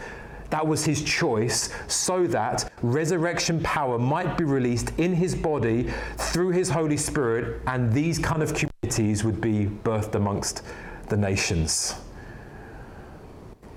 That 0.50 0.66
was 0.66 0.84
his 0.86 1.04
choice 1.04 1.70
so 1.88 2.28
that 2.28 2.72
resurrection 2.82 3.62
power 3.62 3.98
might 3.98 4.38
be 4.38 4.44
released 4.44 4.92
in 4.98 5.14
his 5.14 5.36
body 5.36 5.92
through 6.18 6.50
his 6.50 6.70
Holy 6.70 6.98
Spirit, 6.98 7.62
and 7.68 7.92
these 7.94 8.20
kind 8.20 8.42
of 8.44 8.54
communities 8.54 9.24
would 9.24 9.42
be 9.42 9.68
birthed 9.84 10.16
amongst 10.16 10.64
the 11.10 11.18
nations. 11.18 11.96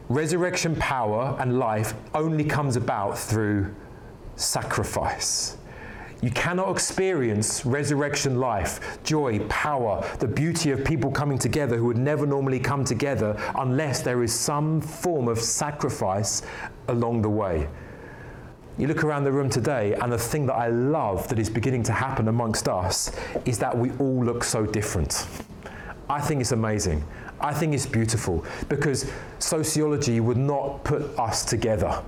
Resurrection 0.08 0.74
power 0.76 1.36
and 1.38 1.58
life 1.58 1.92
only 2.14 2.44
comes 2.44 2.76
about 2.76 3.18
through 3.18 3.74
sacrifice. 4.38 5.56
You 6.20 6.30
cannot 6.30 6.72
experience 6.72 7.64
resurrection 7.64 8.40
life, 8.40 8.98
joy, 9.04 9.38
power, 9.48 10.04
the 10.18 10.26
beauty 10.26 10.72
of 10.72 10.84
people 10.84 11.12
coming 11.12 11.38
together 11.38 11.76
who 11.76 11.84
would 11.84 11.96
never 11.96 12.26
normally 12.26 12.58
come 12.58 12.84
together 12.84 13.36
unless 13.56 14.02
there 14.02 14.24
is 14.24 14.34
some 14.34 14.80
form 14.80 15.28
of 15.28 15.38
sacrifice 15.38 16.42
along 16.88 17.22
the 17.22 17.28
way. 17.28 17.68
You 18.78 18.88
look 18.88 19.04
around 19.04 19.24
the 19.24 19.32
room 19.32 19.48
today, 19.48 19.94
and 19.94 20.12
the 20.12 20.18
thing 20.18 20.46
that 20.46 20.54
I 20.54 20.68
love 20.68 21.28
that 21.28 21.38
is 21.38 21.50
beginning 21.50 21.84
to 21.84 21.92
happen 21.92 22.26
amongst 22.26 22.68
us 22.68 23.12
is 23.44 23.58
that 23.58 23.76
we 23.76 23.90
all 23.98 24.24
look 24.24 24.42
so 24.42 24.66
different. 24.66 25.26
I 26.08 26.20
think 26.20 26.40
it's 26.40 26.52
amazing. 26.52 27.04
I 27.40 27.54
think 27.54 27.74
it's 27.74 27.86
beautiful 27.86 28.44
because 28.68 29.10
sociology 29.38 30.18
would 30.18 30.36
not 30.36 30.82
put 30.82 31.02
us 31.18 31.44
together 31.44 32.02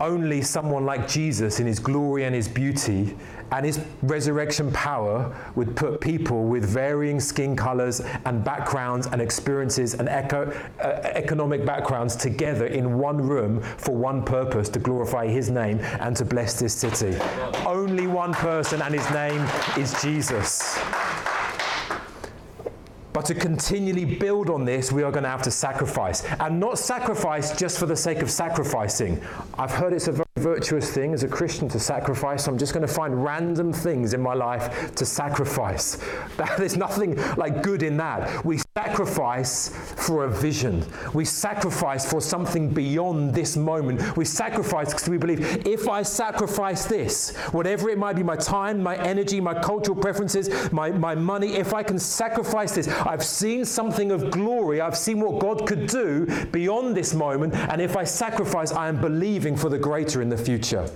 only 0.00 0.42
someone 0.42 0.84
like 0.84 1.08
Jesus 1.08 1.60
in 1.60 1.66
his 1.66 1.78
glory 1.78 2.24
and 2.24 2.34
his 2.34 2.48
beauty 2.48 3.16
and 3.52 3.64
his 3.64 3.80
resurrection 4.02 4.72
power 4.72 5.34
would 5.54 5.76
put 5.76 6.00
people 6.00 6.44
with 6.44 6.64
varying 6.64 7.20
skin 7.20 7.54
colors 7.54 8.00
and 8.24 8.42
backgrounds 8.44 9.06
and 9.06 9.22
experiences 9.22 9.94
and 9.94 10.08
eco, 10.08 10.52
uh, 10.80 10.86
economic 11.14 11.64
backgrounds 11.64 12.16
together 12.16 12.66
in 12.66 12.98
one 12.98 13.18
room 13.18 13.62
for 13.62 13.94
one 13.94 14.24
purpose 14.24 14.68
to 14.68 14.78
glorify 14.78 15.26
his 15.26 15.50
name 15.50 15.78
and 16.00 16.16
to 16.16 16.24
bless 16.24 16.58
this 16.58 16.74
city. 16.74 17.16
Only 17.64 18.06
one 18.06 18.32
person, 18.34 18.82
and 18.82 18.94
his 18.94 19.08
name 19.10 19.46
is 19.78 20.00
Jesus. 20.02 20.78
But 23.16 23.24
to 23.24 23.34
continually 23.34 24.04
build 24.04 24.50
on 24.50 24.66
this, 24.66 24.92
we 24.92 25.02
are 25.02 25.10
going 25.10 25.22
to 25.22 25.30
have 25.30 25.40
to 25.44 25.50
sacrifice. 25.50 26.22
And 26.38 26.60
not 26.60 26.78
sacrifice 26.78 27.56
just 27.56 27.78
for 27.78 27.86
the 27.86 27.96
sake 27.96 28.18
of 28.18 28.30
sacrificing. 28.30 29.22
I've 29.54 29.70
heard 29.70 29.94
it's 29.94 30.06
a 30.08 30.12
very 30.12 30.25
virtuous 30.46 30.92
thing 30.92 31.12
as 31.12 31.24
a 31.24 31.28
Christian 31.28 31.68
to 31.68 31.80
sacrifice. 31.80 32.46
I'm 32.46 32.56
just 32.56 32.72
going 32.72 32.86
to 32.86 32.92
find 32.92 33.24
random 33.24 33.72
things 33.72 34.14
in 34.14 34.20
my 34.20 34.32
life 34.32 34.94
to 34.94 35.04
sacrifice. 35.04 35.98
There's 36.56 36.76
nothing 36.76 37.16
like 37.34 37.64
good 37.64 37.82
in 37.82 37.96
that. 37.96 38.44
We 38.44 38.60
sacrifice 38.76 39.70
for 40.06 40.24
a 40.26 40.30
vision. 40.30 40.84
We 41.14 41.24
sacrifice 41.24 42.08
for 42.08 42.20
something 42.20 42.72
beyond 42.72 43.34
this 43.34 43.56
moment. 43.56 44.16
We 44.16 44.24
sacrifice 44.24 44.90
because 44.90 45.08
we 45.08 45.18
believe 45.18 45.66
if 45.66 45.88
I 45.88 46.02
sacrifice 46.02 46.86
this, 46.86 47.34
whatever 47.50 47.90
it 47.90 47.98
might 47.98 48.14
be 48.14 48.22
my 48.22 48.36
time, 48.36 48.80
my 48.80 48.96
energy, 48.98 49.40
my 49.40 49.54
cultural 49.60 49.96
preferences, 49.96 50.70
my, 50.70 50.90
my 50.92 51.16
money 51.16 51.54
if 51.54 51.74
I 51.74 51.82
can 51.82 51.98
sacrifice 51.98 52.72
this, 52.76 52.86
I've 52.86 53.24
seen 53.24 53.64
something 53.64 54.12
of 54.12 54.30
glory. 54.30 54.80
I've 54.80 54.96
seen 54.96 55.18
what 55.18 55.40
God 55.40 55.66
could 55.66 55.88
do 55.88 56.26
beyond 56.52 56.96
this 56.96 57.14
moment. 57.14 57.54
And 57.54 57.80
if 57.80 57.96
I 57.96 58.04
sacrifice, 58.04 58.70
I 58.70 58.86
am 58.86 59.00
believing 59.00 59.56
for 59.56 59.70
the 59.70 59.78
greater 59.78 60.22
in 60.22 60.28
the 60.28 60.35
future. 60.36 60.88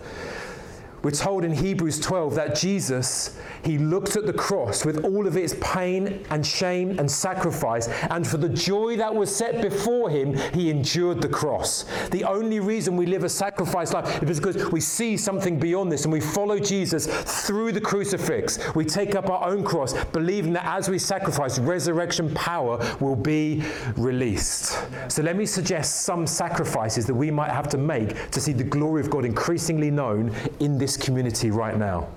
We're 1.02 1.12
told 1.12 1.44
in 1.44 1.52
Hebrews 1.52 1.98
12 2.00 2.34
that 2.34 2.54
Jesus, 2.54 3.38
he 3.64 3.78
looked 3.78 4.16
at 4.16 4.26
the 4.26 4.32
cross 4.32 4.84
with 4.84 5.04
all 5.04 5.26
of 5.26 5.36
its 5.36 5.54
pain 5.60 6.24
and 6.30 6.46
shame 6.46 6.98
and 6.98 7.10
sacrifice, 7.10 7.88
and 8.10 8.26
for 8.26 8.36
the 8.36 8.48
joy 8.48 8.96
that 8.96 9.14
was 9.14 9.34
set 9.34 9.62
before 9.62 10.10
him, 10.10 10.36
he 10.52 10.70
endured 10.70 11.22
the 11.22 11.28
cross. 11.28 11.86
The 12.10 12.24
only 12.24 12.60
reason 12.60 12.96
we 12.96 13.06
live 13.06 13.24
a 13.24 13.28
sacrifice 13.28 13.92
life 13.92 14.22
is 14.22 14.40
because 14.40 14.70
we 14.70 14.80
see 14.80 15.16
something 15.16 15.58
beyond 15.58 15.90
this 15.90 16.04
and 16.04 16.12
we 16.12 16.20
follow 16.20 16.58
Jesus 16.58 17.06
through 17.46 17.72
the 17.72 17.80
crucifix. 17.80 18.58
We 18.74 18.84
take 18.84 19.14
up 19.14 19.30
our 19.30 19.48
own 19.48 19.64
cross, 19.64 19.92
believing 20.06 20.52
that 20.52 20.66
as 20.66 20.88
we 20.88 20.98
sacrifice, 20.98 21.58
resurrection 21.58 22.34
power 22.34 22.78
will 23.00 23.16
be 23.16 23.62
released. 23.96 24.78
So 25.08 25.22
let 25.22 25.36
me 25.36 25.46
suggest 25.46 26.02
some 26.02 26.26
sacrifices 26.26 27.06
that 27.06 27.14
we 27.14 27.30
might 27.30 27.50
have 27.50 27.68
to 27.68 27.78
make 27.78 28.30
to 28.30 28.40
see 28.40 28.52
the 28.52 28.64
glory 28.64 29.00
of 29.00 29.10
God 29.10 29.24
increasingly 29.24 29.90
known 29.90 30.34
in 30.60 30.76
this 30.78 30.89
this 30.90 31.04
community 31.04 31.52
right 31.52 31.76
now. 31.76 32.08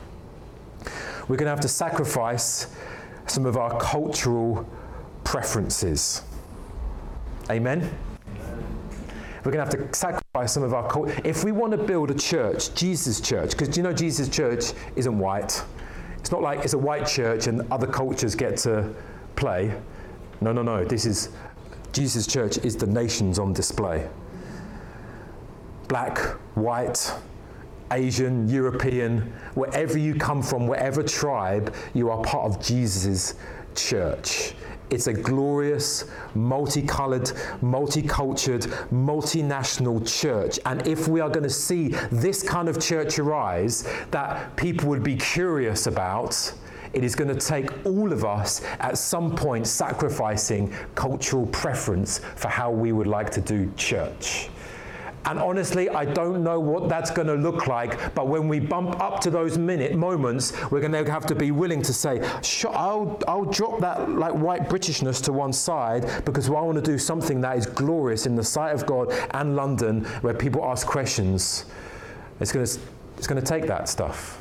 We're 1.28 1.38
going 1.38 1.46
to 1.46 1.52
have 1.52 1.60
to 1.60 1.68
sacrifice 1.68 2.68
some 3.28 3.46
of 3.46 3.56
our 3.56 3.80
cultural 3.80 4.68
preferences. 5.24 6.24
Amen? 7.52 7.88
We're 9.44 9.52
going 9.52 9.70
to 9.70 9.78
have 9.78 9.92
to 9.92 9.96
sacrifice 9.96 10.54
some 10.54 10.64
of 10.64 10.74
our 10.74 10.90
culture. 10.90 11.16
If 11.24 11.44
we 11.44 11.52
want 11.52 11.72
to 11.74 11.78
build 11.78 12.10
a 12.10 12.16
church, 12.16 12.74
Jesus' 12.74 13.22
church, 13.22 13.52
because 13.52 13.78
you 13.78 13.84
know 13.84 13.94
Jesus' 13.94 14.28
church 14.28 14.72
isn't 14.96 15.20
white. 15.20 15.64
It's 16.18 16.32
not 16.32 16.42
like 16.42 16.64
it's 16.64 16.74
a 16.74 16.78
white 16.78 17.06
church 17.06 17.46
and 17.46 17.62
other 17.72 17.86
cultures 17.88 18.34
get 18.34 18.58
to 18.60 18.92
play. 19.36 19.80
No, 20.42 20.52
no, 20.52 20.64
no. 20.64 20.84
This 20.84 21.06
is 21.06 21.30
Jesus' 21.92 22.26
church 22.26 22.58
is 22.60 22.76
the 22.76 22.88
nations 22.88 23.38
on 23.38 23.54
display. 23.54 24.10
Black, 25.88 26.18
white, 26.56 27.14
Asian, 27.94 28.50
European, 28.50 29.22
wherever 29.54 29.98
you 29.98 30.16
come 30.16 30.42
from, 30.42 30.68
whatever 30.68 31.04
tribe, 31.04 31.74
you 31.94 32.10
are 32.10 32.22
part 32.24 32.46
of 32.46 32.62
Jesus' 32.62 33.36
church. 33.76 34.54
It's 34.90 35.08
a 35.08 35.14
glorious, 35.14 36.06
multicolored, 36.36 37.32
multicultured, 37.62 38.68
multinational 38.92 40.06
church. 40.08 40.60
And 40.66 40.86
if 40.88 41.08
we 41.08 41.20
are 41.20 41.30
going 41.30 41.44
to 41.44 41.50
see 41.50 41.90
this 42.12 42.44
kind 42.44 42.70
of 42.70 42.80
church 42.80 43.18
arise 43.18 43.88
that 44.12 44.56
people 44.56 44.90
would 44.90 45.04
be 45.04 45.16
curious 45.16 45.88
about, 45.88 46.54
it 46.94 47.04
is 47.04 47.16
going 47.16 47.36
to 47.36 47.40
take 47.40 47.86
all 47.86 48.14
of 48.14 48.24
us 48.24 48.62
at 48.80 48.98
some 48.98 49.36
point 49.36 49.66
sacrificing 49.66 50.72
cultural 50.94 51.48
preference 51.48 52.20
for 52.36 52.50
how 52.50 52.70
we 52.70 52.92
would 52.92 53.08
like 53.08 53.32
to 53.32 53.42
do 53.42 53.72
church. 53.76 54.50
And 55.26 55.40
honestly, 55.40 55.90
I 55.90 56.06
don't 56.06 56.44
know 56.44 56.60
what 56.60 56.90
that's 56.90 57.10
going 57.10 57.28
to 57.28 57.36
look 57.36 57.68
like. 57.68 58.14
But 58.14 58.28
when 58.28 58.48
we 58.48 58.60
bump 58.60 59.00
up 59.00 59.22
to 59.22 59.30
those 59.30 59.58
minute 59.58 59.96
moments, 59.96 60.54
we're 60.70 60.82
going 60.82 60.92
to 60.92 61.10
have 61.12 61.26
to 61.28 61.36
be 61.36 61.52
willing 61.52 61.82
to 61.82 61.94
say, 61.94 62.22
I'll, 62.70 63.20
I'll 63.28 63.46
drop 63.46 63.80
that 63.80 64.10
like 64.10 64.34
white 64.34 64.70
Britishness 64.70 65.24
to 65.24 65.34
one 65.34 65.54
side 65.54 66.26
because 66.26 66.48
I 66.50 66.52
want 66.52 66.76
to 66.76 66.82
do 66.82 66.98
something 66.98 67.42
that 67.42 67.58
is 67.58 67.66
glorious 67.66 68.26
in 68.26 68.36
the 68.36 68.44
sight 68.44 68.74
of 68.74 68.86
God 68.86 69.14
and 69.32 69.56
London 69.56 70.04
where 70.22 70.34
people 70.34 70.66
ask 70.66 70.86
questions. 70.86 71.66
It's 72.40 72.52
going 72.52 72.66
to, 72.66 72.80
it's 73.18 73.28
going 73.28 73.42
to 73.42 73.48
take 73.48 73.68
that 73.68 73.88
stuff. 73.88 74.40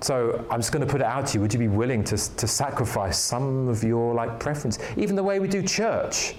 So 0.00 0.44
I'm 0.50 0.58
just 0.58 0.72
going 0.72 0.84
to 0.84 0.90
put 0.90 1.00
it 1.00 1.06
out 1.06 1.28
to 1.28 1.34
you. 1.34 1.40
Would 1.42 1.52
you 1.52 1.60
be 1.60 1.68
willing 1.68 2.02
to, 2.04 2.16
to 2.16 2.48
sacrifice 2.48 3.18
some 3.18 3.68
of 3.68 3.84
your 3.84 4.14
like 4.14 4.40
preference? 4.40 4.80
Even 4.96 5.14
the 5.14 5.22
way 5.22 5.38
we 5.38 5.46
do 5.46 5.62
church. 5.62 6.34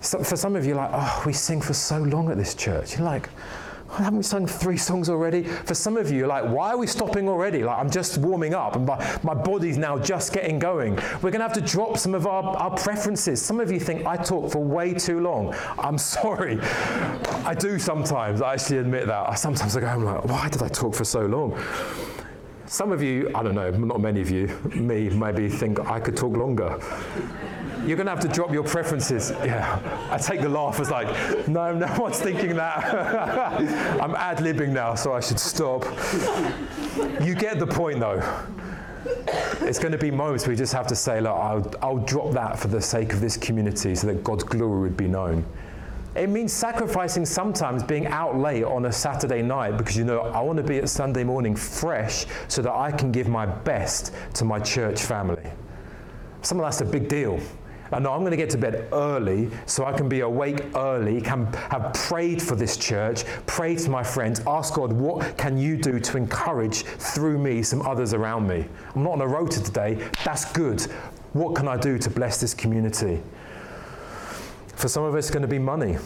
So 0.00 0.22
for 0.22 0.36
some 0.36 0.56
of 0.56 0.64
you, 0.64 0.74
like, 0.74 0.90
oh, 0.92 1.22
we 1.26 1.32
sing 1.32 1.60
for 1.60 1.74
so 1.74 1.98
long 1.98 2.30
at 2.30 2.36
this 2.36 2.54
church. 2.54 2.96
You're 2.96 3.06
like, 3.06 3.28
haven't 3.90 4.18
we 4.18 4.22
sung 4.22 4.46
three 4.46 4.76
songs 4.76 5.08
already? 5.08 5.42
For 5.42 5.74
some 5.74 5.96
of 5.96 6.10
you, 6.10 6.26
like, 6.26 6.44
why 6.44 6.70
are 6.70 6.76
we 6.76 6.86
stopping 6.86 7.28
already? 7.28 7.62
Like, 7.62 7.78
I'm 7.78 7.90
just 7.90 8.18
warming 8.18 8.54
up 8.54 8.76
and 8.76 8.86
my, 8.86 9.18
my 9.22 9.34
body's 9.34 9.78
now 9.78 9.98
just 9.98 10.32
getting 10.32 10.58
going. 10.58 10.96
We're 11.22 11.30
going 11.30 11.40
to 11.40 11.48
have 11.48 11.52
to 11.54 11.60
drop 11.60 11.96
some 11.96 12.14
of 12.14 12.26
our, 12.26 12.56
our 12.56 12.76
preferences. 12.76 13.40
Some 13.40 13.60
of 13.60 13.70
you 13.70 13.80
think 13.80 14.06
I 14.06 14.16
talk 14.16 14.50
for 14.50 14.62
way 14.62 14.92
too 14.92 15.20
long. 15.20 15.54
I'm 15.78 15.98
sorry. 16.16 16.60
I 16.60 17.54
do 17.54 17.78
sometimes. 17.78 18.42
I 18.42 18.54
actually 18.54 18.78
admit 18.78 19.06
that. 19.06 19.30
I, 19.30 19.34
sometimes 19.34 19.76
I 19.76 19.80
go, 19.80 19.86
I'm 19.86 20.04
like, 20.04 20.24
why 20.24 20.48
did 20.48 20.62
I 20.62 20.68
talk 20.68 20.94
for 20.94 21.04
so 21.04 21.24
long? 21.24 21.58
Some 22.66 22.90
of 22.90 23.00
you, 23.00 23.30
I 23.34 23.44
don't 23.44 23.54
know, 23.54 23.70
not 23.70 24.00
many 24.00 24.20
of 24.20 24.28
you, 24.28 24.48
me 24.74 25.08
maybe 25.08 25.48
think 25.48 25.78
I 25.88 26.00
could 26.00 26.16
talk 26.16 26.36
longer. 26.36 26.80
You're 27.86 27.96
going 27.96 28.06
to 28.06 28.12
have 28.12 28.20
to 28.20 28.28
drop 28.28 28.52
your 28.52 28.64
preferences. 28.64 29.30
Yeah. 29.44 30.08
I 30.10 30.18
take 30.18 30.40
the 30.40 30.48
laugh 30.48 30.80
as 30.80 30.90
like, 30.90 31.06
no, 31.46 31.72
no 31.72 31.94
one's 31.98 32.18
thinking 32.18 32.56
that. 32.56 32.84
I'm 34.02 34.14
ad 34.16 34.38
libbing 34.38 34.70
now, 34.70 34.96
so 34.96 35.12
I 35.12 35.20
should 35.20 35.38
stop. 35.38 35.84
You 37.22 37.36
get 37.36 37.60
the 37.60 37.66
point 37.66 38.00
though. 38.00 38.20
It's 39.60 39.78
going 39.78 39.92
to 39.92 39.98
be 39.98 40.10
moments 40.10 40.46
where 40.46 40.52
you 40.52 40.58
just 40.58 40.72
have 40.72 40.88
to 40.88 40.96
say, 40.96 41.20
look, 41.20 41.36
I'll, 41.36 41.72
I'll 41.80 41.98
drop 41.98 42.32
that 42.32 42.58
for 42.58 42.66
the 42.68 42.80
sake 42.80 43.12
of 43.12 43.20
this 43.20 43.36
community 43.36 43.94
so 43.94 44.08
that 44.08 44.24
God's 44.24 44.42
glory 44.42 44.80
would 44.80 44.96
be 44.96 45.06
known. 45.06 45.44
It 46.16 46.28
means 46.28 46.52
sacrificing 46.52 47.24
sometimes 47.24 47.82
being 47.82 48.06
out 48.06 48.36
late 48.36 48.64
on 48.64 48.86
a 48.86 48.92
Saturday 48.92 49.42
night 49.42 49.76
because 49.76 49.96
you 49.96 50.04
know 50.04 50.22
I 50.22 50.40
want 50.40 50.56
to 50.56 50.62
be 50.62 50.78
at 50.78 50.88
Sunday 50.88 51.24
morning 51.24 51.54
fresh 51.54 52.24
so 52.48 52.62
that 52.62 52.72
I 52.72 52.90
can 52.90 53.12
give 53.12 53.28
my 53.28 53.46
best 53.46 54.12
to 54.34 54.44
my 54.44 54.58
church 54.58 55.02
family. 55.02 55.50
Some 56.42 56.58
of 56.58 56.64
that's 56.64 56.80
a 56.80 56.86
big 56.86 57.08
deal. 57.08 57.38
Know 57.92 58.12
I'm 58.12 58.20
going 58.20 58.30
to 58.30 58.36
get 58.36 58.50
to 58.50 58.58
bed 58.58 58.88
early 58.92 59.50
so 59.66 59.84
I 59.84 59.92
can 59.92 60.08
be 60.08 60.20
awake 60.20 60.76
early, 60.76 61.20
can 61.20 61.46
have 61.70 61.92
prayed 61.94 62.42
for 62.42 62.54
this 62.56 62.76
church, 62.76 63.24
prayed 63.46 63.78
to 63.80 63.90
my 63.90 64.02
friends, 64.02 64.40
ask 64.46 64.74
God, 64.74 64.92
what 64.92 65.36
can 65.38 65.56
you 65.56 65.76
do 65.76 65.98
to 65.98 66.16
encourage 66.16 66.82
through 66.82 67.38
me 67.38 67.62
some 67.62 67.82
others 67.82 68.12
around 68.12 68.46
me? 68.46 68.66
I'm 68.94 69.02
not 69.02 69.12
on 69.12 69.20
a 69.22 69.26
rota 69.26 69.62
today. 69.62 70.06
That's 70.24 70.52
good. 70.52 70.82
What 71.32 71.54
can 71.54 71.68
I 71.68 71.76
do 71.76 71.98
to 71.98 72.10
bless 72.10 72.40
this 72.40 72.54
community? 72.54 73.22
For 74.74 74.88
some 74.88 75.04
of 75.04 75.14
us, 75.14 75.26
it's 75.26 75.30
going 75.30 75.42
to 75.42 75.48
be 75.48 75.58
money. 75.58 75.96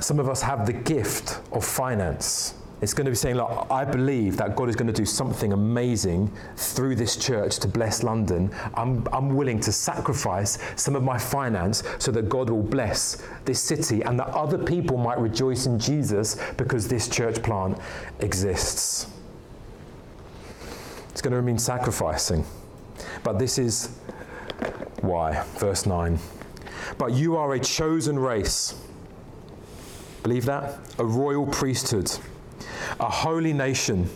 Some 0.00 0.18
of 0.18 0.28
us 0.28 0.42
have 0.42 0.66
the 0.66 0.72
gift 0.72 1.40
of 1.52 1.64
finance. 1.64 2.54
It's 2.82 2.92
going 2.92 3.06
to 3.06 3.10
be 3.10 3.16
saying, 3.16 3.36
Look, 3.36 3.66
I 3.70 3.84
believe 3.84 4.36
that 4.36 4.54
God 4.54 4.68
is 4.68 4.76
going 4.76 4.86
to 4.86 4.92
do 4.92 5.06
something 5.06 5.52
amazing 5.52 6.30
through 6.56 6.96
this 6.96 7.16
church 7.16 7.58
to 7.60 7.68
bless 7.68 8.02
London. 8.02 8.54
I'm, 8.74 9.06
I'm 9.12 9.34
willing 9.34 9.60
to 9.60 9.72
sacrifice 9.72 10.58
some 10.76 10.94
of 10.94 11.02
my 11.02 11.16
finance 11.16 11.82
so 11.98 12.12
that 12.12 12.28
God 12.28 12.50
will 12.50 12.62
bless 12.62 13.22
this 13.46 13.60
city 13.60 14.02
and 14.02 14.18
that 14.18 14.28
other 14.28 14.58
people 14.58 14.98
might 14.98 15.18
rejoice 15.18 15.64
in 15.66 15.78
Jesus 15.78 16.38
because 16.58 16.86
this 16.86 17.08
church 17.08 17.42
plant 17.42 17.78
exists. 18.20 19.06
It's 21.10 21.22
going 21.22 21.32
to 21.32 21.40
mean 21.40 21.58
sacrificing. 21.58 22.44
But 23.24 23.38
this 23.38 23.56
is 23.58 23.96
why. 25.00 25.42
Verse 25.56 25.86
9. 25.86 26.18
But 26.98 27.12
you 27.12 27.36
are 27.36 27.54
a 27.54 27.60
chosen 27.60 28.18
race. 28.18 28.74
Believe 30.22 30.44
that? 30.44 30.78
A 30.98 31.04
royal 31.04 31.46
priesthood, 31.46 32.10
a 33.00 33.08
holy 33.08 33.52
nation, 33.52 34.08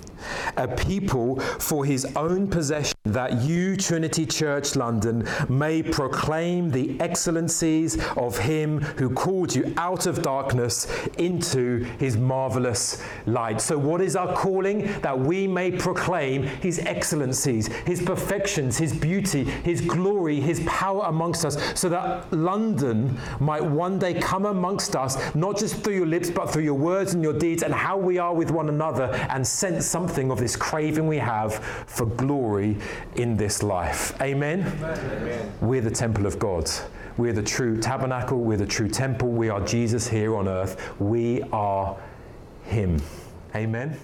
a 0.56 0.68
people 0.68 1.40
for 1.40 1.84
his 1.84 2.04
own 2.16 2.48
possession 2.48 2.94
that 3.06 3.40
you, 3.40 3.78
Trinity 3.78 4.26
Church 4.26 4.76
London, 4.76 5.26
may 5.48 5.82
proclaim 5.82 6.68
the 6.68 7.00
excellencies 7.00 7.98
of 8.14 8.36
him 8.36 8.82
who 8.98 9.08
called 9.08 9.54
you 9.54 9.72
out 9.78 10.04
of 10.04 10.20
darkness 10.20 10.86
into 11.16 11.84
his 11.98 12.18
marvelous 12.18 13.02
light. 13.24 13.62
So, 13.62 13.78
what 13.78 14.02
is 14.02 14.16
our 14.16 14.34
calling? 14.34 15.00
That 15.00 15.18
we 15.18 15.46
may 15.46 15.70
proclaim 15.70 16.42
his 16.42 16.78
excellencies, 16.80 17.68
his 17.86 18.02
perfections, 18.02 18.76
his 18.76 18.92
beauty, 18.92 19.44
his 19.44 19.80
glory, 19.80 20.38
his 20.38 20.60
power 20.66 21.04
amongst 21.06 21.46
us, 21.46 21.56
so 21.80 21.88
that 21.88 22.30
London 22.30 23.18
might 23.40 23.64
one 23.64 23.98
day 23.98 24.12
come 24.12 24.44
amongst 24.44 24.94
us, 24.94 25.34
not 25.34 25.56
just 25.58 25.82
through 25.82 25.96
your 25.96 26.06
lips, 26.06 26.28
but 26.28 26.50
through 26.50 26.64
your 26.64 26.74
words 26.74 27.14
and 27.14 27.22
your 27.22 27.38
deeds 27.38 27.62
and 27.62 27.72
how 27.72 27.96
we 27.96 28.18
are 28.18 28.34
with 28.34 28.50
one 28.50 28.68
another, 28.68 29.04
and 29.30 29.46
sense 29.46 29.86
something 29.86 30.30
of 30.30 30.38
this 30.38 30.54
craving 30.54 31.08
we 31.08 31.16
have 31.16 31.64
for 31.86 32.04
glory 32.04 32.76
in 33.16 33.36
this 33.36 33.62
life. 33.62 34.20
Amen? 34.20 34.60
Amen? 34.82 35.52
We're 35.60 35.80
the 35.80 35.90
temple 35.90 36.26
of 36.26 36.38
God. 36.38 36.70
We're 37.16 37.32
the 37.32 37.42
true 37.42 37.80
tabernacle. 37.80 38.38
We're 38.38 38.56
the 38.56 38.66
true 38.66 38.88
temple. 38.88 39.28
We 39.28 39.48
are 39.48 39.60
Jesus 39.64 40.08
here 40.08 40.36
on 40.36 40.48
earth. 40.48 41.00
We 41.00 41.42
are 41.52 41.96
Him. 42.64 43.00
Amen. 43.54 43.98